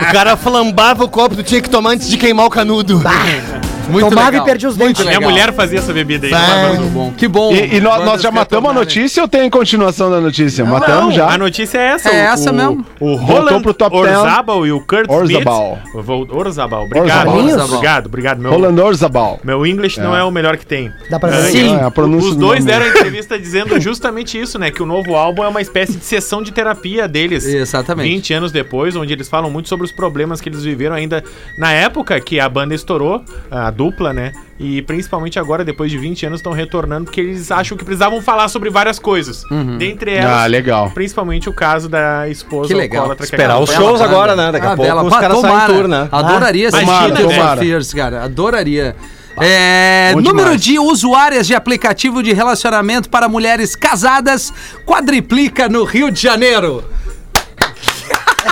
O 0.00 0.12
cara 0.12 0.36
flambava 0.36 1.04
o 1.04 1.08
copo, 1.08 1.34
tu 1.36 1.42
tinha 1.42 1.60
que 1.60 1.68
tomar 1.68 1.90
antes 1.90 2.08
de 2.08 2.16
queimar 2.16 2.46
o 2.46 2.50
canudo. 2.50 3.02
Muito 3.88 4.08
Tomava 4.08 4.30
legal. 4.30 4.44
e 4.46 4.48
perdia 4.48 4.68
os 4.68 4.76
dentes. 4.76 5.04
Minha 5.04 5.20
mulher 5.20 5.52
fazia 5.52 5.78
essa 5.78 5.92
bebida 5.92 6.26
aí. 6.26 6.32
Vai. 6.32 6.76
Bom. 6.88 7.12
Que 7.16 7.28
bom. 7.28 7.52
E, 7.52 7.76
e 7.76 7.80
nós, 7.80 8.04
nós 8.04 8.22
já 8.22 8.30
matamos 8.30 8.70
a 8.70 8.72
notícia 8.74 9.22
ou 9.22 9.28
tem 9.28 9.48
continuação 9.50 10.10
da 10.10 10.20
notícia? 10.20 10.64
matamos 10.64 11.14
já. 11.14 11.28
A 11.30 11.38
notícia 11.38 11.78
é 11.78 11.86
essa. 11.88 12.08
É 12.10 12.28
o- 12.28 12.32
essa 12.32 12.50
o, 12.50 12.54
mesmo. 12.54 12.86
O 13.00 13.14
Roland 13.14 13.62
pro 13.62 13.72
top 13.74 14.02
10. 14.02 14.18
Orzabal 14.18 14.66
e 14.66 14.72
o 14.72 14.80
Kurt 14.86 15.08
Orzabal. 15.10 15.78
Smith. 15.94 16.30
Orzabal. 16.30 16.84
Obrigado. 16.84 17.28
Orzabal. 17.28 17.66
Obrigado, 17.66 18.06
obrigado. 18.06 18.38
Meu, 18.40 18.50
Roland 18.52 18.80
Orzabal. 18.82 19.40
meu 19.44 19.66
English 19.66 20.00
não 20.00 20.14
é 20.16 20.22
o 20.24 20.30
melhor 20.30 20.56
que 20.56 20.66
tem. 20.66 20.90
Dá 21.10 21.18
pra 21.18 21.28
Ah, 21.30 21.40
ver. 21.40 21.50
Sim. 21.52 21.76
É, 21.76 21.82
a 21.84 21.90
pronúncia 21.90 22.30
Os 22.30 22.36
do 22.36 22.46
dois 22.46 22.64
nome. 22.64 22.70
deram 22.78 22.90
entrevista 22.90 23.38
dizendo 23.38 23.78
justamente 23.80 24.40
isso, 24.40 24.58
né? 24.58 24.70
Que 24.70 24.82
o 24.82 24.86
novo 24.86 25.14
álbum 25.14 25.44
é 25.44 25.48
uma 25.48 25.60
espécie 25.60 25.96
de 25.96 26.04
sessão 26.04 26.42
de 26.42 26.52
terapia 26.52 27.06
deles. 27.08 27.44
Exatamente. 27.44 28.08
20 28.08 28.34
anos 28.34 28.52
depois, 28.52 28.96
onde 28.96 29.12
eles 29.12 29.28
falam 29.28 29.50
muito 29.50 29.68
sobre 29.68 29.84
os 29.84 29.92
problemas 29.92 30.40
que 30.40 30.48
eles 30.48 30.62
viveram 30.64 30.94
ainda 30.96 31.22
na 31.58 31.72
época 31.72 32.18
que 32.20 32.40
a 32.40 32.48
banda 32.48 32.74
estourou, 32.74 33.22
a 33.50 33.70
dupla, 33.76 34.12
né? 34.12 34.32
E 34.58 34.80
principalmente 34.82 35.38
agora, 35.38 35.64
depois 35.64 35.90
de 35.90 35.98
20 35.98 36.26
anos, 36.26 36.38
estão 36.40 36.52
retornando 36.52 37.04
porque 37.04 37.20
eles 37.20 37.50
acham 37.50 37.76
que 37.76 37.84
precisavam 37.84 38.22
falar 38.22 38.48
sobre 38.48 38.70
várias 38.70 38.98
coisas. 38.98 39.42
Dentre 39.78 40.14
elas, 40.14 40.32
Ah, 40.44 40.46
legal. 40.46 40.90
principalmente 40.94 41.48
o 41.48 41.52
caso 41.52 41.88
da 41.88 42.28
esposa 42.28 42.68
Que 42.68 42.74
legal. 42.74 43.12
Esperar 43.20 43.58
os 43.60 43.70
shows 43.70 44.00
agora, 44.00 44.34
né? 44.34 44.50
Daqui 44.52 44.66
a 44.66 44.72
Ah, 44.72 44.76
pouco 44.76 44.88
bela. 44.90 45.02
os 45.04 45.10
Pá, 45.12 45.20
caras 45.20 45.40
saem 45.40 45.66
tour, 45.66 45.86
né? 45.88 46.08
Adoraria 46.10 46.70
Tomara, 46.70 46.86
assistir 46.96 47.14
Tears 47.16 47.22
for 47.34 47.40
tomara. 47.40 47.60
Fears, 47.60 47.92
cara. 47.94 48.24
Adoraria. 48.24 48.96
É, 49.38 50.12
número 50.14 50.32
demais. 50.56 50.60
de 50.62 50.78
usuárias 50.78 51.46
de 51.46 51.54
aplicativo 51.54 52.22
de 52.22 52.32
relacionamento 52.32 53.10
para 53.10 53.28
mulheres 53.28 53.76
casadas 53.76 54.50
quadriplica 54.86 55.68
no 55.68 55.84
Rio 55.84 56.10
de 56.10 56.18
Janeiro. 56.20 56.82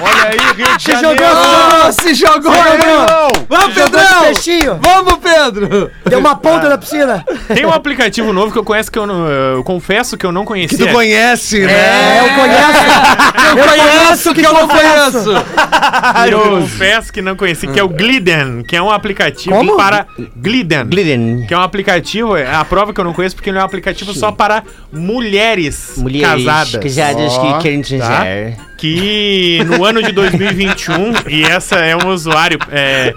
Olha 0.02 0.28
aí, 0.30 0.56
Rio 0.56 0.76
de 0.76 0.82
Se 0.82 0.92
Janeiro. 0.92 1.24
Oh, 1.86 1.92
se 1.92 2.14
jogou, 2.14 2.52
Pedrão! 2.52 3.28
Vamos, 3.48 3.74
Jogou 3.74 3.90
de 3.90 3.90
Pedrão! 4.06 4.20
peixinho. 4.22 4.80
Vamos, 4.82 5.14
Pedro! 5.18 5.90
Deu 6.06 6.18
uma 6.18 6.36
ponta 6.36 6.68
na 6.68 6.78
piscina. 6.78 7.24
Tem 7.54 7.64
um 7.64 7.72
aplicativo 7.72 8.32
novo 8.32 8.52
que 8.52 8.58
eu 8.58 8.64
conheço 8.64 8.90
que 8.90 8.98
eu, 8.98 9.06
não- 9.06 9.26
eu 9.28 9.62
confesso 9.64 10.16
que 10.16 10.26
eu 10.26 10.32
não 10.32 10.44
conhecia. 10.44 10.76
Que 10.78 10.86
tu 10.86 10.92
conhece, 10.92 11.60
né? 11.60 11.72
É, 11.72 12.20
eu 12.20 12.34
conheço. 12.34 13.54
Eu 13.56 13.66
conheço 13.68 14.34
que 14.34 14.40
eu 14.46 14.52
não 14.52 14.68
conheço! 14.68 15.30
Eu 16.30 16.40
confesso 16.60 17.12
que 17.12 17.22
não 17.22 17.36
conheci, 17.36 17.66
que 17.66 17.78
é 17.78 17.82
o 17.84 17.88
Gliden, 17.88 18.62
que 18.66 18.76
é 18.76 18.82
um 18.82 18.90
aplicativo 18.90 19.54
Como? 19.56 19.76
para. 19.76 20.06
Gliden. 20.36 20.84
Gliden. 20.86 21.44
Que 21.46 21.54
é 21.54 21.58
um 21.58 21.62
aplicativo, 21.62 22.36
é 22.36 22.52
a 22.54 22.64
prova 22.64 22.92
que 22.92 23.00
eu 23.00 23.04
não 23.04 23.12
conheço, 23.12 23.34
porque 23.36 23.50
ele 23.50 23.58
é 23.58 23.60
um 23.62 23.64
aplicativo 23.64 24.12
só 24.14 24.32
para 24.32 24.62
mulheres, 24.92 25.94
Mulheres 25.96 26.44
casadas. 26.44 26.82
casadas 26.82 27.32
Ó, 27.34 27.56
que 27.56 27.62
querem 27.62 27.82
transar. 27.82 28.26
Que 28.84 29.64
no 29.64 29.82
ano 29.82 30.02
de 30.02 30.12
2021, 30.12 31.14
e 31.30 31.42
essa 31.42 31.76
é 31.76 31.96
um 31.96 32.10
usuário, 32.10 32.58
é, 32.70 33.14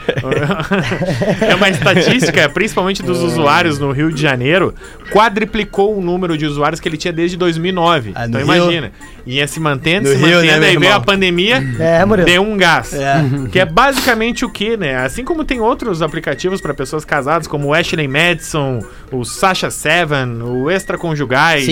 é 1.42 1.56
uma 1.56 1.68
estatística, 1.68 2.48
principalmente 2.48 3.04
dos 3.04 3.22
usuários 3.22 3.78
no 3.78 3.92
Rio 3.92 4.10
de 4.10 4.22
Janeiro, 4.22 4.74
quadriplicou 5.12 5.98
o 5.98 6.02
número 6.02 6.38
de 6.38 6.46
usuários 6.46 6.80
que 6.80 6.88
ele 6.88 6.96
tinha 6.96 7.12
desde 7.12 7.36
2009. 7.36 8.14
Ah, 8.16 8.28
então 8.28 8.40
Rio? 8.40 8.56
imagina. 8.56 8.94
Ia 9.26 9.46
se 9.46 9.60
mantendo, 9.60 10.08
No 10.08 10.16
se 10.16 10.22
Rio, 10.22 10.28
né, 10.28 10.36
mantendo, 10.36 10.60
meu 10.62 10.70
aí 10.70 10.78
veio 10.78 10.94
a 10.94 11.02
pandemia, 11.02 11.58
É, 11.78 12.24
deu 12.24 12.42
um 12.44 12.56
gás. 12.56 12.94
Que 13.52 13.60
é 13.60 13.66
basicamente 13.66 14.46
o 14.46 14.50
que, 14.50 14.78
né? 14.78 14.96
Assim 14.96 15.26
como 15.26 15.44
tem 15.44 15.60
outros 15.60 16.02
aplicativos 16.02 16.62
para 16.62 16.74
pessoas 16.74 17.04
casadas, 17.04 17.46
como 17.46 17.68
o 17.68 17.74
Ashley 17.74 18.08
Madison, 18.08 18.80
o 19.12 19.26
Sasha 19.26 19.70
Seven, 19.70 20.42
o 20.44 20.72
Extraconjugais. 20.72 21.66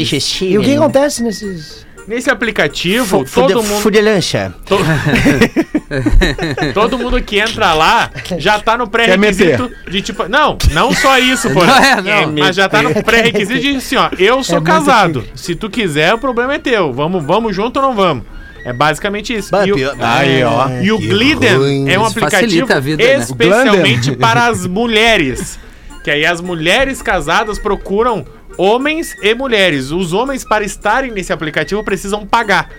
E 0.51 0.58
o 0.58 0.62
que 0.62 0.75
acontece 0.75 1.23
nesses. 1.23 1.86
Nesse 2.07 2.29
aplicativo, 2.29 3.25
todo 3.25 3.63
mundo. 3.63 3.81
Fudelancha. 3.81 4.53
To- 4.65 4.77
Todo 6.73 6.97
mundo 6.97 7.21
que 7.21 7.39
entra 7.39 7.73
lá 7.73 8.09
já 8.37 8.59
tá 8.59 8.77
no 8.77 8.87
pré-requisito 8.87 9.71
de 9.89 10.01
tipo. 10.01 10.27
Não, 10.27 10.57
não 10.71 10.93
só 10.93 11.17
isso, 11.17 11.49
pô. 11.51 11.63
Não 11.65 11.77
é, 11.77 12.25
não. 12.25 12.33
Mas 12.33 12.55
já 12.55 12.67
tá 12.69 12.81
no 12.81 12.93
pré-requisito 13.03 13.59
de 13.59 13.75
assim, 13.77 13.95
ó. 13.95 14.09
Eu 14.17 14.43
sou 14.43 14.57
É 14.57 14.59
muito 14.59 14.71
casado. 14.71 15.23
Se 15.35 15.55
tu 15.55 15.69
quiser, 15.69 16.13
o 16.13 16.17
problema 16.17 16.55
é 16.55 16.59
teu. 16.59 16.91
Vamos, 16.93 17.23
vamos 17.23 17.55
junto 17.55 17.77
ou 17.77 17.83
não 17.83 17.95
vamos? 17.95 18.23
É 18.63 18.73
basicamente 18.73 19.33
isso. 19.33 19.51
Bah, 19.51 19.65
E 19.67 19.71
o- 19.73 19.95
Aí, 19.99 20.43
ó. 20.43 20.69
e 20.81 20.91
o 20.91 20.97
Gliden 20.97 21.57
ruim. 21.57 21.89
é 21.89 21.99
um 21.99 22.05
aplicativo 22.05 22.67
vida, 22.81 23.03
né? 23.03 23.15
especialmente 23.17 24.11
para 24.15 24.47
as 24.47 24.65
mulheres. 24.65 25.59
Que 26.03 26.11
aí 26.11 26.25
as 26.25 26.39
mulheres 26.41 27.01
casadas 27.01 27.57
procuram 27.57 28.25
homens 28.57 29.15
e 29.21 29.33
mulheres. 29.35 29.91
Os 29.91 30.13
homens, 30.13 30.43
para 30.43 30.63
estarem 30.63 31.11
nesse 31.11 31.31
aplicativo, 31.33 31.83
precisam 31.83 32.25
pagar. 32.25 32.69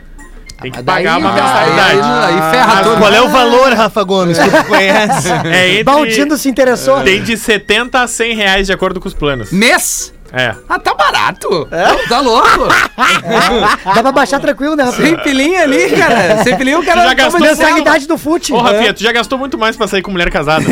Tem 0.60 0.72
que 0.72 0.82
pagar 0.82 1.18
uma 1.18 1.32
Daí- 1.32 1.42
mensalidade. 1.42 2.00
Aí, 2.00 2.34
aí 2.42 2.50
ferra 2.50 2.78
Ah, 2.78 2.82
todo. 2.82 2.98
Qual 2.98 3.12
é 3.12 3.20
o 3.20 3.28
valor, 3.28 3.72
Rafa 3.74 4.02
Gomes, 4.04 4.38
que 4.38 4.48
tu 4.50 4.64
conhece? 4.64 5.28
É 5.52 5.68
entre... 5.72 5.84
Baldindo 5.84 6.38
se 6.38 6.48
interessou. 6.48 7.02
Tem 7.02 7.22
de 7.22 7.36
70 7.36 8.00
a 8.00 8.06
100 8.08 8.34
reais 8.36 8.66
de 8.66 8.72
acordo 8.72 8.98
com 8.98 9.06
os 9.06 9.12
planos. 9.12 9.52
Mês? 9.52 10.14
É. 10.32 10.54
Ah, 10.68 10.78
tá 10.78 10.94
barato. 10.94 11.68
Tá 12.08 12.20
louco. 12.20 12.66
Dá 13.94 14.02
pra 14.02 14.12
baixar 14.12 14.40
tranquilo, 14.40 14.74
né, 14.76 14.86
Sem 14.92 15.12
Rafa? 15.12 15.22
pilinha 15.24 15.62
ali, 15.62 15.90
cara. 15.90 16.42
Sem 16.42 16.56
pilinha 16.56 16.78
o 16.78 16.84
cara 16.84 17.02
Já 17.04 17.14
gastou 17.14 17.40
Mensalidade 17.40 18.06
do 18.06 18.18
fute. 18.18 18.52
Ô, 18.52 18.58
Rafinha, 18.60 18.92
tu 18.92 19.02
já 19.02 19.12
gastou 19.12 19.38
muito 19.38 19.56
mais 19.58 19.76
pra 19.76 19.86
sair 19.88 20.02
com 20.02 20.10
mulher 20.10 20.30
casada. 20.30 20.64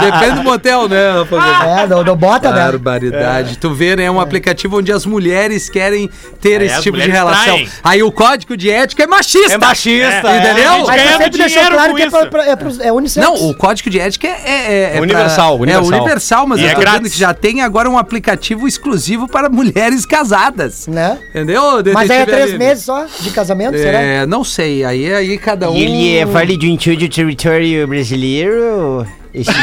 Depende 0.00 0.36
do 0.36 0.42
motel, 0.42 0.88
né, 0.88 1.10
Rafael? 1.18 1.78
É, 1.78 1.86
não, 1.86 2.02
não 2.04 2.16
bota, 2.16 2.50
né? 2.50 2.60
Barbaridade. 2.62 3.58
Tu 3.58 3.72
vê, 3.74 3.96
né? 3.96 4.04
É 4.04 4.10
um 4.10 4.20
aplicativo 4.20 4.78
onde 4.78 4.92
as 4.92 5.06
mulheres 5.06 5.68
querem 5.68 6.10
ter 6.40 6.60
É, 6.60 6.66
esse 6.66 6.82
tipo 6.82 6.98
de 6.98 7.08
relação. 7.10 7.44
traem. 7.44 7.68
Aí 7.82 8.02
o 8.02 8.10
código 8.12 8.56
de 8.56 8.70
ética 8.70 9.04
é 9.04 9.06
machista. 9.06 9.54
É 9.54 9.58
machista. 9.58 10.28
É, 10.30 10.38
Entendeu? 10.38 10.72
a 10.72 10.76
gente 10.98 11.08
Mas 11.08 11.16
sempre 11.18 11.38
deixou 11.38 11.66
claro 11.70 11.94
que 11.94 12.02
é, 12.02 12.10
pra, 12.10 12.26
pra- 12.26 12.46
é, 12.46 12.56
pros- 12.56 12.80
é 12.80 12.92
unissex. 12.92 13.26
Não, 13.26 13.34
o 13.50 13.54
código 13.54 13.88
de 13.90 13.98
ética 14.00 14.26
é, 14.26 14.92
é, 14.92 14.96
é 14.96 15.00
Universal, 15.00 15.56
pra- 15.58 15.62
universal. 15.62 15.92
É 15.92 15.96
universal, 16.00 16.46
mas 16.46 16.60
E 16.60 16.66
é 16.66 16.74
grátis. 16.94 17.12
que 17.12 17.18
já 17.18 17.34
tem 17.34 17.60
agora 17.60 17.88
um 17.88 17.98
aplicativo 17.98 18.66
exclusivo 18.66 19.28
para 19.28 19.48
mulheres 19.48 20.04
casadas. 20.06 20.86
Né? 20.86 21.18
Entendeu? 21.30 21.62
Mas 21.92 22.10
aí 22.10 22.18
é 22.18 22.26
três 22.26 22.42
Aline? 22.42 22.58
meses 22.58 22.84
só 22.84 23.06
de 23.20 23.30
casamento, 23.30 23.76
será? 23.76 24.00
É, 24.00 24.26
não 24.26 24.44
sei. 24.44 24.84
Aí, 24.84 25.12
aí 25.12 25.38
cada 25.38 25.70
um. 25.70 25.76
E 25.76 25.82
ele 25.82 26.16
é 26.16 26.24
válido 26.24 26.66
em 26.66 26.76
todo 26.76 27.02
o 27.02 27.08
território 27.08 27.86
brasileiro? 27.86 29.06
Esse... 29.34 29.50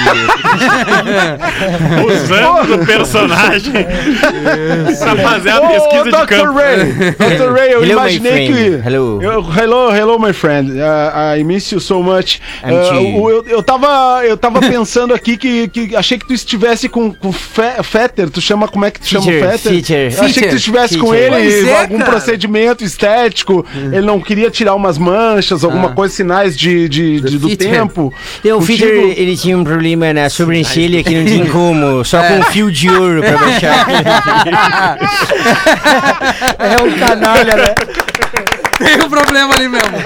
Usando 2.05 2.75
o 2.81 2.85
personagem 2.85 3.71
pra 4.99 5.15
fazer 5.15 5.49
a 5.51 5.61
pesquisa 5.61 6.03
de 6.05 6.09
Dr. 6.11 6.25
campo. 6.25 6.53
Ray, 6.53 6.77
Dr. 7.11 7.51
Ray, 7.53 7.73
eu 7.73 7.83
Hello, 7.83 7.91
imaginei 7.93 8.47
que. 8.47 8.87
Hello. 8.87 9.21
Eu- 9.21 9.45
hello, 9.57 9.95
hello, 9.95 10.19
my 10.19 10.33
friend. 10.33 10.71
Uh, 10.71 11.37
I 11.37 11.43
miss 11.43 11.71
you 11.71 11.79
so 11.79 12.01
much. 12.01 12.39
Uh, 12.63 13.21
o- 13.21 13.29
eu, 13.29 13.45
eu 13.47 13.63
tava, 13.63 14.23
eu 14.25 14.35
tava 14.37 14.59
pensando 14.67 15.13
aqui 15.13 15.37
que, 15.37 15.67
que 15.67 15.95
achei 15.95 16.17
que 16.17 16.25
tu 16.27 16.33
estivesse 16.33 16.89
com, 16.89 17.13
com 17.13 17.31
Fe- 17.31 17.83
Fetter. 17.83 18.29
Tu 18.29 18.41
chama, 18.41 18.67
como 18.67 18.85
é 18.85 18.91
que 18.91 18.99
tu 18.99 19.07
chama 19.07 19.25
o 19.25 19.29
Fetter? 19.29 19.59
feature. 19.59 20.13
Eu 20.17 20.23
achei 20.23 20.43
que 20.43 20.49
tu 20.49 20.55
estivesse 20.55 20.97
com 20.97 21.13
ele, 21.13 21.69
é, 21.69 21.81
algum 21.81 21.99
cara. 21.99 22.09
procedimento 22.11 22.83
estético. 22.83 23.65
Ele 23.75 24.01
não 24.01 24.19
queria 24.19 24.49
tirar 24.49 24.73
umas 24.75 24.97
manchas, 24.97 25.63
alguma 25.63 25.89
Ah. 25.89 25.93
coisa, 25.93 26.13
sinais 26.13 26.57
de, 26.57 26.89
de, 26.89 27.21
de- 27.21 27.37
do 27.37 27.47
feature. 27.49 27.69
tempo. 27.69 28.13
E 28.43 28.51
o 28.51 28.59
Peter, 28.61 29.13
ele 29.17 29.37
tinha 29.37 29.58
um 29.59 29.63
problema 29.63 30.13
na 30.13 30.29
sobrancelha 30.29 31.03
que 31.03 31.15
não 31.15 31.25
tinha 31.25 31.45
como, 31.51 32.03
só 32.05 32.23
com 32.23 32.39
um 32.39 32.43
fio 32.43 32.71
de 32.71 32.89
ouro 32.89 33.21
pra 33.21 33.37
baixar. 33.37 33.87
É 36.59 36.81
um 36.83 36.91
canalha, 36.97 37.55
né? 37.55 37.75
Tem 38.79 39.05
um 39.05 39.09
problema 39.09 39.53
ali 39.53 39.67
mesmo. 39.67 39.97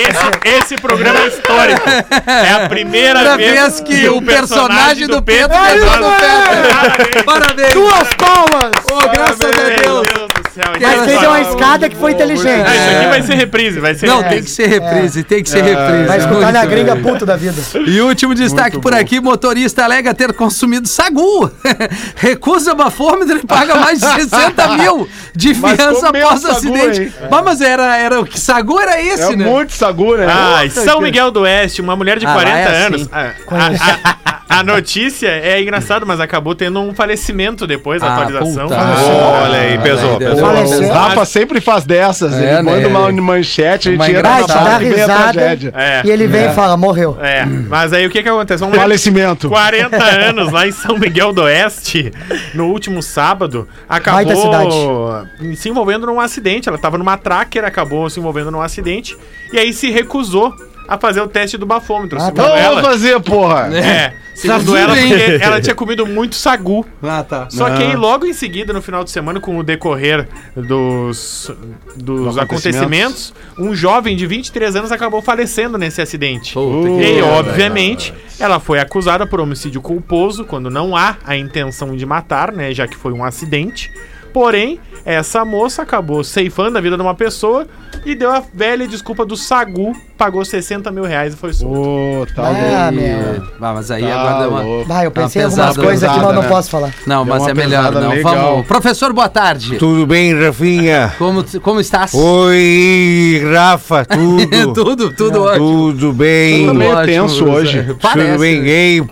Esse, 0.00 0.56
esse 0.58 0.76
programa 0.76 1.20
é 1.20 1.28
histórico. 1.28 1.82
É 2.26 2.52
a 2.52 2.68
primeira 2.68 3.20
Primeira 3.20 3.36
vez, 3.36 3.52
vez 3.52 3.80
que 3.80 4.08
o 4.08 4.22
personagem 4.22 5.06
do 5.06 5.20
Pedro 5.22 5.50
casou 5.50 5.86
casou 5.88 6.10
no 6.10 6.16
Pedro. 6.16 7.24
Parabéns. 7.24 7.24
Parabéns. 7.24 7.74
Duas 7.74 8.14
palmas! 8.14 8.72
Ô, 8.90 9.08
graças 9.10 9.40
a 9.42 9.82
Meu 9.82 10.02
Deus. 10.02 10.08
do 10.08 10.50
céu. 10.52 10.64
Mas 10.80 11.26
uma 11.26 11.40
escada 11.40 11.88
que 11.88 11.96
foi 11.96 12.12
inteligente. 12.12 12.64
Ah, 12.66 12.76
isso 12.76 12.96
aqui 12.96 13.06
vai 13.08 13.22
ser 13.22 13.34
reprise, 13.34 13.80
vai 13.80 13.94
ser 13.94 14.06
Não, 14.06 14.20
reprise. 14.22 14.34
tem 14.34 14.44
que 14.44 14.50
ser 14.50 14.66
reprise, 14.66 15.22
tem 15.24 15.42
que 15.42 15.50
ser 15.50 15.62
reprise. 15.62 16.04
Vai 16.06 16.18
escutar 16.18 16.52
na 16.52 16.64
gringa 16.64 16.96
puto 16.96 17.26
da 17.26 17.36
vida. 17.36 17.60
E 17.86 18.00
último 18.00 18.34
destaque 18.34 18.78
por 18.78 18.94
aqui: 18.94 19.20
motorista 19.20 19.84
alega 19.84 20.14
ter 20.14 20.32
consumido 20.32 20.86
sagu. 20.88 21.50
Recusa 22.16 22.74
bafômetro 22.74 23.38
e 23.38 23.46
paga 23.46 23.76
mais 23.76 24.00
de 24.00 24.06
60 24.24 24.68
mil 24.78 25.08
de 25.34 25.54
fiança 25.54 26.08
após 26.08 26.44
acidente. 26.44 27.12
mas 27.44 27.60
era, 27.60 27.96
era 28.12 28.20
o 28.22 28.26
que 28.26 28.38
sagu 28.38 28.78
era 28.78 29.00
esse, 29.00 29.32
É 29.32 29.36
né? 29.36 29.44
muito 29.44 29.72
sagu, 29.72 30.16
né? 30.16 30.26
Ah, 30.28 30.64
em 30.64 30.70
São 30.70 31.00
Miguel 31.00 31.30
do 31.30 31.40
Oeste, 31.40 31.80
uma 31.80 31.96
mulher 31.96 32.18
de 32.18 32.26
Ah, 32.26 32.30
lá 32.30 32.34
40 32.42 32.58
é 32.58 32.62
assim. 32.76 32.86
anos. 32.86 33.08
A, 33.12 33.20
a- 33.20 34.30
a- 34.30 34.41
a 34.48 34.62
notícia 34.62 35.28
é 35.28 35.60
engraçada, 35.62 36.04
mas 36.04 36.20
acabou 36.20 36.54
tendo 36.54 36.80
um 36.80 36.94
falecimento 36.94 37.66
depois 37.66 38.00
da 38.02 38.08
Ah, 38.08 38.14
atualização. 38.22 38.68
puta. 38.68 38.80
Olha 38.80 39.58
aí, 39.58 39.78
pesou, 39.78 40.18
pesou. 40.18 40.44
O 40.48 40.92
Rafa 40.92 41.24
sempre 41.24 41.60
faz 41.60 41.84
dessas. 41.84 42.34
É, 42.34 42.54
ele 42.54 42.62
manda 42.62 42.80
né? 42.80 42.86
uma 42.88 43.12
manchete, 43.22 43.88
a 43.88 43.92
gente 43.92 44.10
entra 44.10 44.22
na 44.22 44.40
dá 44.42 44.46
pauta 44.54 44.74
e 44.74 44.78
vem 44.78 44.92
a 44.92 44.96
risada. 45.06 45.32
tragédia. 45.32 45.72
É, 45.76 46.02
E 46.04 46.10
ele 46.10 46.26
vem 46.26 46.46
e 46.50 46.54
fala, 46.54 46.76
morreu. 46.76 47.16
é. 47.20 47.44
Mas 47.46 47.92
aí 47.92 48.06
o 48.06 48.10
que 48.10 48.22
que 48.22 48.28
acontece? 48.28 48.64
De 48.66 48.76
Falecimento. 48.76 49.48
40 49.48 49.96
anos 50.02 50.52
lá 50.52 50.66
em 50.66 50.72
São 50.72 50.98
Miguel 50.98 51.32
do 51.32 51.42
Oeste, 51.42 52.12
no 52.54 52.66
último 52.66 53.02
sábado, 53.02 53.66
acabou 53.88 55.24
se 55.56 55.68
envolvendo 55.68 56.06
num 56.06 56.20
acidente. 56.20 56.68
Ela 56.68 56.76
estava 56.76 56.98
numa 56.98 57.16
tracker, 57.16 57.64
acabou 57.64 58.08
se 58.10 58.20
envolvendo 58.20 58.50
num 58.50 58.60
acidente 58.60 59.16
e 59.52 59.58
aí 59.58 59.72
se 59.72 59.90
recusou 59.90 60.52
a 60.88 60.98
fazer 60.98 61.20
o 61.20 61.28
teste 61.28 61.56
do 61.56 61.66
bafômetro. 61.66 62.20
Ah, 62.20 62.30
tá. 62.30 62.42
Vamos 62.42 62.60
ela, 62.60 62.82
fazer, 62.82 63.20
porra. 63.20 63.70
é, 63.76 64.14
segundo 64.34 64.76
ela, 64.76 64.94
porque 64.96 65.38
ela 65.40 65.60
tinha 65.60 65.74
comido 65.74 66.06
muito 66.06 66.34
sagu. 66.34 66.86
Ah, 67.02 67.22
tá. 67.22 67.48
Só 67.50 67.70
que 67.70 67.82
aí, 67.82 67.96
logo 67.96 68.26
em 68.26 68.32
seguida, 68.32 68.72
no 68.72 68.82
final 68.82 69.04
de 69.04 69.10
semana, 69.10 69.40
com 69.40 69.58
o 69.58 69.62
decorrer 69.62 70.28
dos, 70.54 71.50
dos 71.96 72.38
acontecimentos, 72.38 73.32
um 73.58 73.74
jovem 73.74 74.16
de 74.16 74.26
23 74.26 74.76
anos 74.76 74.92
acabou 74.92 75.22
falecendo 75.22 75.78
nesse 75.78 76.00
acidente. 76.00 76.54
Puta 76.54 76.88
e 76.88 77.04
aí, 77.04 77.22
obviamente, 77.22 78.12
ela 78.38 78.58
foi 78.58 78.78
acusada 78.78 79.26
por 79.26 79.40
homicídio 79.40 79.80
culposo, 79.80 80.44
quando 80.44 80.70
não 80.70 80.96
há 80.96 81.16
a 81.24 81.36
intenção 81.36 81.96
de 81.96 82.04
matar, 82.04 82.52
né? 82.52 82.72
Já 82.72 82.86
que 82.86 82.96
foi 82.96 83.12
um 83.12 83.24
acidente. 83.24 83.90
Porém, 84.32 84.80
essa 85.04 85.44
moça 85.44 85.82
acabou 85.82 86.24
ceifando 86.24 86.78
a 86.78 86.80
vida 86.80 86.96
de 86.96 87.02
uma 87.02 87.14
pessoa 87.14 87.66
e 88.06 88.14
deu 88.14 88.30
a 88.32 88.42
velha 88.54 88.86
desculpa 88.88 89.24
do 89.26 89.36
sagu, 89.36 89.92
pagou 90.16 90.44
60 90.44 90.90
mil 90.90 91.04
reais 91.04 91.34
e 91.34 91.36
foi 91.36 91.52
solto. 91.52 91.76
Ô, 91.78 92.26
tá 92.34 92.42
Ah, 92.46 92.90
louco. 92.90 92.94
meu. 92.94 93.42
Ah, 93.60 93.72
mas 93.74 93.90
aí 93.90 94.02
Tá 94.02 94.14
agora 94.20 94.48
uma. 94.48 94.62
louco. 94.62 94.88
Vai, 94.88 95.06
eu 95.06 95.10
pensei 95.10 95.42
em 95.42 95.44
Uma 95.46 95.52
algumas 95.52 95.76
coisas 95.76 96.04
aqui, 96.08 96.18
mas 96.18 96.28
eu 96.28 96.34
não 96.34 96.42
né? 96.42 96.48
posso 96.48 96.70
falar. 96.70 96.94
Não, 97.06 97.24
Deu 97.24 97.34
mas 97.34 97.46
é 97.46 97.54
melhor 97.54 97.92
não. 97.92 98.10
legal. 98.10 98.34
Vamos. 98.52 98.66
Professor, 98.66 99.12
boa 99.12 99.28
tarde. 99.28 99.76
Tudo 99.76 100.06
bem, 100.06 100.34
Rafinha? 100.34 101.12
Como, 101.18 101.44
como 101.60 101.80
estás? 101.80 102.14
Oi, 102.14 103.42
Rafa, 103.52 104.04
tudo? 104.04 104.72
tudo, 104.72 105.10
tudo 105.14 105.42
ótimo. 105.42 105.92
Tudo 105.92 106.12
bem? 106.12 106.60
Tudo 106.66 106.74
meio 106.74 106.92
Ótimo, 106.92 107.06
tenso 107.06 107.44
hoje. 107.48 107.96
Parece. 108.00 108.28
Tudo 108.30 108.40
bem, 108.40 108.66
ei? 108.68 109.02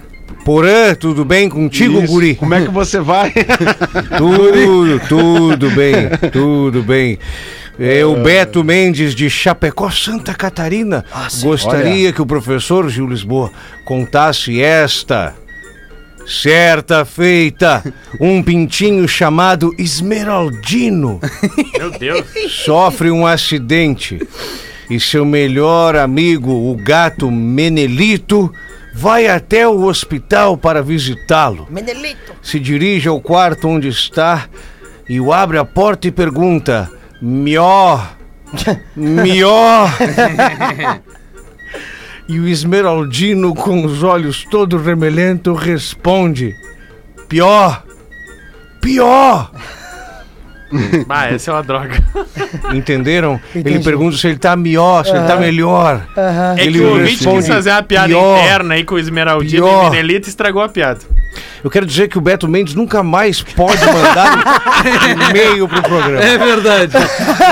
Porã, 0.50 0.96
tudo 0.96 1.24
bem 1.24 1.48
contigo, 1.48 2.02
Isso. 2.02 2.12
guri? 2.12 2.34
Como 2.34 2.52
é 2.52 2.62
que 2.62 2.72
você 2.72 2.98
vai? 2.98 3.32
Tudo, 4.18 5.00
tudo 5.08 5.70
bem, 5.70 5.94
tudo 6.32 6.82
bem. 6.82 7.20
Eu, 7.78 8.20
Beto 8.20 8.64
Mendes, 8.64 9.14
de 9.14 9.30
Chapecó, 9.30 9.88
Santa 9.90 10.34
Catarina, 10.34 11.04
gostaria 11.40 12.12
que 12.12 12.20
o 12.20 12.26
professor 12.26 12.90
Gil 12.90 13.06
Lisboa 13.06 13.52
contasse 13.84 14.60
esta. 14.60 15.36
Certa 16.26 17.04
feita, 17.04 17.84
um 18.20 18.42
pintinho 18.42 19.06
chamado 19.06 19.72
Esmeraldino 19.78 21.20
Meu 21.78 21.92
Deus. 21.92 22.26
sofre 22.64 23.08
um 23.08 23.24
acidente 23.24 24.18
e 24.90 24.98
seu 24.98 25.24
melhor 25.24 25.94
amigo, 25.94 26.50
o 26.50 26.74
gato 26.76 27.30
Menelito, 27.30 28.52
vai 28.94 29.26
até 29.26 29.66
o 29.66 29.84
hospital 29.84 30.56
para 30.56 30.82
visitá-lo. 30.82 31.66
Menelito. 31.70 32.34
Se 32.42 32.58
dirige 32.58 33.08
ao 33.08 33.20
quarto 33.20 33.68
onde 33.68 33.88
está 33.88 34.48
e 35.08 35.20
o 35.20 35.32
abre 35.32 35.58
a 35.58 35.64
porta 35.64 36.08
e 36.08 36.10
pergunta: 36.10 36.90
Mió, 37.20 37.98
Mió. 38.96 39.86
e 42.28 42.38
o 42.38 42.48
Esmeraldino, 42.48 43.54
com 43.54 43.84
os 43.84 44.02
olhos 44.02 44.44
todo 44.50 44.78
remelento, 44.78 45.52
responde: 45.54 46.54
Pior, 47.28 47.84
pior. 48.80 49.50
Ah, 51.08 51.26
essa 51.28 51.50
é 51.50 51.54
uma 51.54 51.62
droga. 51.62 52.02
Entenderam? 52.72 53.40
Ele 53.54 53.60
Entendi. 53.70 53.84
pergunta 53.84 54.16
se 54.16 54.26
ele 54.28 54.38
tá 54.38 54.54
melhor, 54.56 55.04
se 55.04 55.10
ele 55.10 55.26
tá 55.26 55.36
melhor. 55.36 56.06
É 56.56 56.64
Ele 56.64 56.78
que 56.78 56.84
o 56.84 56.90
ouvinte 56.90 57.26
quis 57.26 57.46
fazer 57.48 57.70
uma 57.70 57.82
piada 57.82 58.08
"Pior, 58.08 58.38
interna 58.38 58.74
aí 58.74 58.84
com 58.84 58.94
o 58.94 58.98
Esmeraldino 58.98 59.66
pior." 59.66 59.86
e 59.86 59.90
Menelito 59.90 60.28
e 60.28 60.30
estragou 60.30 60.62
a 60.62 60.68
piada. 60.68 61.00
Eu 61.62 61.70
quero 61.70 61.84
dizer 61.86 62.08
que 62.08 62.16
o 62.18 62.20
Beto 62.20 62.48
Mendes 62.48 62.74
nunca 62.74 63.02
mais 63.02 63.42
pode 63.42 63.84
mandar 63.84 64.38
um 64.84 65.30
e-mail 65.30 65.68
pro 65.68 65.82
programa. 65.82 66.20
É 66.22 66.38
verdade. 66.38 66.92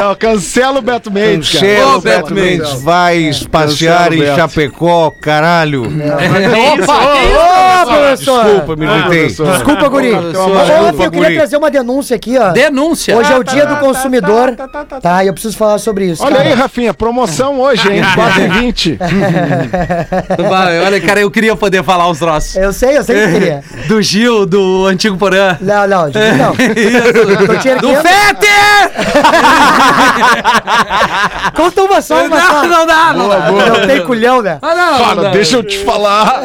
Não, 0.01 0.15
cancela 0.15 0.79
o 0.79 0.83
Beto 0.83 1.11
Mendes, 1.11 1.53
cara. 1.53 1.67
Cancela 1.67 1.97
o 1.97 2.01
Beto 2.01 2.23
Beto 2.23 2.35
Mendes, 2.35 2.69
Mendes. 2.69 2.83
vai 2.83 3.31
passear 3.51 4.09
Cancela 4.11 4.25
o 4.25 4.33
em. 4.33 4.37
Chapecó, 4.37 5.11
caralho. 5.21 5.83
Opa, 5.85 5.93
que 5.93 6.83
isso, 6.83 6.91
Ô, 6.91 7.87
professor? 7.87 7.87
professor! 7.87 8.45
Desculpa, 8.45 8.77
me 8.77 8.87
irritei. 8.87 9.19
professor. 9.19 9.53
Desculpa, 9.53 9.89
guri. 9.89 10.11
Professor. 10.11 10.51
Ô, 10.51 10.55
Rafinha, 10.55 11.05
eu 11.05 11.11
queria 11.11 11.35
trazer 11.35 11.57
uma 11.57 11.71
denúncia 11.71 12.17
aqui, 12.17 12.39
ó. 12.39 12.51
Denúncia. 12.51 13.17
Hoje 13.17 13.33
é 13.33 13.37
o 13.39 13.45
dia 13.45 13.67
do 13.67 13.77
consumidor, 13.77 14.57
tá? 15.03 15.25
E 15.25 15.27
eu 15.27 15.33
preciso 15.33 15.57
falar 15.57 15.79
sobre 15.79 16.07
isso. 16.07 16.25
Olha 16.25 16.37
cara. 16.37 16.49
aí, 16.49 16.55
Rafinha, 16.55 16.95
promoção 16.95 17.61
hoje, 17.61 17.91
hein? 17.93 18.03
4 18.15 18.43
e 18.43 18.49
20. 18.49 18.99
Vai, 20.49 20.81
olha, 20.81 21.01
cara, 21.01 21.21
eu 21.21 21.31
queria 21.31 21.55
poder 21.57 21.83
falar 21.85 22.09
os 22.09 22.19
troços. 22.19 22.57
Eu 22.57 22.73
sei, 22.73 22.97
eu 22.97 23.05
sei 23.05 23.17
que 23.27 23.33
queria. 23.33 23.63
Do 23.87 24.03
Gil, 24.03 24.45
do 24.47 24.87
Antigo 24.87 25.17
Porã. 25.17 25.57
Não, 25.61 25.87
não, 25.87 26.13
Gil, 26.13 26.21
não. 26.37 26.55
Tô 27.47 27.55
te 27.57 27.75
Do. 27.77 27.89
Fetter! 28.03 29.09
Conta 31.55 31.83
uma 31.83 32.01
só, 32.01 32.25
uma 32.27 32.41
só. 32.41 32.63
Não, 32.63 32.69
não 32.69 32.87
dá, 32.87 33.13
não 33.13 33.29
dá. 33.29 33.51
Não 33.51 33.87
tem 33.87 34.05
culhão, 34.05 34.43
né? 34.43 34.59
Ah, 34.63 34.75
não, 34.75 34.99
não 34.99 35.05
Cara, 35.07 35.23
dá. 35.23 35.31
deixa 35.31 35.57
eu 35.57 35.63
te 35.63 35.79
falar. 35.85 36.43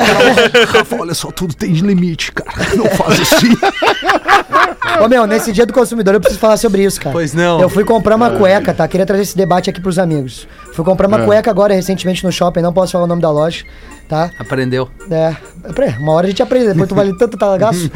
Olha 1.00 1.14
só, 1.14 1.32
tudo 1.32 1.54
tem 1.54 1.72
limite, 1.74 2.32
cara. 2.32 2.52
Não 2.76 2.86
faz 2.86 3.22
assim. 3.22 3.56
Ô, 5.04 5.08
meu, 5.08 5.26
nesse 5.26 5.52
dia 5.52 5.66
do 5.66 5.74
consumidor 5.74 6.14
eu 6.14 6.20
preciso 6.20 6.40
falar 6.40 6.58
sobre 6.58 6.84
isso, 6.84 7.00
cara. 7.00 7.14
Pois 7.14 7.34
não. 7.34 7.60
Eu 7.60 7.70
fui 7.70 7.84
comprar 7.84 8.16
uma 8.16 8.32
cueca, 8.32 8.74
tá? 8.74 8.88
Queria 8.88 9.06
trazer 9.06 9.24
esse 9.24 9.36
debate 9.36 9.70
aqui 9.70 9.82
pros 9.82 9.98
amigos. 9.98 10.48
Fui 10.74 10.84
comprar 10.84 11.08
uma 11.08 11.20
cueca 11.20 11.50
agora 11.52 11.74
recentemente 11.74 12.24
no 12.24 12.32
shopping, 12.32 12.62
não 12.62 12.74
posso 12.74 12.92
falar 12.94 13.04
o 13.06 13.08
nome 13.08 13.22
da 13.22 13.30
loja, 13.32 13.64
tá? 14.10 14.30
Aprendeu. 14.40 14.90
É, 15.10 15.36
uma 16.00 16.14
hora 16.14 16.26
a 16.28 16.30
gente 16.30 16.42
aprende, 16.42 16.68
depois 16.70 16.90
tu 16.90 16.96
vale 16.96 17.16
tanto 17.18 17.38
talagaço, 17.38 17.90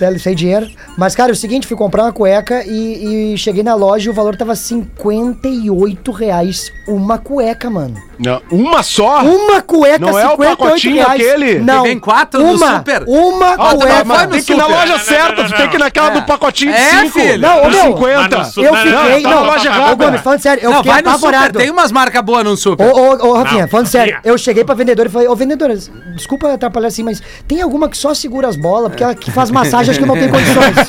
né, 0.00 0.18
sem 0.18 0.34
dinheiro. 0.34 0.68
Mas, 0.98 1.14
cara, 1.14 1.30
é 1.30 1.34
o 1.34 1.36
seguinte, 1.36 1.66
fui 1.66 1.76
comprar 1.76 2.02
uma 2.04 2.12
cueca 2.12 2.64
e, 2.66 3.34
e 3.34 3.38
cheguei 3.38 3.62
na 3.62 3.74
loja 3.74 4.08
e 4.08 4.10
o 4.10 4.14
valor 4.14 4.36
tava 4.36 4.54
58 4.56 6.10
reais 6.12 6.72
uma 6.88 7.18
cueca, 7.18 7.68
mano. 7.70 7.94
Não, 8.18 8.40
Uma 8.50 8.82
só? 8.82 9.22
Uma 9.22 9.60
cueca, 9.60 9.98
Não 9.98 10.18
é 10.18 10.26
o 10.26 10.38
pacotinho 10.38 11.06
aquele? 11.06 11.58
Não, 11.58 11.82
Que 11.82 11.88
vem 11.90 11.98
quatro 11.98 12.40
no 12.42 12.54
uma, 12.54 12.78
super? 12.78 13.04
Uma 13.06 13.50
Ah, 13.52 13.68
tu 13.70 13.76
cueca. 13.76 14.04
vai- 14.04 14.26
tem 14.28 14.42
que 14.42 14.52
ir 14.52 14.56
na 14.56 14.66
loja 14.66 14.86
Não, 14.86 14.92
não, 14.96 15.04
certa, 15.04 15.42
não, 15.42 15.50
não, 15.50 15.56
tem 15.58 15.68
que 15.68 15.76
ir 15.76 15.78
naquela 15.78 16.10
não. 16.10 16.20
do 16.20 16.26
pacotinho 16.26 16.72
de 16.72 16.78
É, 16.78 17.00
5. 17.02 17.10
filho. 17.10 17.38
Não, 17.42 17.58
ô, 17.58 17.62
por 17.62 17.70
meu, 17.70 17.82
50. 17.82 18.36
mas 18.38 18.46
no 18.46 18.52
su- 18.54 18.62
Eu 18.62 18.72
Não, 18.72 18.78
fiquei, 18.80 19.22
tá 19.22 19.28
na 19.28 19.34
não, 19.36 19.44
loja 19.44 19.68
ô, 19.70 19.72
errada. 19.74 20.04
Gomes, 20.06 20.20
falando 20.22 20.40
sério, 20.40 20.64
eu 20.64 20.70
não, 20.70 20.76
fiquei 20.78 20.92
vai 20.92 21.02
no 21.02 21.10
super. 21.10 21.26
apavorado. 21.28 21.58
Tem 21.58 21.70
umas 21.70 21.92
marcas 22.16 22.24
boas 22.24 22.44
no 22.44 22.56
super. 22.56 22.86
Ô, 22.86 22.92
ô, 22.92 23.28
ô, 23.28 23.32
Rafinha, 23.34 23.62
Não, 23.62 23.68
falando 23.68 23.86
sério, 23.86 24.14
Rafinha. 24.14 24.32
eu 24.32 24.38
cheguei 24.38 24.64
pra 24.64 24.74
vendedora 24.74 25.08
e 25.08 25.12
falei, 25.12 25.28
ô 25.28 25.36
vendedora, 25.36 25.76
desculpa 26.14 26.52
atrapalhar 26.52 26.88
assim, 26.88 27.02
mas 27.02 27.22
tem 27.46 27.60
alguma 27.60 27.88
que 27.88 27.96
só 27.96 28.14
segura 28.14 28.48
as 28.48 28.56
bolas, 28.56 28.88
porque 28.90 29.04
ela 29.04 29.14
que 29.14 29.30
faz 29.30 29.50
massagem, 29.50 29.90
acho 29.90 29.98
que 29.98 30.04
eu 30.04 30.08
não 30.08 30.14
tenho 30.16 30.30
condições. 30.30 30.76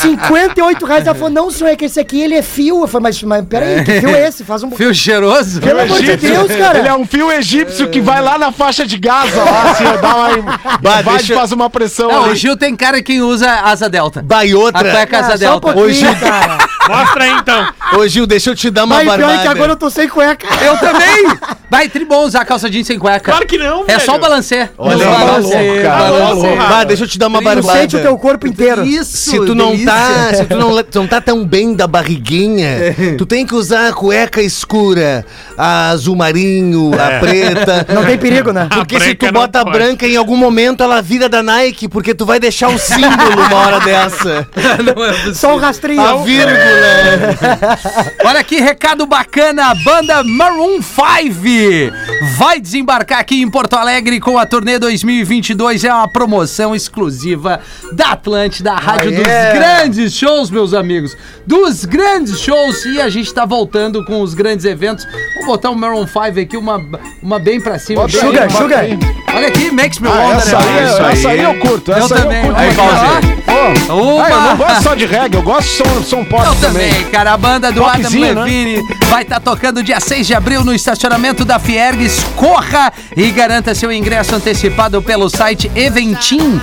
58 0.00 0.84
reais, 0.86 1.06
ela 1.06 1.14
falou, 1.14 1.30
não, 1.30 1.50
senhor, 1.50 1.70
é 1.70 1.76
que 1.76 1.84
esse 1.86 1.98
aqui, 2.00 2.20
ele 2.20 2.34
é 2.34 2.42
fio. 2.42 2.82
Eu 2.82 2.88
falei, 2.88 3.04
mas, 3.04 3.22
mas 3.22 3.44
peraí, 3.46 3.84
que 3.84 4.00
fio 4.00 4.08
é 4.10 4.28
esse? 4.28 4.44
Faz 4.44 4.62
um... 4.62 4.70
Fio 4.70 4.94
cheiroso. 4.94 5.60
Pelo 5.60 5.80
amor 5.80 6.00
de 6.00 6.16
Deus, 6.16 6.48
cara. 6.56 6.78
Ele 6.78 6.88
é 6.88 6.94
um 6.94 7.06
fio 7.06 7.30
egípcio 7.32 7.88
que 7.88 8.00
vai 8.00 8.20
lá 8.22 8.38
na 8.38 8.52
faixa 8.52 8.86
de 8.86 8.96
Gaza, 8.98 9.42
lá, 9.42 9.70
assim, 9.70 9.84
dá 10.00 10.14
uma. 10.16 10.58
Bah, 10.80 11.02
vai 11.02 11.16
deixa- 11.16 11.32
e 11.32 11.36
faz 11.36 11.52
uma 11.52 11.68
pressão 11.70 12.08
Não, 12.08 12.22
o 12.22 12.24
ali. 12.26 12.36
Gil 12.36 12.56
tem 12.56 12.74
cara 12.76 13.02
que 13.02 13.20
usa 13.20 13.50
asa 13.62 13.88
delta. 13.88 14.22
Bah, 14.22 14.42
A 14.44 14.56
outra. 14.56 14.90
cueca 14.90 15.18
asa 15.18 15.26
Ah, 15.26 15.30
só 15.30 15.34
um 15.34 15.38
delta. 15.38 15.60
pouquinho, 15.60 15.84
Hoje- 15.86 16.14
cara. 16.20 16.58
Mostra 16.88 17.24
aí 17.24 17.32
então. 17.32 17.66
Ô, 17.96 18.06
Gil, 18.06 18.26
deixa 18.26 18.50
eu 18.50 18.54
te 18.54 18.70
dar 18.70 18.84
uma 18.84 19.00
pior 19.00 19.14
é 19.14 19.16
que 19.18 19.22
barbada. 19.26 19.50
agora 19.50 19.72
eu 19.72 19.76
tô 19.76 19.88
sem 19.90 20.08
cueca. 20.08 20.46
Eu 20.64 20.76
também! 20.78 21.26
Vai, 21.70 21.88
tribom 21.88 22.24
usar 22.24 22.44
calça 22.44 22.70
jeans 22.70 22.86
sem 22.86 22.98
cueca. 22.98 23.32
Claro 23.32 23.46
que 23.46 23.58
não, 23.58 23.82
É 23.82 23.86
velho. 23.96 24.00
só 24.02 24.14
o 24.16 24.18
balancê. 24.18 24.68
Olha, 24.78 25.04
tá 25.04 25.10
balancê, 25.10 25.82
cara, 25.82 25.98
tá 26.04 26.10
balancê. 26.10 26.46
louco. 26.46 26.56
Bah, 26.68 26.84
deixa 26.84 27.04
eu 27.04 27.08
te 27.08 27.18
dar 27.18 27.26
uma 27.26 27.38
Tu 27.40 27.44
barbada. 27.44 27.78
sente 27.80 27.96
o 27.96 28.00
teu 28.00 28.16
corpo 28.18 28.46
inteiro. 28.46 28.84
Isso, 28.84 29.16
Se 29.30 29.36
tu 29.44 29.54
não 29.54 29.70
delícia. 29.70 29.86
tá, 29.92 30.34
se 30.34 30.44
tu 30.44 30.56
não, 30.56 30.82
tu 30.84 30.98
não 31.00 31.06
tá 31.06 31.20
tão 31.20 31.44
bem 31.44 31.74
da 31.74 31.86
barriguinha, 31.86 32.94
tu 33.18 33.26
tem 33.26 33.44
que 33.46 33.54
usar 33.54 33.88
a 33.88 33.92
cueca 33.92 34.40
escura, 34.42 35.24
a 35.58 35.88
azul 35.90 36.14
marinho, 36.14 36.92
a 36.94 37.18
preta. 37.18 37.86
Não 37.92 38.04
tem 38.04 38.18
perigo, 38.18 38.52
né? 38.52 38.68
Porque 38.72 39.00
se 39.00 39.06
branca 39.14 39.26
tu 39.26 39.32
não 39.32 39.40
bota 39.40 39.60
a 39.60 39.64
pode. 39.64 39.78
branca, 39.78 40.06
em 40.06 40.16
algum 40.16 40.36
momento 40.36 40.82
ela 40.82 41.00
vira 41.02 41.28
da 41.28 41.42
Nike, 41.42 41.88
porque 41.88 42.14
tu 42.14 42.24
vai 42.26 42.38
deixar 42.38 42.68
o 42.68 42.78
símbolo 42.78 43.40
uma 43.48 43.56
hora 43.56 43.80
dessa. 43.80 44.46
Não 44.94 45.04
é 45.04 45.08
possível. 45.12 45.34
Só 45.34 45.54
um 45.54 45.58
rastrinho. 45.58 46.00
A 46.00 46.16
vírgula. 46.22 46.73
Olha 48.24 48.44
que 48.44 48.60
recado 48.60 49.06
bacana, 49.06 49.70
a 49.70 49.74
banda 49.74 50.22
Maroon 50.24 50.80
5 50.82 52.13
vai 52.36 52.60
desembarcar 52.60 53.18
aqui 53.20 53.40
em 53.42 53.50
Porto 53.50 53.74
Alegre 53.74 54.18
com 54.20 54.38
a 54.38 54.46
turnê 54.46 54.78
2022. 54.78 55.84
É 55.84 55.92
uma 55.92 56.08
promoção 56.08 56.74
exclusiva 56.74 57.60
da 57.92 58.12
Atlântida, 58.12 58.72
a 58.72 58.76
rádio 58.78 59.12
dos 59.12 59.22
grandes 59.52 60.14
shows, 60.14 60.50
meus 60.50 60.72
amigos. 60.74 61.16
Dos 61.46 61.84
grandes 61.84 62.40
shows 62.40 62.84
e 62.86 63.00
a 63.00 63.08
gente 63.08 63.32
tá 63.32 63.44
voltando 63.44 64.04
com 64.04 64.20
os 64.22 64.34
grandes 64.34 64.64
eventos. 64.64 65.06
Vou 65.36 65.46
botar 65.46 65.70
o 65.70 65.76
Maroon 65.76 66.06
5 66.06 66.40
aqui, 66.40 66.56
uma, 66.56 66.80
uma 67.22 67.38
bem 67.38 67.60
pra 67.60 67.78
cima. 67.78 68.02
Bota 68.02 68.12
bem 68.12 68.20
aí, 68.22 68.26
Sugar, 68.28 68.48
bota 68.50 68.62
sugar. 68.62 68.80
aí. 68.80 68.98
Olha 69.34 69.48
aqui, 69.48 69.70
Makes 69.70 69.98
Me 69.98 70.08
Ah, 70.08 70.12
Wonder. 70.12 70.36
essa 70.38 70.58
aí, 70.58 70.64
né? 70.64 70.82
essa, 70.84 71.12
Isso 71.12 71.28
aí. 71.28 71.38
aí 71.40 71.44
eu 71.44 71.58
curto. 71.58 71.90
Eu 71.90 71.96
Essa 71.98 72.14
aí 72.14 72.22
também. 72.22 72.46
eu 72.46 72.54
curto. 72.54 73.44
Pô, 73.86 74.20
ah, 74.20 74.30
eu 74.30 74.40
não 74.40 74.56
gosto 74.56 74.82
só 74.82 74.94
de 74.94 75.06
reggae, 75.06 75.36
eu 75.36 75.42
gosto 75.42 75.68
de 75.68 75.76
som, 75.76 76.02
som 76.02 76.24
pop 76.24 76.44
Eu 76.46 76.54
também. 76.56 76.88
também, 76.90 77.04
cara. 77.10 77.32
A 77.32 77.36
banda 77.36 77.72
do 77.72 77.84
Adam 77.84 78.00
Popzinho, 78.02 78.34
né? 78.34 78.42
Levine 78.42 78.82
vai 79.08 79.22
estar 79.22 79.40
tocando 79.40 79.82
dia 79.82 79.98
6 80.00 80.26
de 80.26 80.34
abril 80.34 80.64
no 80.64 80.72
estacionamento 80.74 81.44
da 81.44 81.58
Fiergues. 81.58 82.13
Corra 82.36 82.92
e 83.16 83.30
garanta 83.30 83.74
seu 83.74 83.92
ingresso 83.92 84.34
antecipado 84.34 85.00
pelo 85.00 85.28
site 85.30 85.70
eventim.com.br. 85.74 86.54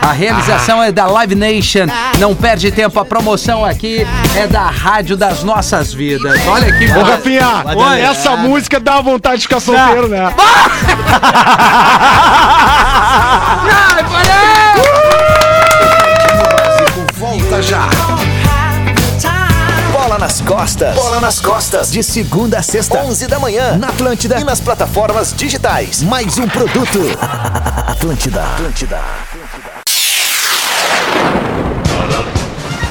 A 0.00 0.12
realização 0.12 0.82
é 0.82 0.92
da 0.92 1.06
Live 1.06 1.34
Nation. 1.34 1.86
Não 2.18 2.34
perde 2.34 2.70
tempo, 2.70 2.98
a 3.00 3.04
promoção 3.04 3.64
aqui 3.64 4.06
é 4.36 4.46
da 4.46 4.68
Rádio 4.68 5.16
das 5.16 5.42
Nossas 5.42 5.92
Vidas. 5.92 6.40
Olha 6.46 6.72
que 6.72 6.90
Ô, 6.90 6.94
bom. 6.94 7.02
Rafinha, 7.02 7.64
Oi. 7.76 8.00
essa 8.00 8.36
música 8.36 8.78
dá 8.78 9.00
vontade 9.00 9.36
de 9.38 9.42
ficar 9.42 9.60
solteiro, 9.60 10.08
né? 10.08 10.32
Ai, 13.70 14.04
parei! 14.04 14.38
Volta 17.14 17.62
já. 17.62 17.88
Bola 20.18 20.26
nas 20.26 20.40
costas. 20.40 20.94
Bola 20.96 21.20
nas 21.20 21.40
costas. 21.40 21.92
De 21.92 22.02
segunda 22.02 22.58
a 22.58 22.62
sexta, 22.62 23.04
11 23.04 23.28
da 23.28 23.38
manhã. 23.38 23.78
Na 23.78 23.90
Atlântida 23.90 24.40
e 24.40 24.42
nas 24.42 24.58
plataformas 24.60 25.32
digitais. 25.32 26.02
Mais 26.02 26.38
um 26.38 26.48
produto. 26.48 26.98
Atlântida. 27.86 28.42
Atlântida. 28.42 29.00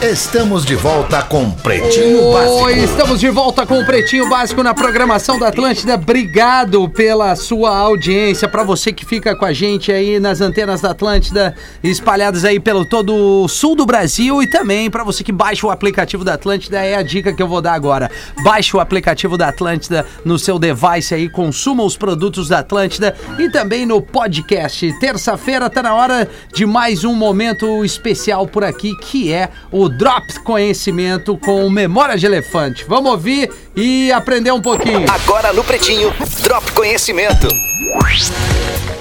Estamos 0.01 0.63
de 0.63 0.75
volta 0.75 1.23
com 1.23 1.49
Pretinho 1.49 2.31
Básico. 2.31 2.63
Oi, 2.65 2.83
estamos 2.83 3.19
de 3.19 3.31
volta 3.31 3.65
com 3.65 3.79
o 3.79 3.85
Pretinho 3.85 4.29
Básico 4.29 4.61
na 4.61 4.71
programação 4.71 5.39
da 5.39 5.47
Atlântida. 5.47 5.95
Obrigado 5.95 6.87
pela 6.87 7.35
sua 7.35 7.75
audiência. 7.75 8.47
Para 8.47 8.61
você 8.61 8.93
que 8.93 9.03
fica 9.03 9.35
com 9.35 9.43
a 9.43 9.51
gente 9.51 9.91
aí 9.91 10.19
nas 10.19 10.39
antenas 10.39 10.81
da 10.81 10.91
Atlântida, 10.91 11.55
espalhadas 11.83 12.45
aí 12.45 12.59
pelo 12.59 12.85
todo 12.85 13.11
o 13.11 13.47
sul 13.47 13.75
do 13.75 13.87
Brasil 13.87 14.43
e 14.43 14.47
também 14.47 14.87
para 14.87 15.03
você 15.03 15.23
que 15.23 15.31
baixa 15.31 15.65
o 15.65 15.71
aplicativo 15.71 16.23
da 16.23 16.35
Atlântida, 16.35 16.77
é 16.77 16.95
a 16.95 17.01
dica 17.01 17.33
que 17.33 17.41
eu 17.41 17.47
vou 17.47 17.59
dar 17.59 17.73
agora. 17.73 18.11
Baixe 18.43 18.77
o 18.77 18.79
aplicativo 18.79 19.35
da 19.35 19.47
Atlântida 19.47 20.05
no 20.23 20.37
seu 20.37 20.59
device 20.59 21.15
aí, 21.15 21.27
consuma 21.27 21.83
os 21.83 21.97
produtos 21.97 22.47
da 22.47 22.59
Atlântida 22.59 23.15
e 23.39 23.49
também 23.49 23.83
no 23.83 23.99
podcast. 23.99 24.93
Terça-feira 24.99 25.71
tá 25.71 25.81
na 25.81 25.95
hora 25.95 26.29
de 26.53 26.67
mais 26.67 27.03
um 27.03 27.15
momento 27.15 27.83
especial 27.83 28.45
por 28.45 28.63
aqui, 28.63 28.95
que 28.97 29.33
é 29.33 29.49
o 29.71 29.86
Drop 29.89 30.39
Conhecimento 30.39 31.37
com 31.37 31.69
Memória 31.69 32.17
de 32.17 32.25
Elefante. 32.25 32.85
Vamos 32.87 33.11
ouvir 33.11 33.49
e 33.75 34.11
aprender 34.11 34.51
um 34.51 34.61
pouquinho. 34.61 35.09
Agora 35.09 35.53
no 35.53 35.63
Pretinho, 35.63 36.13
Drop 36.41 36.71
Conhecimento. 36.73 37.47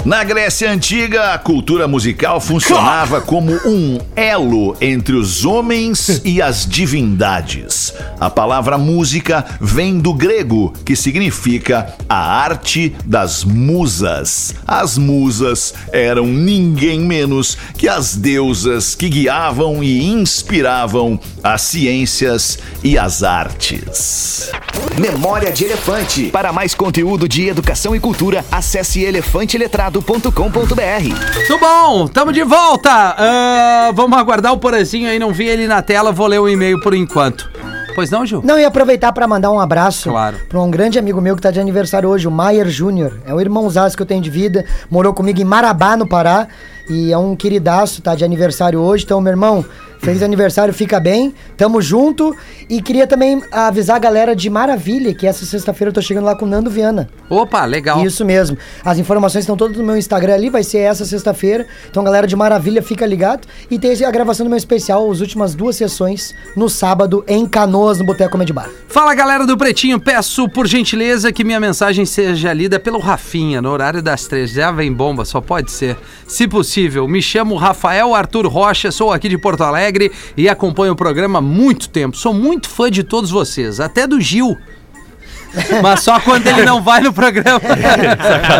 Na 0.06 0.22
Grécia 0.22 0.70
Antiga, 0.70 1.32
a 1.32 1.38
cultura 1.38 1.88
musical 1.88 2.40
funcionava 2.40 3.20
como 3.20 3.50
um 3.66 3.98
elo 4.14 4.76
entre 4.80 5.16
os 5.16 5.44
homens 5.44 6.22
e 6.24 6.40
as 6.40 6.64
divindades. 6.64 7.92
A 8.20 8.30
palavra 8.30 8.78
música 8.78 9.44
vem 9.60 9.98
do 9.98 10.14
grego, 10.14 10.72
que 10.84 10.94
significa 10.94 11.92
a 12.08 12.16
arte 12.16 12.94
das 13.04 13.42
musas. 13.42 14.54
As 14.64 14.96
musas 14.96 15.74
eram 15.92 16.24
ninguém 16.24 17.00
menos 17.00 17.58
que 17.76 17.88
as 17.88 18.14
deusas 18.14 18.94
que 18.94 19.08
guiavam 19.08 19.82
e 19.82 20.04
inspiravam 20.04 21.18
as 21.42 21.62
ciências 21.62 22.60
e 22.84 22.96
as 22.96 23.24
artes. 23.24 24.52
Memória 24.98 25.52
de 25.52 25.64
Elefante. 25.64 26.30
Para 26.30 26.52
mais 26.52 26.74
conteúdo 26.74 27.28
de 27.28 27.48
educação 27.48 27.94
e 27.94 28.00
cultura, 28.00 28.44
acesse 28.50 29.04
elefanteletrado.com.br. 29.96 31.46
Tudo 31.46 31.58
bom, 31.60 32.06
tamo 32.08 32.32
de 32.32 32.42
volta. 32.42 32.90
Ah, 32.90 33.90
vamos 33.94 34.18
aguardar 34.18 34.52
o 34.52 34.58
Porazinho 34.58 35.08
aí, 35.08 35.18
não 35.18 35.32
vi 35.32 35.46
ele 35.46 35.66
na 35.66 35.82
tela, 35.82 36.12
vou 36.12 36.26
ler 36.26 36.38
o 36.40 36.48
e-mail 36.48 36.80
por 36.80 36.94
enquanto. 36.94 37.48
Pois 37.94 38.10
não, 38.10 38.26
Gil? 38.26 38.42
Não, 38.44 38.58
e 38.58 38.64
aproveitar 38.64 39.10
pra 39.12 39.26
mandar 39.26 39.50
um 39.50 39.58
abraço 39.58 40.10
Claro. 40.10 40.36
pra 40.50 40.60
um 40.60 40.70
grande 40.70 40.98
amigo 40.98 41.18
meu 41.20 41.34
que 41.34 41.40
tá 41.40 41.50
de 41.50 41.58
aniversário 41.58 42.08
hoje, 42.10 42.28
o 42.28 42.30
Maier 42.30 42.68
Júnior. 42.68 43.20
É 43.24 43.32
um 43.32 43.40
irmãozaço 43.40 43.96
que 43.96 44.02
eu 44.02 44.06
tenho 44.06 44.20
de 44.20 44.28
vida, 44.28 44.66
morou 44.90 45.14
comigo 45.14 45.40
em 45.40 45.44
Marabá, 45.44 45.96
no 45.96 46.06
Pará, 46.06 46.46
e 46.90 47.10
é 47.10 47.16
um 47.16 47.34
queridaço, 47.34 48.02
tá 48.02 48.14
de 48.14 48.22
aniversário 48.22 48.78
hoje. 48.80 49.04
Então, 49.04 49.18
meu 49.20 49.30
irmão, 49.32 49.64
feliz 49.98 50.22
aniversário, 50.22 50.72
fica 50.72 51.00
bem, 51.00 51.34
tamo 51.56 51.80
junto. 51.80 52.34
E 52.68 52.82
queria 52.82 53.06
também 53.06 53.42
avisar 53.50 53.96
a 53.96 53.98
galera 53.98 54.34
de 54.34 54.50
Maravilha, 54.50 55.14
que 55.14 55.26
essa 55.26 55.44
sexta-feira 55.44 55.90
eu 55.90 55.94
tô 55.94 56.02
chegando 56.02 56.24
lá 56.24 56.34
com 56.34 56.44
o 56.44 56.48
Nando 56.48 56.70
Viana. 56.70 57.08
Opa, 57.30 57.64
legal. 57.64 58.04
Isso 58.04 58.24
mesmo. 58.24 58.56
As 58.84 58.98
informações 58.98 59.42
estão 59.42 59.56
todas 59.56 59.76
no 59.76 59.84
meu 59.84 59.96
Instagram 59.96 60.34
ali, 60.34 60.50
vai 60.50 60.62
ser 60.62 60.78
essa 60.78 61.04
sexta-feira. 61.04 61.66
Então, 61.90 62.04
galera 62.04 62.26
de 62.26 62.36
Maravilha, 62.36 62.82
fica 62.82 63.06
ligado. 63.06 63.46
E 63.70 63.78
tem 63.78 63.92
a 64.04 64.10
gravação 64.10 64.44
do 64.44 64.50
meu 64.50 64.58
especial, 64.58 65.10
as 65.10 65.20
últimas 65.20 65.54
duas 65.54 65.76
sessões, 65.76 66.34
no 66.56 66.68
sábado, 66.68 67.24
em 67.26 67.46
Canoas, 67.46 67.98
no 67.98 68.04
Boteco 68.04 68.32
Comedy 68.32 68.52
Bar. 68.52 68.68
Fala 68.88 69.14
galera 69.14 69.46
do 69.46 69.56
Pretinho, 69.56 70.00
peço 70.00 70.48
por 70.48 70.66
gentileza 70.66 71.32
que 71.32 71.44
minha 71.44 71.60
mensagem 71.60 72.04
seja 72.04 72.52
lida 72.52 72.78
pelo 72.80 72.98
Rafinha 72.98 73.62
no 73.62 73.70
horário 73.70 74.02
das 74.02 74.26
três. 74.26 74.50
Já 74.50 74.70
vem 74.70 74.92
bomba, 74.92 75.24
só 75.24 75.40
pode 75.40 75.70
ser. 75.70 75.96
Se 76.26 76.48
possível, 76.48 77.06
me 77.06 77.22
chamo 77.22 77.56
Rafael 77.56 78.14
Arthur 78.14 78.46
Rocha, 78.46 78.90
sou 78.90 79.12
aqui 79.12 79.28
de 79.28 79.38
Porto 79.38 79.62
Alegre 79.62 79.85
e 80.36 80.48
acompanho 80.48 80.92
o 80.92 80.96
programa 80.96 81.38
há 81.38 81.42
muito 81.42 81.88
tempo. 81.88 82.16
Sou 82.16 82.32
muito 82.32 82.68
fã 82.68 82.90
de 82.90 83.02
todos 83.02 83.30
vocês, 83.30 83.80
até 83.80 84.06
do 84.06 84.20
Gil. 84.20 84.56
Mas 85.82 86.00
só 86.00 86.20
quando 86.20 86.46
ele 86.46 86.64
não 86.64 86.82
vai 86.82 87.00
no 87.00 87.12
programa. 87.12 87.60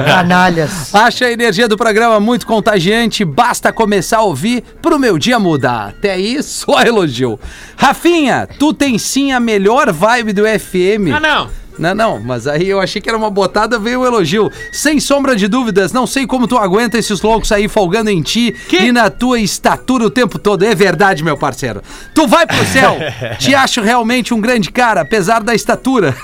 Canalhas. 0.07 0.95
Acho 0.95 1.25
a 1.25 1.31
energia 1.31 1.69
do 1.69 1.77
programa 1.77 2.19
muito 2.19 2.47
contagiante, 2.47 3.25
basta 3.25 3.73
começar 3.73 4.19
a 4.19 4.23
ouvir 4.23 4.63
pro 4.81 4.99
meu 4.99 5.19
dia 5.19 5.39
mudar. 5.39 5.89
Até 5.89 6.13
aí, 6.13 6.43
só 6.43 6.83
elogio. 6.83 7.39
Rafinha, 7.77 8.49
tu 8.59 8.73
tem 8.73 8.99
sim 8.99 9.33
a 9.33 9.41
melhor 9.41 9.93
vibe 9.93 10.33
do 10.33 10.43
FM. 10.43 11.13
Ah, 11.15 11.21
não. 11.21 11.66
Não, 11.79 11.95
não, 11.95 12.21
mas 12.21 12.47
aí 12.47 12.69
eu 12.69 12.81
achei 12.81 13.01
que 13.01 13.09
era 13.09 13.19
uma 13.19 13.31
botada, 13.31 13.79
veio 13.79 14.01
o 14.01 14.07
elogio. 14.07 14.51
Sem 14.73 14.99
sombra 14.99 15.37
de 15.37 15.49
dúvidas, 15.49 15.93
não 15.93 16.07
sei 16.07 16.27
como 16.27 16.47
tu 16.47 16.57
aguenta 16.57 16.99
esses 16.99 17.21
loucos 17.21 17.53
aí 17.53 17.69
folgando 17.69 18.11
em 18.11 18.23
ti 18.23 18.55
e 18.73 18.91
na 18.93 19.11
tua 19.11 19.39
estatura 19.39 20.05
o 20.05 20.11
tempo 20.11 20.39
todo. 20.39 20.65
É 20.65 20.75
verdade, 20.75 21.23
meu 21.23 21.37
parceiro. 21.37 21.83
Tu 22.15 22.27
vai 22.27 22.47
pro 22.47 22.65
céu. 22.67 22.97
Te 23.39 23.55
acho 23.55 23.81
realmente 23.81 24.33
um 24.33 24.41
grande 24.41 24.71
cara, 24.71 25.03
apesar 25.03 25.43
da 25.43 25.55
estatura. 25.55 26.17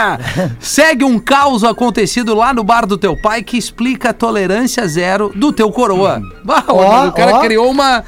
Segue 0.60 1.04
um 1.04 1.18
caos 1.18 1.64
acontecido 1.64 2.34
lá 2.34 2.52
no 2.52 2.62
bar 2.62 2.86
do 2.86 2.98
teu 2.98 3.16
pai 3.16 3.42
que 3.42 3.56
explica 3.56 4.10
a 4.10 4.14
tolerância 4.14 4.86
zero 4.86 5.32
do 5.34 5.52
teu 5.52 5.70
coroa. 5.70 6.22
Ó, 6.68 7.06
o 7.08 7.12
cara 7.12 7.36
ó. 7.36 7.40
criou 7.40 7.70
uma, 7.70 8.04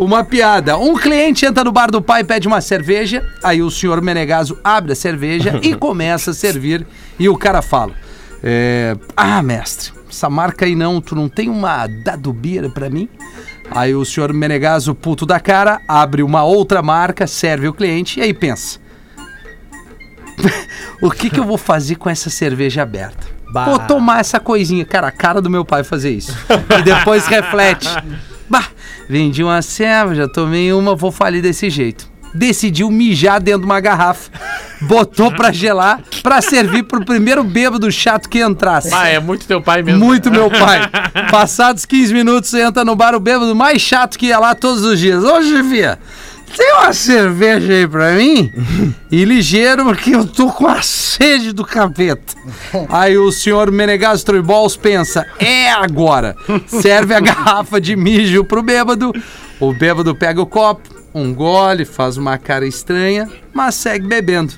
uma 0.00 0.24
piada. 0.24 0.78
Um 0.78 0.96
cliente 0.96 1.44
entra 1.44 1.62
no 1.62 1.70
bar 1.70 1.90
do 1.90 2.00
pai, 2.00 2.24
pede 2.24 2.48
uma 2.48 2.62
cerveja, 2.62 3.22
aí 3.44 3.62
o 3.62 3.70
senhor 3.70 4.00
Menegaso 4.00 4.58
abre 4.64 4.92
a 4.92 4.96
cerveja 4.96 5.60
e 5.62 5.74
começa 5.76 6.30
a 6.30 6.34
servir. 6.34 6.86
E 7.18 7.28
o 7.28 7.36
cara 7.36 7.60
fala: 7.60 7.92
é, 8.42 8.96
Ah, 9.14 9.42
mestre, 9.42 9.92
essa 10.08 10.30
marca 10.30 10.64
aí 10.64 10.74
não, 10.74 11.02
tu 11.02 11.14
não 11.14 11.28
tem 11.28 11.50
uma 11.50 11.86
Dadubira 11.86 12.70
pra 12.70 12.88
mim? 12.88 13.10
Aí 13.70 13.94
o 13.94 14.02
senhor 14.02 14.32
Menegaso, 14.32 14.94
puto 14.94 15.26
da 15.26 15.38
cara, 15.38 15.82
abre 15.86 16.22
uma 16.22 16.44
outra 16.44 16.80
marca, 16.80 17.26
serve 17.26 17.68
o 17.68 17.74
cliente 17.74 18.20
e 18.20 18.22
aí 18.22 18.32
pensa: 18.32 18.78
O 21.02 21.10
que, 21.10 21.28
que 21.28 21.38
eu 21.38 21.44
vou 21.44 21.58
fazer 21.58 21.96
com 21.96 22.08
essa 22.08 22.30
cerveja 22.30 22.82
aberta? 22.82 23.26
Vou 23.52 23.80
tomar 23.80 24.20
essa 24.20 24.40
coisinha. 24.40 24.84
Cara, 24.86 25.08
a 25.08 25.12
cara 25.12 25.42
do 25.42 25.50
meu 25.50 25.64
pai 25.64 25.84
fazer 25.84 26.10
isso. 26.10 26.34
E 26.78 26.82
depois 26.82 27.26
reflete. 27.26 27.88
Bah, 28.50 28.66
vendi 29.08 29.44
uma 29.44 29.62
serva, 29.62 30.14
já 30.14 30.28
tomei 30.28 30.72
uma, 30.72 30.96
vou 30.96 31.12
falir 31.12 31.40
desse 31.40 31.70
jeito. 31.70 32.10
Decidiu 32.34 32.90
mijar 32.90 33.40
dentro 33.40 33.60
de 33.60 33.66
uma 33.66 33.80
garrafa. 33.80 34.30
Botou 34.82 35.32
pra 35.32 35.52
gelar, 35.52 36.00
pra 36.22 36.40
servir 36.40 36.84
pro 36.84 37.04
primeiro 37.04 37.42
bêbado 37.44 37.90
chato 37.90 38.28
que 38.28 38.40
entrasse. 38.40 38.92
Ah, 38.92 39.08
é 39.08 39.18
muito 39.18 39.46
teu 39.46 39.60
pai 39.60 39.82
mesmo. 39.82 40.04
Muito 40.04 40.30
meu 40.30 40.50
pai. 40.50 40.80
Passados 41.30 41.84
15 41.84 42.12
minutos, 42.14 42.54
entra 42.54 42.84
no 42.84 42.96
bar 42.96 43.14
o 43.14 43.20
bêbado 43.20 43.54
mais 43.54 43.80
chato 43.80 44.18
que 44.18 44.26
ia 44.26 44.38
lá 44.38 44.54
todos 44.54 44.84
os 44.84 44.98
dias. 44.98 45.22
Ô, 45.24 45.42
chefia, 45.42 45.98
tem 46.56 46.72
uma 46.74 46.92
cerveja 46.92 47.72
aí 47.72 47.86
pra 47.86 48.12
mim? 48.12 48.52
E 49.10 49.24
ligeiro, 49.24 49.86
porque 49.86 50.14
eu 50.14 50.24
tô 50.24 50.52
com 50.52 50.68
a 50.68 50.82
sede 50.82 51.52
do 51.52 51.64
capeta. 51.64 52.32
Aí 52.88 53.18
o 53.18 53.32
senhor 53.32 53.68
Menegas 53.72 54.22
Troibols 54.22 54.76
pensa, 54.76 55.26
é 55.36 55.68
agora. 55.68 56.36
Serve 56.68 57.12
a 57.12 57.18
garrafa 57.18 57.80
de 57.80 57.96
mijo 57.96 58.44
pro 58.44 58.62
bêbado. 58.62 59.12
O 59.58 59.72
bêbado 59.72 60.14
pega 60.14 60.40
o 60.40 60.46
copo, 60.46 60.88
um 61.12 61.34
gole, 61.34 61.84
faz 61.84 62.16
uma 62.16 62.38
cara 62.38 62.64
estranha, 62.64 63.28
mas 63.52 63.74
segue 63.74 64.06
bebendo. 64.06 64.54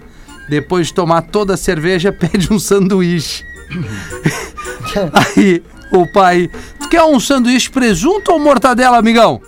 Depois 0.50 0.88
de 0.88 0.94
tomar 0.94 1.22
toda 1.22 1.54
a 1.54 1.56
cerveja, 1.56 2.12
pede 2.12 2.52
um 2.52 2.58
sanduíche. 2.58 3.42
Aí 5.34 5.62
o 5.90 6.06
pai, 6.06 6.50
tu 6.78 6.90
quer 6.90 7.02
um 7.04 7.18
sanduíche 7.18 7.70
presunto 7.70 8.32
ou 8.32 8.38
mortadela, 8.38 8.98
amigão? 8.98 9.40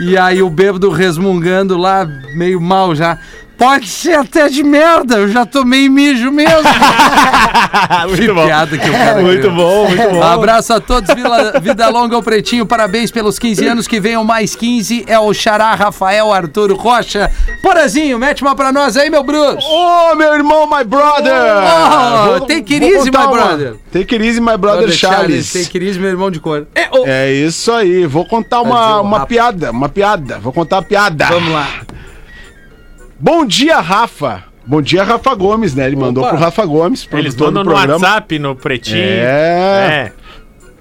E 0.00 0.16
aí 0.16 0.42
o 0.42 0.50
bêbado 0.50 0.90
resmungando 0.90 1.76
lá, 1.76 2.04
meio 2.34 2.60
mal 2.60 2.94
já. 2.94 3.18
Pode 3.56 3.88
ser 3.88 4.14
até 4.18 4.48
de 4.48 4.62
merda, 4.62 5.16
eu 5.16 5.28
já 5.28 5.46
tomei 5.46 5.88
mijo 5.88 6.30
mesmo. 6.30 6.52
que 8.16 8.32
piada 8.46 8.78
que 8.78 8.88
o 8.88 8.92
cara 8.92 9.20
Muito 9.22 9.38
criou. 9.40 9.54
bom, 9.54 9.88
muito 9.88 10.10
bom. 10.10 10.22
Abraço 10.22 10.72
a 10.72 10.80
todos, 10.80 11.14
Vila- 11.14 11.58
vida 11.60 11.88
longa 11.88 12.16
ao 12.16 12.22
Pretinho, 12.22 12.66
parabéns 12.66 13.10
pelos 13.10 13.38
15 13.38 13.66
anos, 13.66 13.86
que 13.88 14.00
venham 14.00 14.24
mais 14.24 14.54
15, 14.56 15.04
é 15.06 15.18
o 15.18 15.32
Xará 15.32 15.74
Rafael 15.74 16.32
Arthur 16.32 16.72
Rocha. 16.72 17.30
Porazinho, 17.62 18.18
mete 18.18 18.42
uma 18.42 18.54
pra 18.54 18.72
nós 18.72 18.96
aí, 18.96 19.08
meu 19.08 19.22
Bruce. 19.22 19.64
Ô, 19.66 20.14
meu 20.14 20.34
irmão, 20.34 20.66
my 20.66 20.84
brother! 20.84 21.32
Oh, 22.36 22.40
take 22.40 22.74
it 22.74 22.84
easy, 22.84 23.10
my 23.10 23.16
uma- 23.16 23.28
brother. 23.28 23.74
Take 23.92 24.14
it 24.14 24.26
easy, 24.26 24.40
my 24.40 24.56
brother 24.56 24.90
Charles. 24.90 25.52
Tem 25.52 25.64
Cris, 25.66 25.96
meu 25.96 26.10
irmão 26.10 26.30
de 26.30 26.40
cor. 26.40 26.66
É, 26.74 26.88
ô. 26.90 27.04
É 27.06 27.32
isso 27.32 27.70
aí, 27.72 28.06
vou 28.06 28.24
contar 28.26 28.58
dizer 28.58 28.68
uma, 28.70 29.00
uma 29.00 29.26
piada, 29.26 29.70
uma 29.70 29.88
piada, 29.88 30.38
vou 30.38 30.52
contar 30.52 30.76
uma 30.76 30.82
piada. 30.82 31.26
Vamos 31.26 31.52
lá. 31.52 31.68
Bom 33.18 33.44
dia, 33.44 33.80
Rafa. 33.80 34.44
Bom 34.66 34.80
dia, 34.80 35.04
Rafa 35.04 35.34
Gomes, 35.34 35.74
né? 35.74 35.86
Ele 35.86 35.96
mandou 35.96 36.26
pro 36.26 36.36
Rafa 36.38 36.64
Gomes, 36.64 37.06
Eles 37.12 37.36
mandam 37.36 37.62
no. 37.64 37.72
WhatsApp, 37.72 38.38
no 38.38 38.56
pretinho. 38.56 38.98
É. 38.98 40.10
É. 40.10 40.12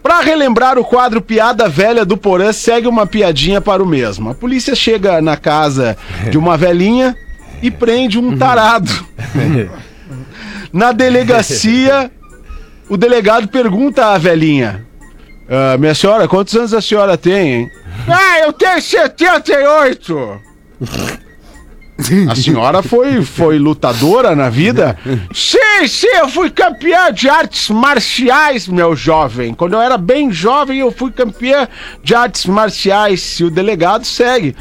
Pra 0.01 0.21
relembrar 0.21 0.77
o 0.77 0.83
quadro 0.85 1.21
Piada 1.21 1.67
Velha 1.69 2.05
do 2.05 2.17
Porã, 2.17 2.51
segue 2.51 2.87
uma 2.87 3.05
piadinha 3.05 3.61
para 3.61 3.81
o 3.81 3.85
mesmo. 3.85 4.29
A 4.29 4.33
polícia 4.33 4.75
chega 4.75 5.21
na 5.21 5.37
casa 5.37 5.97
de 6.29 6.37
uma 6.37 6.57
velhinha 6.57 7.15
e 7.61 7.69
prende 7.71 8.17
um 8.19 8.37
tarado. 8.37 8.91
na 10.71 10.91
delegacia, 10.91 12.11
o 12.89 12.97
delegado 12.97 13.47
pergunta 13.47 14.07
à 14.07 14.17
velhinha: 14.17 14.85
"Ah, 15.49 15.77
Minha 15.77 15.95
senhora, 15.95 16.27
quantos 16.27 16.55
anos 16.55 16.73
a 16.73 16.81
senhora 16.81 17.17
tem, 17.17 17.53
hein? 17.53 17.71
Ah, 18.07 18.39
eu 18.39 18.51
tenho 18.51 18.81
78! 18.81 20.41
A 22.29 22.35
senhora 22.35 22.81
foi, 22.81 23.21
foi 23.23 23.59
lutadora 23.59 24.35
na 24.35 24.49
vida? 24.49 24.97
Sim, 25.33 25.87
sim, 25.87 26.07
eu 26.15 26.27
fui 26.27 26.49
campeã 26.49 27.11
de 27.11 27.29
artes 27.29 27.69
marciais, 27.69 28.67
meu 28.67 28.95
jovem. 28.95 29.53
Quando 29.53 29.73
eu 29.73 29.81
era 29.81 29.97
bem 29.97 30.31
jovem, 30.31 30.79
eu 30.79 30.91
fui 30.91 31.11
campeã 31.11 31.67
de 32.03 32.15
artes 32.15 32.45
marciais. 32.45 33.39
E 33.39 33.43
o 33.43 33.51
delegado 33.51 34.05
segue. 34.05 34.55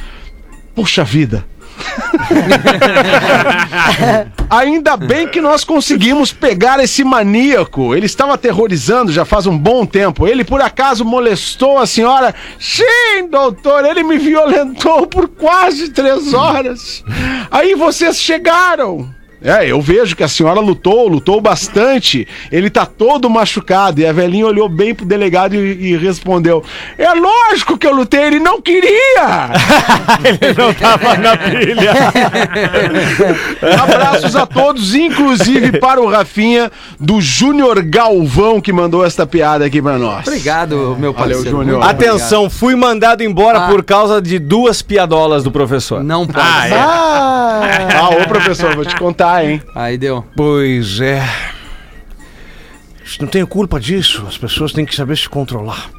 Puxa 0.75 1.05
vida. 1.05 1.45
Ainda 4.51 4.97
bem 4.97 5.29
que 5.29 5.41
nós 5.41 5.65
conseguimos 5.65 6.33
pegar 6.33 6.83
esse 6.83 7.05
maníaco. 7.05 7.95
Ele 7.95 8.07
estava 8.07 8.35
aterrorizando 8.35 9.13
já 9.13 9.25
faz 9.25 9.47
um 9.47 9.57
bom 9.57 9.87
tempo. 9.87 10.27
Ele 10.27 10.45
por 10.45 10.61
acaso 10.61 11.05
molestou 11.05 11.79
a 11.79 11.87
senhora? 11.87 12.35
Sim, 12.59 13.29
doutor, 13.31 13.85
ele 13.85 14.03
me 14.03 14.19
violentou 14.19 15.07
por 15.07 15.29
quase 15.29 15.91
três 15.91 16.35
horas. 16.35 17.05
Aí 17.51 17.75
vocês 17.75 18.21
chegaram. 18.21 19.09
É, 19.45 19.67
eu 19.71 19.81
vejo 19.81 20.15
que 20.17 20.23
a 20.23 20.29
senhora 20.29 20.61
lutou, 20.61 21.09
lutou 21.09 21.41
bastante. 21.41 22.27
Ele 22.51 22.71
tá 22.71 22.87
todo 22.87 23.29
machucado. 23.29 24.01
E 24.01 24.07
a 24.07 24.13
velhinha 24.13 24.47
olhou 24.47 24.69
bem 24.69 24.95
pro 24.95 25.05
delegado 25.05 25.55
e, 25.55 25.93
e 25.93 25.97
respondeu: 25.97 26.65
É 26.97 27.13
lógico 27.13 27.77
que 27.77 27.87
eu 27.87 27.95
lutei, 27.95 28.23
ele 28.25 28.39
não 28.39 28.61
queria! 28.61 28.93
Ele 30.25 30.55
não 30.57 30.73
tava 30.75 31.17
na 31.17 31.37
pilha. 31.37 31.93
Abraços 33.83 34.37
a 34.37 34.47
todos, 34.47 34.95
inclusive 34.95 35.79
para 35.79 36.01
o 36.01 36.09
Rafinha 36.09 36.71
do 36.99 37.21
Júnior 37.21 37.83
Galvão 37.83 38.61
que 38.61 38.73
mandou 38.73 39.05
esta 39.05 39.27
piada 39.27 39.65
aqui 39.65 39.81
pra 39.83 39.99
nós. 39.99 40.27
Obrigado, 40.27 40.97
meu 40.99 41.13
Valeu, 41.13 41.37
parceiro. 41.37 41.59
Júnior. 41.59 41.79
Muito 41.79 41.91
Atenção, 41.91 42.49
fui 42.51 42.75
mandado 42.77 43.23
embora 43.23 43.65
Ah. 43.65 43.69
por 43.69 43.83
causa 43.85 44.21
de 44.21 44.39
duas 44.39 44.83
piadolas 44.83 45.45
do 45.45 45.51
professor. 45.51 46.03
Não 46.03 46.27
pode. 46.27 46.41
Ah, 46.41 46.69
é. 46.69 46.73
Ah, 46.75 47.89
Ah, 47.95 48.09
ô 48.11 48.27
professor, 48.29 48.75
vou 48.75 48.85
te 48.85 48.97
contar, 48.97 49.32
hein? 49.41 49.63
Aí 49.75 49.97
deu. 49.99 50.25
Pois 50.37 51.01
é. 51.01 51.23
Não 53.21 53.29
tenho 53.29 53.47
culpa 53.47 53.79
disso. 53.79 54.25
As 54.27 54.39
pessoas 54.39 54.73
têm 54.73 54.85
que 54.87 54.95
saber 54.95 55.17
se 55.17 55.29
controlar. 55.29 55.91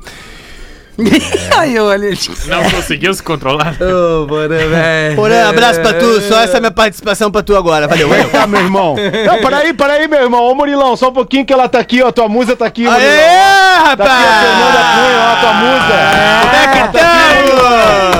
Aí 1.57 1.75
eu 1.75 1.85
olhei. 1.85 2.15
Não 2.47 2.69
conseguiu 2.69 3.13
se 3.13 3.23
controlar. 3.23 3.75
Ô, 3.81 4.25
bora, 4.27 4.47
velho. 4.69 5.15
Porém, 5.15 5.41
abraço 5.41 5.81
pra 5.81 5.93
tu. 5.93 6.21
Só 6.21 6.39
essa 6.41 6.57
é 6.57 6.59
minha 6.59 6.71
participação 6.71 7.31
pra 7.31 7.41
tu 7.41 7.55
agora. 7.55 7.87
Valeu, 7.87 8.07
valeu. 8.07 8.29
Tá, 8.29 8.45
meu 8.45 8.61
irmão. 8.61 8.95
Não, 9.25 9.39
peraí, 9.41 9.73
peraí, 9.73 10.07
meu 10.07 10.21
irmão. 10.21 10.43
Ô, 10.43 10.53
Murilão, 10.55 10.95
só 10.95 11.09
um 11.09 11.13
pouquinho 11.13 11.45
que 11.45 11.53
ela 11.53 11.67
tá 11.67 11.79
aqui, 11.79 12.01
ó. 12.03 12.11
Tua 12.11 12.29
musa 12.29 12.55
tá 12.55 12.65
aqui, 12.65 12.83
Murilão. 12.83 13.01
Aê, 13.07 13.95
Tá 13.97 14.03
aqui 14.03 14.03
a 14.03 14.41
Fernanda 14.41 14.83
Cunha, 14.93 15.19
ó, 15.19 15.33
a 15.33 15.35
tua 15.39 15.53
musa. 15.53 15.95
Como 16.41 16.55
é 16.55 16.67
que 16.67 16.97
tá? 16.97 18.12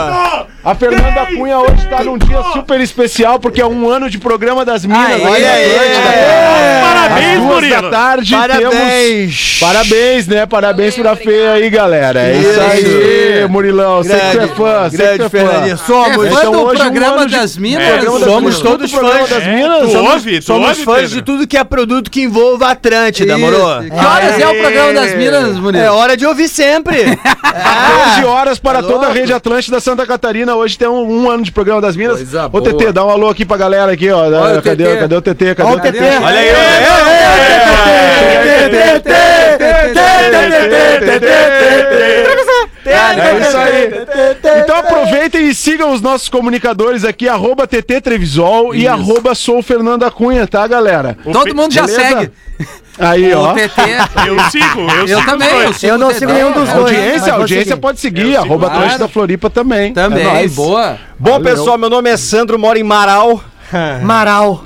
A 0.64 0.74
Fernanda 0.76 1.26
Cunha 1.36 1.60
hoje 1.60 1.86
tá 1.90 2.04
num 2.06 2.18
dia 2.18 2.42
super 2.54 2.80
especial, 2.80 3.38
porque 3.38 3.60
é 3.60 3.66
um 3.66 3.90
ano 3.90 4.10
de 4.10 4.18
programa 4.18 4.64
das 4.64 4.86
Minas. 4.86 5.06
Aê, 5.12 5.22
em 5.22 5.26
aê, 5.26 5.78
aê. 5.78 6.82
Parabéns, 6.82 7.28
Às 7.28 7.34
duas 7.42 7.54
Murilo. 7.56 7.82
da 7.82 7.90
tarde 7.90 8.32
Parabéns. 8.36 8.70
temos... 8.72 9.60
Parabéns, 9.60 10.28
né? 10.28 10.46
Parabéns 10.46 10.96
pra 10.96 11.16
Fê 11.18 11.48
aí, 11.54 11.70
galera. 11.70 12.22
É 12.22 12.38
isso 12.38 12.62
aí, 12.62 13.48
Murilão. 13.50 14.04
Sei 14.04 14.16
que 14.18 14.38
tu 14.38 14.40
é 14.40 14.48
fã, 14.48 14.90
sei 14.90 15.08
que 15.10 15.18
tu 15.18 15.24
é 15.26 15.30
fã. 15.30 15.78
Somos, 15.78 16.26
É 16.28 16.30
fã 16.30 16.40
Então, 16.40 16.54
hoje, 16.64 16.82
um 16.82 16.84
programa 16.86 17.26
de- 17.26 17.36
das 17.36 17.58
Minas? 17.58 17.84
É, 17.84 17.92
Programa 17.98 18.20
das 18.20 18.28
Somos 18.30 18.42
Minas, 18.44 18.60
todo 18.62 18.72
todos 18.78 18.92
programa 18.92 19.20
fãs. 19.20 19.30
das 19.30 19.44
É, 19.44 19.56
Minas. 19.56 19.80
tu 19.82 19.90
somos- 19.92 20.14
ouve, 20.14 20.40
tu 20.40 20.46
Somos 20.46 20.70
ouve, 20.70 20.84
fãs 20.86 20.96
Pedro? 21.02 21.10
de 21.16 21.22
tudo 21.24 21.48
que 21.48 21.58
é 21.58 21.64
produto 21.66 22.10
que 22.10 22.22
envolva 22.22 22.70
Atlântida, 22.72 23.38
moro? 23.38 23.58
Que 23.58 23.94
horas 24.06 24.40
é 24.40 24.48
o 24.48 24.56
programa 24.62 24.94
das 24.94 25.14
Minas, 25.16 25.58
Murilo? 25.60 25.84
É 25.84 25.92
hora 25.92 26.16
de 26.16 26.26
ouvir 26.26 26.48
sempre. 26.48 27.04
12 28.16 28.26
horas 28.26 28.60
para 28.60 28.82
tá 28.82 28.88
toda 28.88 29.08
a 29.08 29.12
rede 29.12 29.34
Atlântida 29.34 29.82
Santa 29.82 30.06
Catarina. 30.06 30.53
Hoje 30.56 30.78
tem 30.78 30.88
um, 30.88 31.24
um 31.24 31.30
ano 31.30 31.44
de 31.44 31.52
programa 31.52 31.82
das 31.82 31.96
Minas. 31.96 32.18
Coisa 32.18 32.50
Ô. 32.52 32.62
TT, 32.62 32.92
dá 32.92 33.06
um 33.06 33.10
alô 33.10 33.30
aqui 33.30 33.46
pra 33.46 33.58
galera 33.58 33.92
aqui, 33.92 34.10
ó. 34.10 34.20
Olha 34.20 34.60
o 34.60 34.62
cadê, 34.62 34.86
TT. 34.86 35.00
cadê 35.00 35.16
o 35.16 35.22
TT? 35.22 35.56
Cadê 35.56 35.72
o 35.72 35.80
TT. 35.80 36.00
Olha 36.24 36.40
aí, 36.40 36.50
É 42.86 43.40
isso 43.40 43.58
aí. 43.58 44.62
Então 44.62 44.76
aproveitem 44.78 45.48
e 45.48 45.56
sigam 45.56 45.92
os 45.92 46.02
nossos 46.02 46.30
comunicadores 46.30 47.04
aqui, 47.06 47.28
arroba 47.30 47.66
TT 47.68 48.02
Trevisol 48.02 48.76
e 48.76 48.88
arroba 48.88 49.34
Sou 49.36 49.62
Fernanda 49.62 50.10
Cunha, 50.12 50.48
tá, 50.48 50.66
galera? 50.68 51.18
Todo 51.32 51.56
mundo 51.56 51.74
já 51.74 51.86
Beleza? 51.86 52.02
segue. 52.02 52.32
Aí, 53.00 53.34
O 53.34 53.40
ó. 53.40 53.54
TT. 53.54 53.82
Eu 54.28 54.40
sigo, 54.52 54.80
eu, 54.82 55.08
Eu 55.08 55.20
sigo 55.20 55.26
também, 55.26 55.50
eu 55.50 55.74
sigo 55.74 55.92
Eu 55.94 55.98
não 55.98 56.08
o 56.10 56.14
sigo 56.14 56.32
nenhum 56.32 56.52
dos 56.52 56.70
dois. 56.70 56.96
Audiência, 56.96 57.34
audiência 57.34 57.78
pode 57.78 58.00
seguir, 58.00 58.36
arroba 58.36 58.68
claro. 58.68 58.82
Atlântida 58.82 59.08
Floripa 59.08 59.50
também. 59.50 59.94
Também, 59.94 60.26
É 60.44 60.48
boa. 60.48 60.98
Bom, 61.18 61.42
pessoal, 61.42 61.78
meu 61.78 61.90
nome 61.90 62.10
é 62.10 62.18
Sandro, 62.18 62.60
moro 62.60 62.78
em 62.78 62.84
Marau. 62.84 63.44
Maral. 64.04 64.64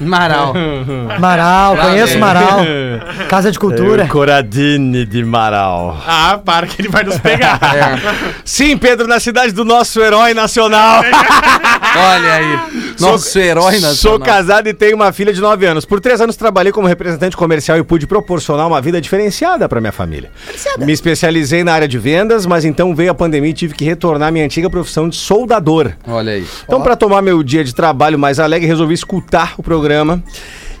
Maral. 0.00 0.54
Maral, 1.20 1.76
conheço. 1.76 2.18
Maral. 2.18 2.60
Casa 3.28 3.52
de 3.52 3.58
Cultura. 3.58 4.06
Coradine 4.06 5.04
de 5.04 5.22
Marau. 5.22 6.00
Ah, 6.06 6.40
para 6.42 6.66
que 6.66 6.80
ele 6.80 6.88
vai 6.88 7.04
nos 7.04 7.18
pegar. 7.18 7.60
Sim, 8.44 8.76
Pedro, 8.78 9.06
na 9.06 9.20
cidade 9.20 9.52
do 9.52 9.64
nosso 9.64 10.00
herói 10.00 10.32
nacional. 10.32 11.02
Olha 11.02 12.32
aí. 12.32 12.58
Nosso 12.98 13.38
herói 13.38 13.74
nacional. 13.74 13.94
Sou 13.94 14.18
casado 14.18 14.68
e 14.68 14.74
tenho 14.74 14.96
uma 14.96 15.12
filha 15.12 15.32
de 15.32 15.40
9 15.40 15.66
anos. 15.66 15.84
Por 15.84 16.00
três 16.00 16.20
anos 16.20 16.36
trabalhei 16.36 16.72
como 16.72 16.86
representante 16.86 17.36
comercial 17.36 17.76
e 17.76 17.82
pude 17.82 18.06
proporcionar 18.06 18.66
uma 18.66 18.80
vida 18.80 19.00
diferenciada 19.00 19.68
para 19.68 19.80
minha 19.80 19.92
família. 19.92 20.30
Me 20.78 20.92
especializei 20.92 21.62
na 21.62 21.72
área 21.74 21.88
de 21.88 21.98
vendas, 21.98 22.46
mas 22.46 22.64
então 22.64 22.94
veio 22.94 23.10
a 23.10 23.14
pandemia 23.14 23.50
e 23.50 23.54
tive 23.54 23.74
que 23.74 23.84
retornar 23.84 24.28
à 24.28 24.30
minha 24.30 24.44
antiga 24.44 24.70
profissão 24.70 25.08
de 25.08 25.16
soldador. 25.16 25.92
Olha 26.06 26.32
aí. 26.32 26.46
Então, 26.64 26.80
para 26.80 26.96
tomar 26.96 27.20
meu 27.20 27.42
dia 27.42 27.62
de 27.62 27.74
trabalho 27.74 28.18
mais 28.18 28.38
alegre, 28.40 28.66
resolvi 28.66 28.94
escutar 28.94 29.54
o 29.58 29.62
programa. 29.62 29.89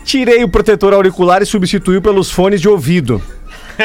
Tirei 0.04 0.42
o 0.42 0.48
protetor 0.48 0.92
auricular 0.92 1.42
e 1.42 1.46
substituí 1.46 2.00
pelos 2.00 2.30
fones 2.30 2.60
de 2.60 2.68
ouvido. 2.68 3.22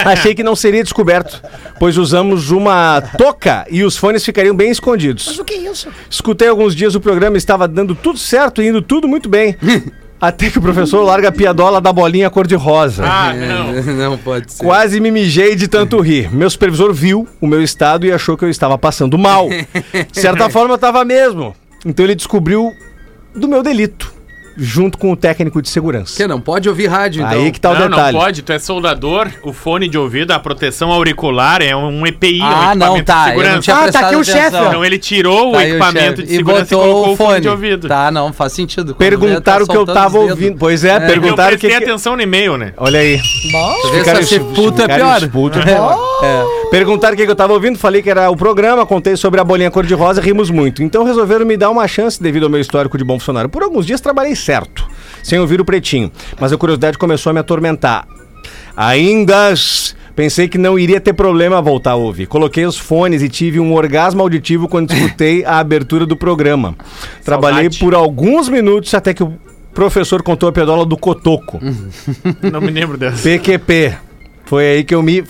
Achei 0.04 0.36
que 0.36 0.44
não 0.44 0.56
seria 0.56 0.84
descoberto, 0.84 1.42
pois 1.80 1.98
usamos 1.98 2.52
uma 2.52 3.02
touca 3.18 3.66
e 3.70 3.84
os 3.84 3.96
fones 3.96 4.26
ficariam 4.26 4.56
bem 4.56 4.70
escondidos. 4.70 5.26
Mas 5.28 5.40
o 5.40 5.46
que 5.46 5.54
é 5.54 5.72
isso? 5.72 5.88
Escutei 6.10 6.48
alguns 6.48 6.76
dias 6.76 6.96
o 6.96 7.00
programa 7.00 7.38
e 7.38 7.40
estava 7.40 7.68
dando 7.68 7.96
tudo 7.96 8.20
certo 8.20 8.62
e 8.62 8.68
indo 8.68 8.82
tudo 8.82 9.08
muito 9.08 9.30
bem. 9.30 9.56
Até 10.20 10.50
que 10.50 10.58
o 10.58 10.62
professor 10.62 11.04
larga 11.04 11.28
a 11.28 11.32
piadola 11.32 11.82
da 11.82 11.92
bolinha 11.92 12.30
cor-de-rosa. 12.30 13.04
Ah, 13.06 13.34
não. 13.34 13.84
Não 14.12 14.18
pode 14.18 14.54
ser. 14.54 14.64
Quase 14.64 15.00
me 15.00 15.12
mijei 15.12 15.56
de 15.56 15.68
tanto 15.68 16.00
rir. 16.00 16.34
Meu 16.34 16.50
supervisor 16.50 16.94
viu 16.94 17.28
o 17.42 17.46
meu 17.46 17.62
estado 17.62 18.06
e 18.06 18.12
achou 18.12 18.38
que 18.38 18.46
eu 18.46 18.50
estava 18.50 18.78
passando 18.78 19.18
mal. 19.18 19.50
De 20.12 20.20
certa 20.20 20.50
forma, 20.50 20.72
eu 20.72 20.76
estava 20.76 21.04
mesmo. 21.04 21.54
Então 21.86 22.04
ele 22.06 22.16
descobriu 22.16 22.72
do 23.36 23.48
meu 23.48 23.62
delito, 23.62 24.15
junto 24.58 24.98
com 24.98 25.12
o 25.12 25.16
técnico 25.16 25.62
de 25.62 25.70
segurança. 25.70 26.16
Que 26.16 26.28
não 26.28 26.40
pode 26.40 26.68
ouvir 26.70 26.88
rádio, 26.88 27.24
então. 27.26 27.40
Aí 27.44 27.52
que 27.52 27.60
tá 27.60 27.72
o 27.72 27.74
não, 27.74 27.82
não 27.82 27.90
detalhe. 27.98 28.18
pode, 28.18 28.42
tu 28.42 28.52
é 28.54 28.60
soldador, 28.60 29.28
o 29.44 29.52
fone 29.52 29.88
de 29.90 29.98
ouvido, 29.98 30.32
a 30.32 30.40
proteção 30.40 30.92
auricular 30.92 31.62
é 31.62 31.76
um 31.76 32.06
EPI, 32.06 32.40
é 32.40 32.44
um 32.44 32.48
Ah, 32.48 32.76
não, 32.76 32.98
equipamento 32.98 33.06
tá. 33.06 33.24
de 33.26 33.30
Eu 33.32 33.36
não 33.36 33.44
segurança. 33.44 33.62
tinha 33.62 33.76
Ah, 33.76 33.92
tá 33.92 34.00
aqui 34.08 34.16
o 34.16 34.24
chefe. 34.24 34.58
Então 34.58 34.86
ele 34.86 34.98
tirou 34.98 35.52
Tá 35.52 35.58
o 35.58 35.60
o 35.60 35.62
equipamento 35.62 36.00
chefe. 36.22 36.24
de 36.24 36.36
segurança 36.38 36.74
e, 36.74 36.78
colocou 36.78 37.14
o 37.14 37.18
fone 37.18 37.42
de 37.42 37.50
ouvido. 37.50 37.88
Tá, 37.88 38.12
não, 38.12 38.32
faz 38.34 38.54
sentido. 38.54 38.94
Quando 38.96 38.98
Perguntaram 38.98 39.64
o 39.64 39.68
tá 39.68 39.74
que 39.74 39.78
eu 39.80 39.86
tava 39.86 40.18
ouvindo. 40.20 40.58
Pois 40.58 40.84
é, 40.84 40.96
Eu 40.98 41.02
perguntaram 41.02 41.56
o 41.56 41.60
que. 41.60 41.68
prestei 41.68 41.80
que- 41.86 41.92
atenção 41.92 42.16
no 42.16 42.22
e-mail, 42.22 42.58
né? 42.58 42.74
Olha 42.78 43.00
aí. 43.00 43.18
Vê 43.92 44.00
Ficaram 44.00 44.22
se 44.22 44.28
ser 44.30 44.42
es- 44.42 44.48
puto 44.56 44.82
é 44.82 44.88
pior. 44.96 45.22
expulso. 45.22 45.60
É. 45.60 46.44
Perguntaram 46.76 47.14
o 47.14 47.18
que 47.18 47.24
eu 47.24 47.36
tava 47.38 47.54
ouvindo, 47.54 47.80
falei 47.80 48.02
que 48.02 48.10
era 48.10 48.30
o 48.30 48.36
programa, 48.36 48.86
contei 48.86 49.16
sobre 49.16 49.40
a 49.40 49.46
bolinha 49.46 49.72
cor-de-rosa, 49.72 50.20
rimos 50.20 50.50
muito. 50.50 50.84
Então 50.84 51.06
resolveram 51.06 51.46
me 51.46 51.56
dar 51.56 51.70
uma 51.70 51.88
chance 51.88 52.22
devido 52.22 52.44
ao 52.44 52.50
meu 52.50 52.60
histórico 52.60 52.98
de 52.98 53.04
bom 53.06 53.18
funcionário. 53.18 53.50
Por 53.50 53.64
alguns 53.64 53.86
dias 53.86 54.02
trabalhei 54.02 54.36
certo, 54.36 54.86
sem 55.24 55.40
ouvir 55.40 55.62
o 55.62 55.64
pretinho, 55.64 56.12
mas 56.38 56.52
a 56.52 56.58
curiosidade 56.58 56.98
começou 56.98 57.30
a 57.30 57.34
me 57.34 57.40
atormentar. 57.40 58.06
Ainda 58.76 59.54
pensei 60.18 60.50
que 60.50 60.58
não 60.58 60.78
iria 60.78 61.00
ter 61.00 61.14
problema 61.14 61.62
voltar 61.62 61.92
a 61.92 61.96
ouvir. 61.96 62.26
Coloquei 62.26 62.66
os 62.66 62.78
fones 62.78 63.22
e 63.22 63.30
tive 63.30 63.58
um 63.58 63.74
orgasmo 63.74 64.22
auditivo 64.22 64.68
quando 64.68 64.94
escutei 64.94 65.46
a 65.46 65.60
abertura 65.60 66.06
do 66.06 66.18
programa. 66.18 66.76
Trabalhei 67.24 67.72
Saudade. 67.72 67.80
por 67.80 67.96
alguns 67.96 68.50
minutos 68.50 68.94
até 68.94 69.14
que 69.14 69.24
o 69.24 69.34
professor 69.74 70.22
contou 70.22 70.50
a 70.50 70.52
pedola 70.52 70.86
do 70.86 70.98
cotoco. 70.98 71.58
Não 72.52 72.60
me 72.60 72.70
lembro 72.70 72.98
dessa. 72.98 73.24
PQP. 73.24 73.96
Foi 74.44 74.66
aí 74.66 74.84
que 74.84 74.94
eu 74.94 75.02
me 75.02 75.24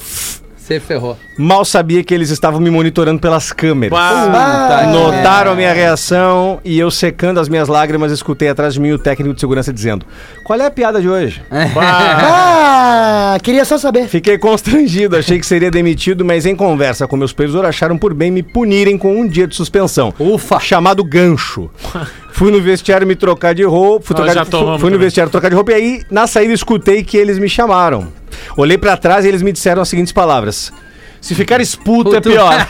Você 0.66 0.80
ferrou. 0.80 1.16
Mal 1.38 1.64
sabia 1.64 2.04
que 2.04 2.12
eles 2.12 2.32
estavam 2.32 2.60
me 2.60 2.72
monitorando 2.72 3.22
pelas 3.22 3.52
câmeras. 3.52 3.92
Bah, 3.92 4.88
Notaram 4.92 5.52
a 5.52 5.56
minha 5.56 5.72
reação 5.72 6.60
e 6.66 6.80
eu 6.80 6.90
secando 6.90 7.40
as 7.40 7.48
minhas 7.48 7.68
lágrimas 7.68 8.12
escutei 8.12 8.50
atrás 8.50 8.74
de 8.74 8.80
mim 8.80 8.92
o 8.92 8.98
técnico 8.98 9.36
de 9.36 9.40
segurança 9.40 9.72
dizendo: 9.72 10.08
Qual 10.44 10.60
é 10.60 10.66
a 10.66 10.72
piada 10.72 11.00
de 11.00 11.08
hoje? 11.08 11.44
Ah, 11.52 13.38
queria 13.44 13.64
só 13.64 13.78
saber. 13.78 14.08
Fiquei 14.08 14.40
constrangido, 14.40 15.16
achei 15.16 15.40
que 15.40 15.46
seria 15.46 15.70
demitido, 15.70 16.26
mas 16.26 16.48
em 16.48 16.56
conversa 16.56 17.08
com 17.08 17.16
meus 17.16 17.30
supervisores 17.30 17.70
acharam 17.70 17.96
por 17.96 18.16
bem 18.16 18.32
me 18.32 18.42
punirem 18.42 18.98
com 18.98 19.16
um 19.20 19.28
dia 19.28 19.46
de 19.46 19.56
suspensão. 19.56 20.12
Ufa. 20.18 20.60
Chamado 20.60 21.04
gancho. 21.04 21.70
Fui 22.36 22.52
no 22.52 22.62
vestiário 22.62 23.08
me 23.08 23.16
trocar 23.16 23.56
de 23.56 23.64
roupa. 23.64 24.08
Fui, 24.08 24.14
Nós 24.14 24.26
trocar 24.26 24.34
já 24.40 24.44
de, 24.44 24.50
tomamos 24.50 24.82
fui, 24.82 24.90
no 24.90 24.96
também. 24.98 25.06
vestiário 25.08 25.32
trocar 25.32 25.48
de 25.50 25.56
roupa 25.56 25.72
e 25.72 25.76
aí, 25.76 26.02
na 26.12 26.28
saída, 26.28 26.54
escutei 26.54 27.02
que 27.02 27.16
eles 27.16 27.40
me 27.40 27.48
chamaram. 27.48 28.10
Olhei 28.58 28.78
pra 28.78 28.98
trás 28.98 29.24
e 29.24 29.30
eles 29.30 29.42
me 29.42 29.54
disseram 29.54 29.82
as 29.82 29.88
seguintes 29.88 30.12
palavras: 30.12 30.74
Se 31.26 31.34
ficar 31.34 31.60
esputo 31.60 32.12
é 32.16 32.22
Puto. 32.22 32.30
pior. 32.30 32.54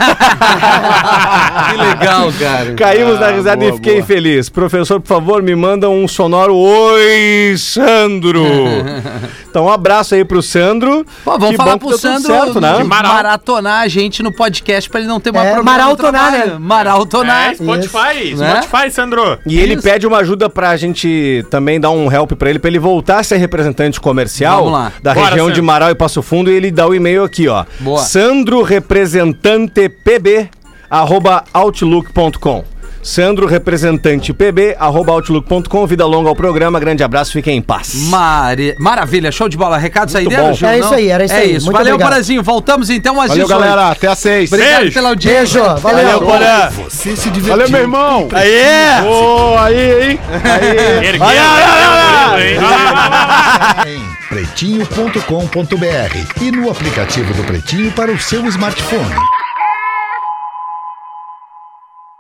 que 1.70 1.76
legal, 1.78 2.32
cara. 2.40 2.74
Caímos 2.76 3.20
na 3.20 3.28
risada 3.32 3.58
boa, 3.58 3.70
e 3.70 3.74
fiquei 3.74 3.96
boa. 3.96 4.06
feliz. 4.06 4.48
Professor, 4.48 5.02
por 5.02 5.08
favor, 5.10 5.44
me 5.44 5.54
manda 5.54 5.90
um 5.90 6.08
sonoro 6.08 6.56
Oi, 6.56 7.56
Sandro. 7.58 8.46
então, 9.50 9.66
um 9.66 9.70
abraço 9.70 10.16
aí 10.16 10.24
pro 10.24 10.42
Sandro. 10.42 11.06
Pô, 11.26 11.32
vamos 11.32 11.50
Que 11.50 11.58
falar 11.58 11.78
pro 11.78 11.90
tudo 11.90 12.00
Sandro 12.00 12.32
certo, 12.32 12.62
né? 12.62 12.78
de 12.78 12.84
Maral. 12.86 13.14
maratonar 13.14 13.82
a 13.82 13.88
gente 13.90 14.24
no 14.24 14.32
podcast 14.32 14.90
pra 14.90 15.02
ele 15.02 15.10
não 15.10 15.20
ter 15.20 15.32
uma 15.32 15.46
É, 15.46 15.54
problema 15.54 15.78
maratonar, 15.78 16.32
né? 16.32 16.56
Maratonar. 16.58 17.50
É, 17.52 17.56
Spotify, 17.56 18.36
Né? 18.38 18.62
Spotify, 18.62 18.90
Sandro. 18.90 19.38
E 19.46 19.60
ele 19.60 19.74
Isso. 19.74 19.84
pede 19.84 20.08
uma 20.08 20.20
ajuda 20.20 20.50
pra 20.50 20.78
gente 20.78 21.46
também 21.50 21.78
dar 21.78 21.90
um 21.92 22.10
help 22.10 22.32
pra 22.32 22.50
ele, 22.50 22.60
pra 22.60 22.70
ele 22.70 22.80
voltar 22.80 23.20
a 23.20 23.24
ser 23.24 23.36
representante 23.36 24.00
comercial 24.00 24.72
da 25.04 25.14
Bora, 25.14 25.28
região 25.28 25.48
de 25.48 25.56
Sandro. 25.56 25.66
Marau 25.66 25.90
e 25.90 25.96
Passo 25.96 26.22
Fundo. 26.22 26.50
E 26.50 26.54
ele 26.54 26.72
dá 26.72 26.88
o 26.88 26.96
e-mail 26.96 27.22
aqui, 27.26 27.50
ó. 27.50 27.66
Boa. 27.82 28.00
Sandro 28.02 28.45
representante 28.64 29.90
pb 29.90 30.50
arroba 30.90 31.44
outlook.com. 31.54 32.75
Sandro 33.06 33.46
representante 33.46 34.34
pb 34.34 34.76
arroba 34.80 35.12
outlook.com. 35.12 35.86
Vida 35.86 36.08
longa 36.08 36.28
ao 36.28 36.36
programa. 36.36 36.80
Grande 36.80 37.04
abraço, 37.04 37.34
fiquem 37.34 37.58
em 37.58 37.62
paz. 37.62 37.94
Mari... 38.10 38.76
Maravilha, 38.80 39.32
show 39.32 39.48
de 39.48 39.56
bola. 39.56 39.78
Recados 39.78 40.16
aí 40.16 40.26
Muito 40.26 40.40
bom. 40.40 40.54
Gil, 40.54 40.68
É 40.68 40.80
não? 40.80 40.86
isso 40.86 40.94
aí, 40.96 41.10
era 41.10 41.24
isso 41.24 41.34
é 41.36 41.38
aí. 41.38 41.56
isso. 41.56 41.66
Muito 41.68 41.78
Valeu. 41.78 42.00
Porazinho. 42.00 42.42
Voltamos 42.42 42.90
então 42.90 43.22
às 43.22 43.28
Valeu, 43.28 43.46
18. 43.46 43.62
galera. 43.62 43.92
Até 43.92 44.08
às 44.08 44.18
seis. 44.18 44.52
Obrigado 44.52 44.80
Beijo. 44.80 44.94
pela 44.96 45.10
audiência. 45.10 45.62
Beijo, 45.62 45.78
valeu. 45.82 46.04
Valeu, 46.06 46.20
Porã. 46.22 46.70
Você 46.72 47.16
se 47.16 47.30
divertiu. 47.30 47.52
Valeu, 47.52 47.70
meu 47.70 47.82
irmão. 47.82 48.28
Aê! 48.34 49.04
Ô, 49.08 49.56
aí, 49.60 50.10
hein? 50.12 50.20
Aí. 50.44 51.06
Ergueu, 51.10 51.28
hein? 53.86 53.88
em 53.88 54.02
pretinho.com.br 54.30 56.42
e 56.42 56.52
no 56.52 56.72
aplicativo 56.72 57.36
do 57.36 57.44
Pretinho 57.44 57.92
para 57.92 58.12
o 58.12 58.20
seu 58.20 58.44
smartphone. 58.48 59.14